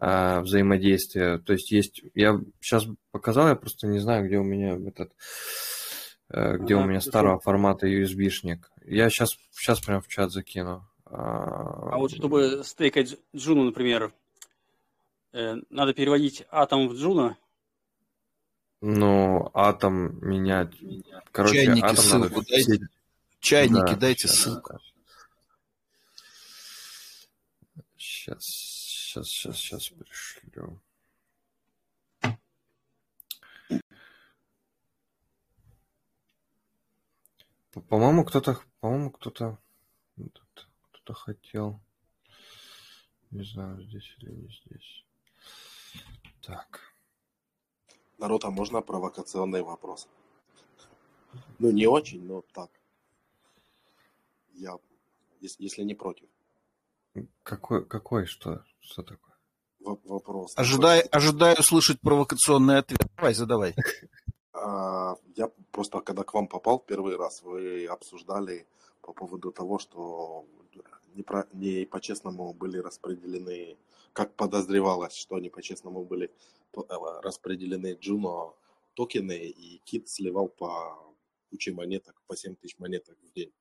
[0.00, 1.38] а, взаимодействие.
[1.38, 5.12] То есть есть, я сейчас показал, я просто не знаю, где у меня этот,
[6.30, 7.10] э, где у Ага, меня хорошо.
[7.10, 8.70] старого формата USB-шник.
[8.86, 10.86] Я сейчас, сейчас прям в чат закину.
[11.04, 14.12] А А, вот чтобы стейкать Джуну, например,
[15.32, 17.36] э, надо переводить атом в Juno?
[18.80, 20.72] Ну, атом менять.
[21.32, 22.88] Короче, Чайники атом надо ссылку в дайте.
[23.40, 24.78] Чайники Да, дайте ссылку.
[27.98, 28.44] Сейчас,
[29.10, 30.80] сейчас, сейчас, сейчас пришлю.
[37.72, 39.58] По- По-моему, кто-то, по-моему, кто-то
[40.92, 41.80] кто-то хотел.
[43.30, 45.04] Не знаю, здесь или не здесь.
[46.42, 46.94] Так.
[48.18, 50.08] Народ, а можно провокационный вопрос?
[51.58, 52.70] Ну, не очень, но так.
[54.54, 54.78] Я,
[55.40, 56.28] если, если не против.
[57.42, 59.34] Какой, какой, что, что такое?
[59.80, 60.54] Во- вопрос.
[60.54, 60.64] такой.
[60.64, 63.00] Ожидай, ожидаю услышать провокационный ответ.
[63.16, 63.74] Давай, задавай.
[64.52, 68.66] А, Я просто, когда к вам попал первый раз, вы обсуждали
[69.00, 70.46] по поводу того, что
[71.14, 73.76] не, про- не по-честному были распределены,
[74.12, 76.30] как подозревалось, что не по-честному были
[76.76, 76.80] э,
[77.22, 78.52] распределены Juno
[78.94, 80.96] токены, и Кит сливал по
[81.50, 83.52] куче монеток, по 7 тысяч монеток в день.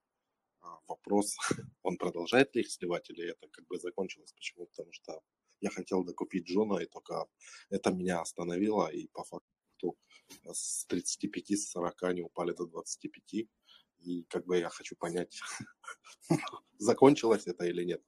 [0.69, 1.37] А, Вопрос,
[1.83, 4.33] он продолжает ли их сливать, или это как бы закончилось?
[4.33, 4.67] Почему?
[4.67, 5.21] Потому что
[5.61, 7.25] я хотел докупить Juno, и только
[7.69, 9.97] это меня остановило, и по факту
[10.51, 13.47] с 35-40 они упали до 25.
[13.99, 15.39] И как бы я хочу понять,
[16.77, 18.01] закончилось это или нет.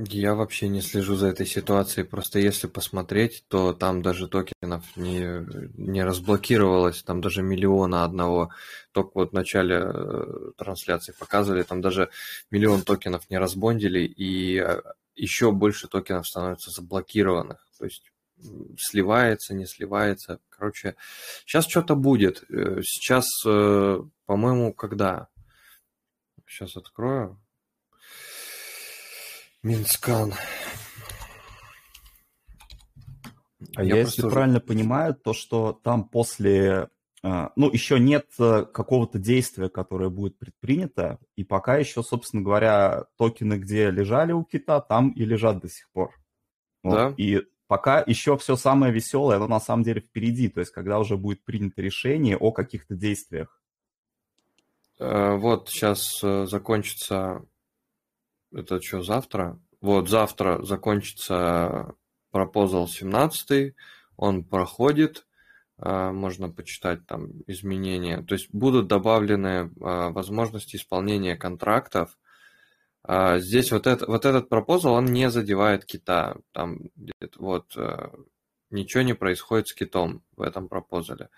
[0.00, 2.06] Я вообще не слежу за этой ситуацией.
[2.06, 5.44] Просто если посмотреть, то там даже токенов не,
[5.76, 7.02] не разблокировалось.
[7.02, 8.50] Там даже миллиона одного.
[8.92, 12.10] Только вот в начале э, трансляции показывали, там даже
[12.52, 14.82] миллион токенов не разбондили, и э,
[15.16, 17.66] еще больше токенов становится заблокированных.
[17.76, 18.12] То есть
[18.78, 20.38] сливается, не сливается.
[20.48, 20.94] Короче,
[21.44, 22.44] сейчас что-то будет.
[22.50, 25.26] Э, Сейчас, по-моему, когда?
[26.46, 27.40] Сейчас открою.
[29.62, 30.32] Mintscan.
[33.76, 36.88] А Я я, просто если уже- правильно понимаю, то, что там после...
[37.22, 43.06] а, Ну, еще нет э, какого-то действия, которое будет предпринято, и пока еще, собственно говоря,
[43.16, 46.14] токены, где лежали у кита, там и лежат до сих пор.
[46.84, 46.94] Вот.
[46.94, 47.14] Да.
[47.16, 51.16] И пока еще все самое веселое, оно на самом деле впереди, то есть когда уже
[51.16, 53.60] будет принято решение о каких-то действиях.
[55.00, 57.42] Э, Вот сейчас закончится,
[58.52, 59.58] это что, завтра?
[59.80, 61.94] Вот завтра закончится
[62.30, 63.74] пропозал 17,
[64.16, 65.26] он проходит,
[65.78, 68.22] э, можно почитать там изменения.
[68.22, 69.68] То есть будут добавлены э,
[70.10, 72.18] возможности исполнения контрактов.
[73.04, 76.36] А Здесь вот, это, вот этот пропозал, он не задевает кита.
[76.52, 76.90] Там
[77.36, 78.10] вот э,
[78.70, 81.28] ничего не происходит с китом в этом пропозале.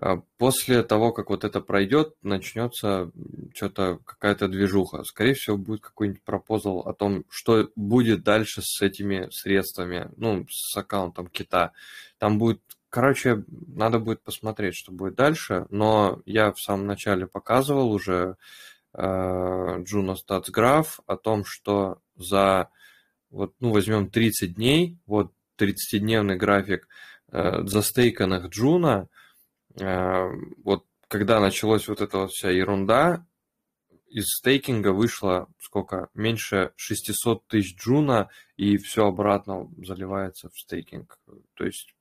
[0.00, 3.10] А После того, как вот это пройдет, начнется
[3.52, 5.02] что-то, какая-то движуха.
[5.02, 10.76] Скорее всего, будет какой-нибудь пропозал о том, что будет дальше с этими средствами, ну, с
[10.76, 11.72] аккаунтом кита.
[12.18, 12.60] Там будет,
[12.90, 18.36] короче, надо будет посмотреть, что будет дальше, но я в самом начале показывал уже
[18.94, 22.68] э, Stats Graph о том, что за,
[23.30, 26.86] вот, ну, возьмем 30 дней, вот 30-дневный график
[27.32, 29.08] э, застейканных Juno,
[29.78, 33.26] вот когда началась вот эта вот вся ерунда,
[34.08, 36.08] из стейкинга вышло сколько?
[36.14, 41.18] Меньше 600 тысяч Juno, и все обратно заливается в стейкинг.
[41.54, 41.94] То есть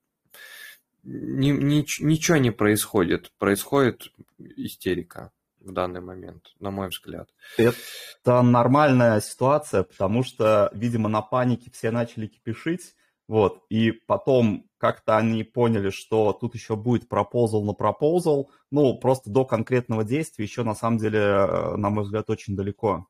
[1.03, 3.31] ни, ни, ничего не происходит.
[3.37, 7.29] Происходит истерика в данный момент, на мой взгляд.
[7.57, 12.95] Это нормальная ситуация, потому что, видимо, на панике все начали кипишить,
[13.27, 19.29] вот, и потом как-то они поняли, что тут еще будет пропозал на пропозал, ну, просто
[19.29, 23.07] до конкретного действия еще, на самом деле, э, на мой взгляд, очень далеко.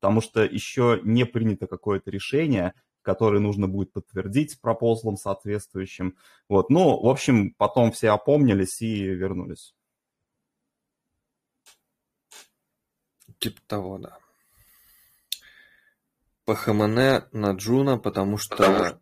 [0.00, 6.16] Потому что еще не принято какое-то решение, которое нужно будет подтвердить с пропозалом соответствующим.
[6.48, 9.74] Вот, ну, в общем, потом все опомнились и вернулись.
[13.38, 14.18] Типа того, да.
[16.44, 19.00] PHMN на Juno, потому что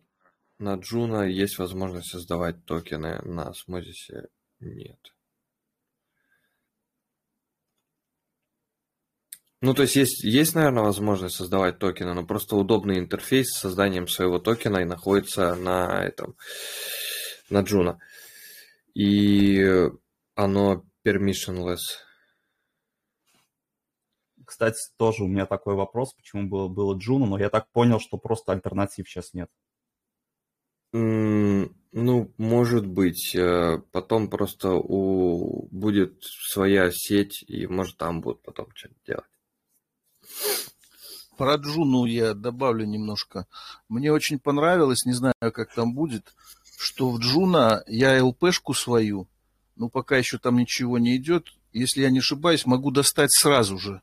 [0.57, 4.27] на Juno есть возможность создавать токены, на Осмозисе
[4.59, 4.99] нет.
[9.61, 14.07] Ну, то есть, есть, есть, наверное, возможность создавать токены, но просто удобный интерфейс с созданием
[14.07, 16.35] своего токена и находится на этом,
[17.49, 17.99] на Juno.
[18.93, 19.89] И
[20.35, 21.79] оно permissionless.
[24.45, 28.17] Кстати, тоже у меня такой вопрос, почему было, было Джуна, но я так понял, что
[28.17, 29.49] просто альтернатив сейчас нет.
[30.97, 38.67] Ну, может быть, э, потом просто у будет своя сеть, и может там будут потом
[38.73, 39.25] что-то делать.
[41.37, 43.45] Про Джуну я добавлю немножко.
[43.89, 46.33] Мне очень понравилось, не знаю, как там будет,
[46.77, 49.27] что в Juno я LP шку свою,
[49.75, 54.01] ну, пока еще там ничего не идет, если я не ошибаюсь, могу достать сразу же.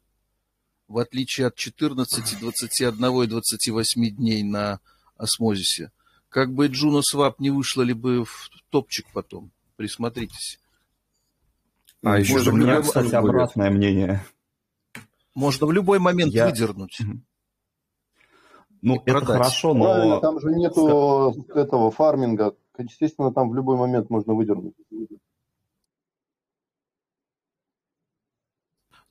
[0.89, 4.81] В отличие от 14, 21 и 28 дней на
[5.17, 5.91] осмозисе.
[6.33, 9.51] Как бы JunoSwap не вышла ли бы в топчик потом.
[9.77, 10.59] Присмотритесь.
[12.03, 13.15] А еще у меня, кстати, будет.
[13.17, 14.25] обратное мнение.
[15.35, 16.47] Можно в любой момент Я...
[16.47, 16.99] выдернуть.
[18.81, 19.29] Ну, это продать.
[19.29, 19.85] хорошо, но...
[19.85, 22.57] Правильно, там же нету этого фарминга.
[22.79, 24.75] Естественно, там в любой момент можно выдернуть.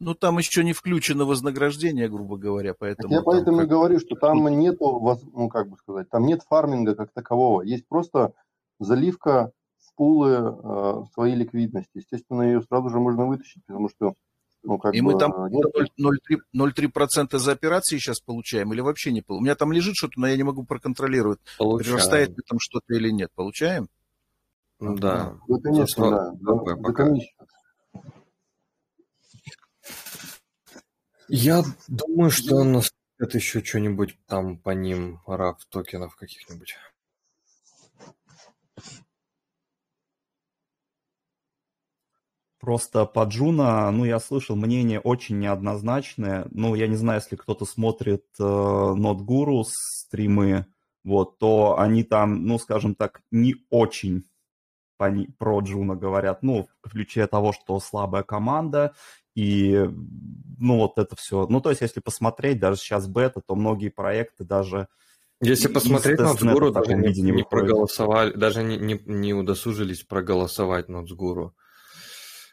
[0.04, 3.14] Ну, там еще не включено вознаграждение, грубо говоря, поэтому...
[3.14, 3.68] Я поэтому как...
[3.68, 5.00] и говорю, что там нету,
[5.32, 7.62] ну, как бы сказать, там нет фарминга как такового.
[7.62, 8.34] Есть просто
[8.80, 12.00] заливка в пулы э, своей ликвидности.
[12.00, 14.16] Естественно, ее сразу же можно вытащить, потому что
[14.64, 15.66] ну, как и бы, мы там нет...
[16.00, 19.44] 0,3% за операции сейчас получаем или вообще не получаем?
[19.44, 21.84] У меня там лежит что-то, но я не могу проконтролировать, Получаем.
[21.84, 23.30] прирастает ли там что-то или нет.
[23.36, 23.88] Получаем?
[24.80, 25.38] Да.
[25.48, 26.32] Ну, конечно, да.
[26.54, 27.06] Такое За пока.
[27.06, 27.36] комиссию.
[31.34, 36.76] Я думаю, что наступит еще что-нибудь там по ним, раф токенов каких-нибудь.
[42.60, 46.48] Просто по Juno, ну, я слышал мнение очень неоднозначное.
[46.52, 50.66] Ну, я не знаю, если кто-то смотрит э, Nodes Guru стримы,
[51.06, 54.26] вот, то они там, ну, скажем так, не очень
[54.98, 55.10] по,
[55.40, 56.44] про Juno говорят.
[56.44, 58.94] Ну, в ключе того, что слабая команда,
[59.36, 59.90] и,
[60.58, 61.48] ну, вот это все.
[61.48, 64.88] Ну, то есть, если посмотреть, даже сейчас бета, то многие проекты даже...
[65.42, 70.04] Если посмотреть на Nodes Guru, даже не, не, не проголосовали, даже не, не, не удосужились
[70.04, 71.56] проголосовать Nodes Guru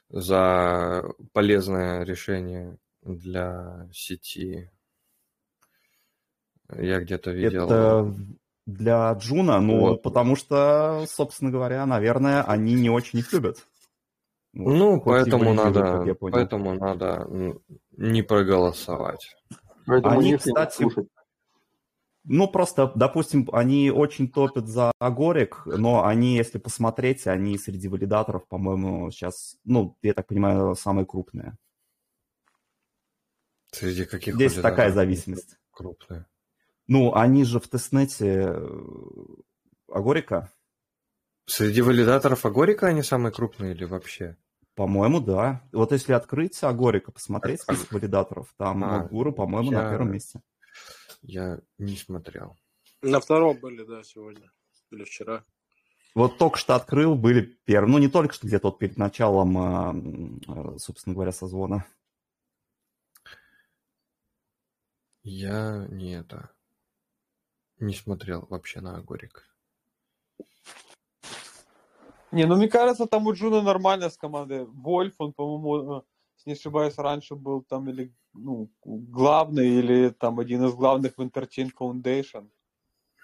[0.09, 4.71] за полезное решение для сети.
[6.75, 7.67] Я где-то видел.
[7.67, 8.15] Это
[8.65, 10.03] для Джуна, ну, Вот.
[10.03, 13.67] потому что, собственно говоря, наверное, они не очень их любят.
[14.55, 16.17] Вот, Ну, и поэтому надо, понял.
[16.33, 17.29] поэтому надо
[17.93, 19.37] не проголосовать.
[19.87, 21.09] Поэтому Они, кстати, слушать.
[22.25, 28.47] Ну, просто, допустим, они очень топят за Агорик, но они, если посмотреть, они среди валидаторов,
[28.49, 31.57] по-моему, сейчас, ну, я так понимаю, самые крупные.
[33.71, 35.57] Среди каких Здесь валидаторов такая зависимость.
[35.71, 36.27] крупные?
[36.87, 38.69] Ну, они же в тестнете э,
[39.91, 40.51] Агорика,
[41.49, 44.37] Среди валидаторов Агорика они самые крупные или вообще?
[44.75, 45.61] по-моему, да.
[45.73, 50.41] Вот если открыть Агорика, посмотреть список валидаторов, там А, Нотгуру, по-моему, на я- первом месте.
[51.23, 52.57] Я не смотрел.
[53.03, 54.53] На втором были, да, сегодня.
[54.93, 55.43] Или вчера.
[56.15, 59.91] Вот только что открыл, были первые, ну, не только что, где-то вот перед началом, а,
[60.47, 61.85] а, собственно говоря, созвона.
[65.25, 66.51] Я не это
[67.81, 69.45] не смотрел вообще на Агорик.
[72.33, 74.67] Не, ну мне кажется, там у Джуна нормально с командой.
[74.67, 76.03] Вольф, он, по-моему, э,
[76.47, 81.71] не ошибаюсь, раньше был там или ну, главный, или там один из главных в Entertain
[81.79, 82.51] Foundation,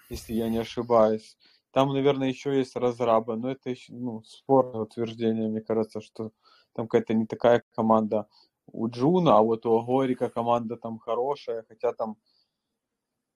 [0.09, 1.37] если я не ошибаюсь.
[1.71, 6.31] Там, наверное, еще есть разрабы, но это еще, ну, спорное утверждение, мне кажется, что
[6.73, 8.27] там какая-то не такая команда
[8.67, 12.17] у Juno, а вот у Agoric а команда там хорошая, хотя там,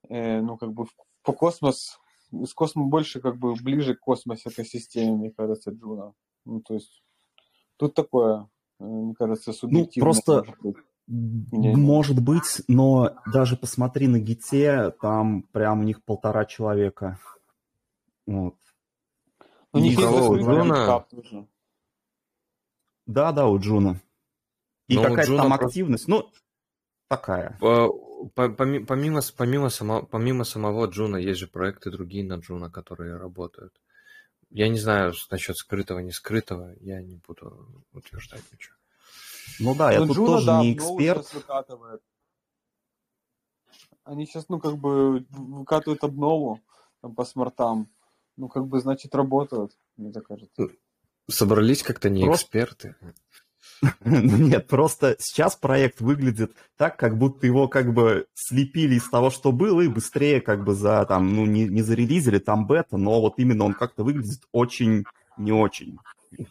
[0.08, 0.86] э, ну, как бы
[1.22, 1.99] по космос,
[2.32, 6.12] с космос больше как бы ближе к космос экосистеме, мне кажется, Juno.
[6.44, 7.02] Ну, то есть
[7.76, 8.48] тут такое,
[8.78, 10.76] э, мне кажется, Ну, субъективное просто может быть
[11.10, 17.18] может быть, но даже посмотри на Гите, там прям у них полтора человека.
[18.26, 18.54] Вот.
[19.72, 21.04] Ну, у них есть Juno?
[23.06, 24.00] Да, да, у Juno.
[24.88, 26.30] И Ну, какая-то Juno там просто- активность, ну,
[27.10, 27.56] такая.
[28.36, 33.72] Поми- Помимо, помимо, само- помимо самого Juno есть же проекты другие на Juno, которые работают.
[34.50, 38.76] Я не знаю насчет скрытого, не скрытого, я не буду утверждать ничего.
[39.58, 41.26] Ну да, я Ну, тут Juno, тоже да, не эксперт.
[44.04, 46.60] Они сейчас, ну, как бы выкатывают обнову
[47.00, 47.88] там, по смартам.
[48.36, 50.68] Ну, как бы, значит, работают, мне так кажется.
[51.28, 52.96] Собрались как-то не Просто- эксперты.
[54.04, 59.52] Нет, просто сейчас проект выглядит так, как будто его как бы слепили из того, что
[59.52, 63.34] было, и быстрее как бы за там, ну, не, не зарелизили там бета, но вот
[63.38, 65.04] именно он как-то выглядит очень
[65.38, 65.98] не очень.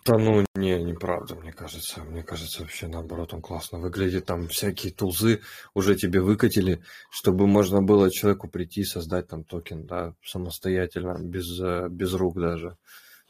[0.05, 2.03] Да ну, не, неправда, мне кажется.
[2.03, 4.25] Мне кажется, вообще наоборот, он классно выглядит.
[4.25, 5.41] Там всякие тулзы
[5.73, 11.59] уже тебе выкатили, чтобы можно было человеку прийти и создать там токен, да, самостоятельно, без,
[11.61, 12.77] э, без рук даже,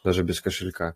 [0.03, 0.95] даже без кошелька.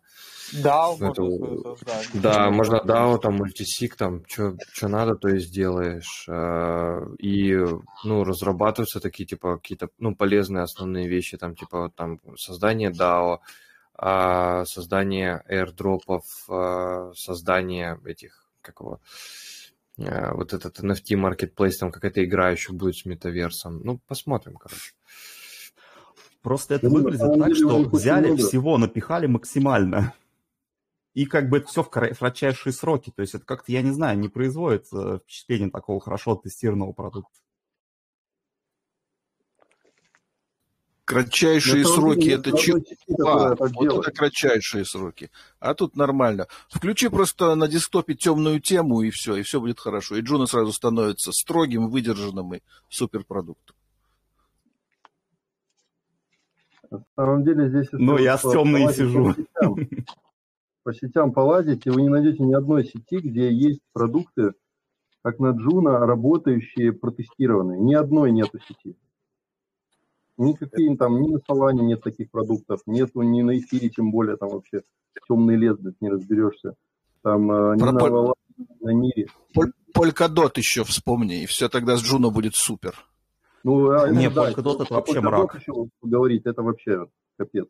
[0.52, 2.10] Да, Это- можно свое создать.
[2.14, 6.26] Да, можно DAO, там, мультисик, там, что надо, то и сделаешь.
[6.28, 7.56] Э, И,
[8.04, 13.38] ну, разрабатываются такие, типа, какие-то, ну, полезные основные вещи, там, типа, вот там, создание DAO,
[13.96, 19.00] а, создание airdropов, а, создание этих, как его,
[19.98, 23.80] а, вот этот NFT marketplace, там какая-то игра еще будет с метаверсом.
[23.84, 24.92] Ну, посмотрим, короче.
[26.44, 28.46] Просто это Ну, выглядит так, что взяли много.
[28.46, 30.12] всего, напихали максимально.
[31.14, 33.10] И как бы это все в кра- кратчайшие сроки.
[33.16, 37.40] То есть это как-то, я не знаю, не производит э, впечатление такого хорошо оттестированного продукта.
[41.06, 42.78] Кратчайшие самом сроки это ни чего?
[42.78, 44.00] так Вот делает.
[44.08, 45.30] это кратчайшие сроки.
[45.60, 46.46] А тут нормально.
[46.68, 50.16] Включи просто на десктопе темную тему, и все, и все будет хорошо.
[50.16, 52.60] И Juno сразу становится строгим, выдержанным и
[52.90, 53.76] суперпродуктом.
[56.94, 57.88] На самом деле здесь...
[57.92, 59.26] Ну, я с темной сижу.
[59.26, 59.76] По сетям,
[60.82, 64.52] по сетям полазить, и вы не найдете ни одной сети, где есть продукты,
[65.22, 67.80] как на Juno, работающие, протестированные.
[67.80, 68.96] Ни одной нету сети.
[70.36, 74.48] Никакие там, ни на Солане нет таких продуктов, нету ни на эфире, тем более там
[74.48, 74.82] вообще
[75.28, 76.74] темный лес, блядь, не разберешься.
[77.22, 79.28] Там э, ни Про на Валане, ни на мире.
[79.54, 82.94] Поль- Polkadot еще вспомни, и все тогда с Джуно будет супер.
[83.64, 85.54] Ну, а, Не, да, Polkadot это вообще мрак.
[85.54, 85.72] еще
[86.02, 87.06] говорить, это вообще
[87.38, 87.66] капец.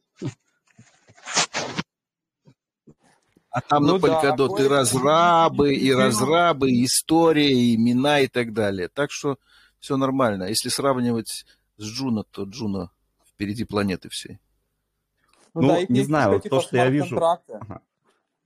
[3.51, 8.21] А там Ну на да, Polkadot и Polkadot- разрабы, и разрабы, и история, и имена
[8.21, 8.89] и так далее.
[8.89, 9.39] Так что
[9.79, 10.45] все нормально.
[10.45, 11.45] Если сравнивать
[11.77, 12.91] с Джуно, то Джуно
[13.29, 14.41] впереди планеты всей.
[15.55, 17.17] Ну, Ну, да, и не есть, знаю, вот то, что я вижу-.
[17.17, 17.81] Ага.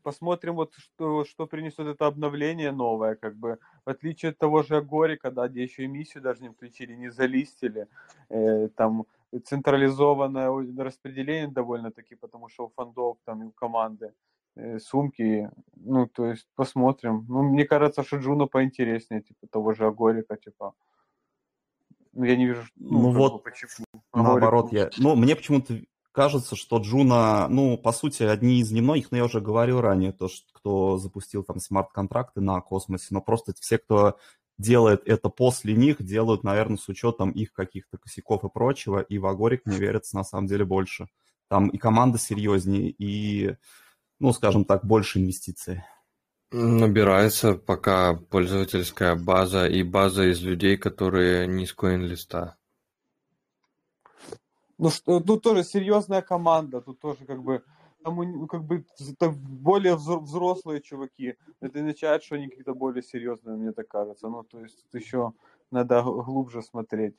[0.03, 4.77] Посмотрим, вот что, что принесет это обновление новое, как бы, в отличие от того же
[4.77, 7.89] Агорика, да, где еще эмиссию даже не включили, не залистили,
[8.31, 9.07] э, там
[9.45, 14.13] централизованное распределение довольно-таки, потому что у фондов там и у команды
[14.57, 17.27] э, сумки, ну, то есть посмотрим.
[17.29, 20.75] Ну, мне кажется, что Джуно поинтереснее, типа, того же Агорика, типа.
[22.13, 23.71] Ну, я не вижу, ну, Ну вот, почему.
[24.15, 24.91] Наоборот, я...
[24.99, 25.75] Ну, мне почему-то
[26.19, 30.27] кажется, что Juno, ну, по сути, одни из немногих, но я уже говорил ранее, то,
[30.27, 34.17] что, кто запустил там смарт-контракты на космосе, но просто все, кто
[34.59, 39.27] делает это после них, делают, наверное, с учетом их каких-то косяков и прочего, и в
[39.27, 41.07] Agoric мне верится на самом деле больше.
[41.49, 43.55] Там и команда серьезнее, и,
[44.19, 45.85] ну, скажем так, больше инвестиций.
[46.51, 52.58] Набирается пока пользовательская база и база из людей, которые не с CoinList а.
[54.79, 57.65] Ну, что, ну, тоже серьезная команда, тут тоже как бы,
[58.05, 61.35] там, как бы это более взро- взрослые чуваки.
[61.61, 64.29] Это означает, что они какие-то более серьезные, мне так кажется.
[64.29, 65.33] Ну, то есть тут еще
[65.73, 67.17] надо глубже смотреть.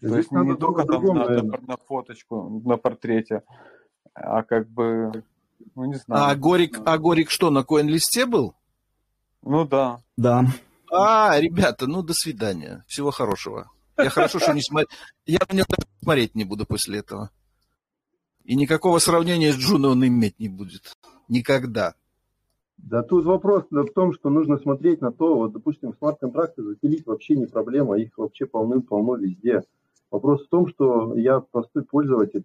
[0.00, 3.42] То Здесь есть не, надо не только там на, на, на фоточку, на портрете,
[4.14, 5.22] а как бы,
[5.74, 6.24] ну, не знаю.
[6.24, 8.54] А Агорик, Агорик что, на коин-листе был?
[9.42, 10.00] Ну, да.
[10.16, 10.44] Да.
[10.90, 12.84] А, ребята, ну до свидания.
[12.86, 13.70] Всего хорошего.
[13.98, 14.88] Я хорошо, что не смотрю.
[15.26, 17.30] Я на него даже смотреть не буду после этого.
[18.44, 20.92] И никакого сравнения с Джуно он иметь не будет.
[21.28, 21.94] Никогда.
[22.78, 27.36] Да тут вопрос в том, что нужно смотреть на то, вот, допустим, смарт-контракты запилить вообще
[27.36, 29.62] не проблема, их вообще полным-полно везде.
[30.10, 32.44] Вопрос в том, что я простой пользователь,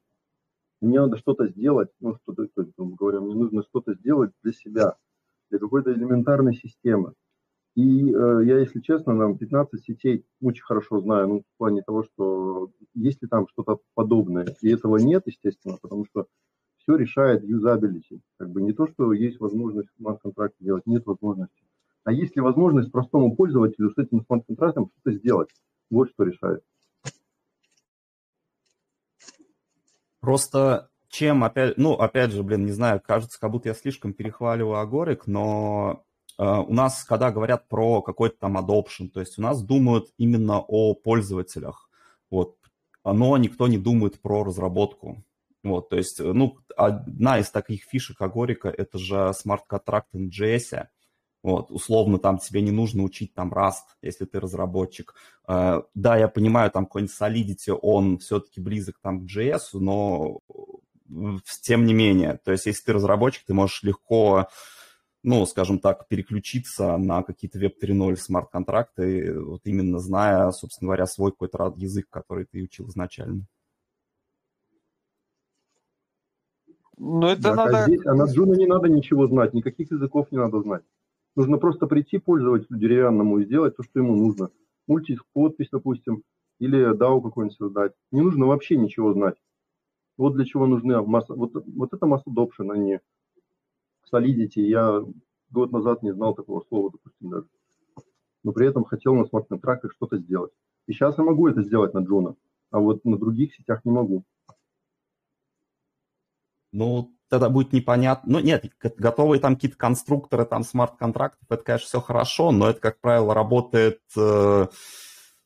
[0.80, 2.48] Мне надо что-то сделать, ну, что-то,
[2.78, 4.96] говоря, мне нужно что-то сделать для себя,
[5.50, 7.14] для какой-то элементарной системы.
[7.78, 12.04] И э, я, если честно, нам 15 сетей очень хорошо знаю, ну, в плане того,
[12.06, 14.48] что есть ли там что-то подобное.
[14.62, 16.26] И этого нет, естественно, потому что
[16.80, 18.20] все решает юзабилити.
[18.40, 21.68] Как бы не то, что есть возможность смарт-контракт делать, нет возможности.
[22.04, 25.50] А есть ли возможность простому пользователю с этим смарт-контрактом что-то сделать?
[25.92, 26.64] Вот что решает.
[30.20, 34.80] Просто чем опять, ну, опять же, блин, не знаю, кажется, как будто я слишком перехваливаю
[34.80, 36.07] Агорик, но
[36.38, 40.94] у нас, когда говорят про какой-то там adoption, то есть у нас думают именно о
[40.94, 41.90] пользователях,
[42.30, 42.58] вот,
[43.04, 45.24] но никто не думает про разработку.
[45.64, 50.88] Вот, то есть, ну, одна из таких фишек Агорика– это же смарт-контракт в JS,
[51.44, 55.14] вот, условно, там тебе не нужно учить там Rust, если ты разработчик.
[55.48, 60.40] Uh, да, я понимаю, там какой-нибудь Solidity, он все-таки близок там к JS, но
[61.62, 64.50] тем не менее, то есть если ты разработчик, ты можешь легко,
[65.28, 71.32] ну, скажем так, переключиться на какие-то Web 3.0 смарт-контракты, вот именно зная, собственно говоря, свой
[71.32, 73.46] какой-то язык, который ты учил изначально.
[76.98, 77.78] Ну, это так, надо...
[77.80, 80.84] А, здесь, а на Джуна не надо ничего знать, никаких языков не надо знать.
[81.36, 84.50] Нужно просто прийти пользователю деревянному и сделать то, что ему нужно.
[84.88, 86.24] Мультиподпись, допустим,
[86.60, 87.92] или DAO какой-нибудь создать.
[88.14, 89.36] Не нужно вообще ничего знать.
[90.16, 93.02] Вот для чего нужны масса, вот, вот это mass adoption, а не
[94.12, 94.62] Solidity.
[94.62, 95.04] Я
[95.50, 97.48] год назад не знал такого слова, допустим, даже.
[98.44, 100.52] Но при этом хотел на смарт-контрактах что-то сделать.
[100.88, 102.36] И сейчас я могу это сделать на Juno,
[102.72, 104.24] а вот на других сетях не могу.
[106.72, 108.34] Ну, тогда будет непонятно.
[108.34, 108.66] Ну, нет,
[108.98, 114.02] готовые там какие-то конструкторы, там смарт-контрактов, это, конечно, все хорошо, но это, как правило, работает,
[114.16, 114.68] э,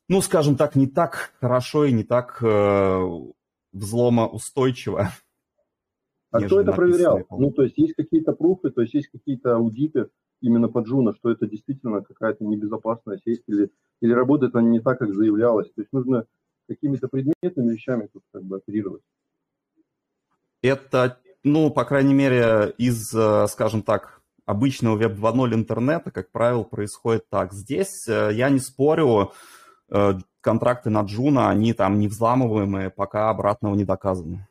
[0.07, 3.01] ну, скажем так, не так хорошо и не так э,
[3.71, 5.11] взломоустойчиво.
[6.31, 7.21] А кто это проверял?
[7.29, 10.09] Ну, то есть есть какие-то пруфы, то есть есть какие-то аудиты
[10.41, 13.69] именно по Джуна, что это действительно какая-то небезопасная сеть или,
[14.01, 15.71] или работает она не так, как заявлялось.
[15.73, 16.25] То есть нужно
[16.67, 19.01] какими-то предметными вещами тут как бы оперировать.
[20.63, 26.63] Это ну, по крайней мере, из, э, скажем так, обычного веб 2.0 интернета, как правило,
[26.63, 27.53] происходит так.
[27.53, 29.31] Здесь э, я не спорю,
[29.89, 34.47] э, контракты на Джуна, они там не взламываемые, пока обратного не доказано.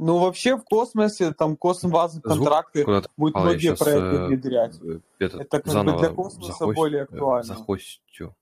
[0.00, 2.84] Ну, вообще в космосе, там космос контракты
[3.16, 4.78] будут многие проекты внедрять.
[5.18, 6.76] Это как бы для космоса захост...
[6.76, 7.54] более актуально.
[7.54, 8.34] Захостю.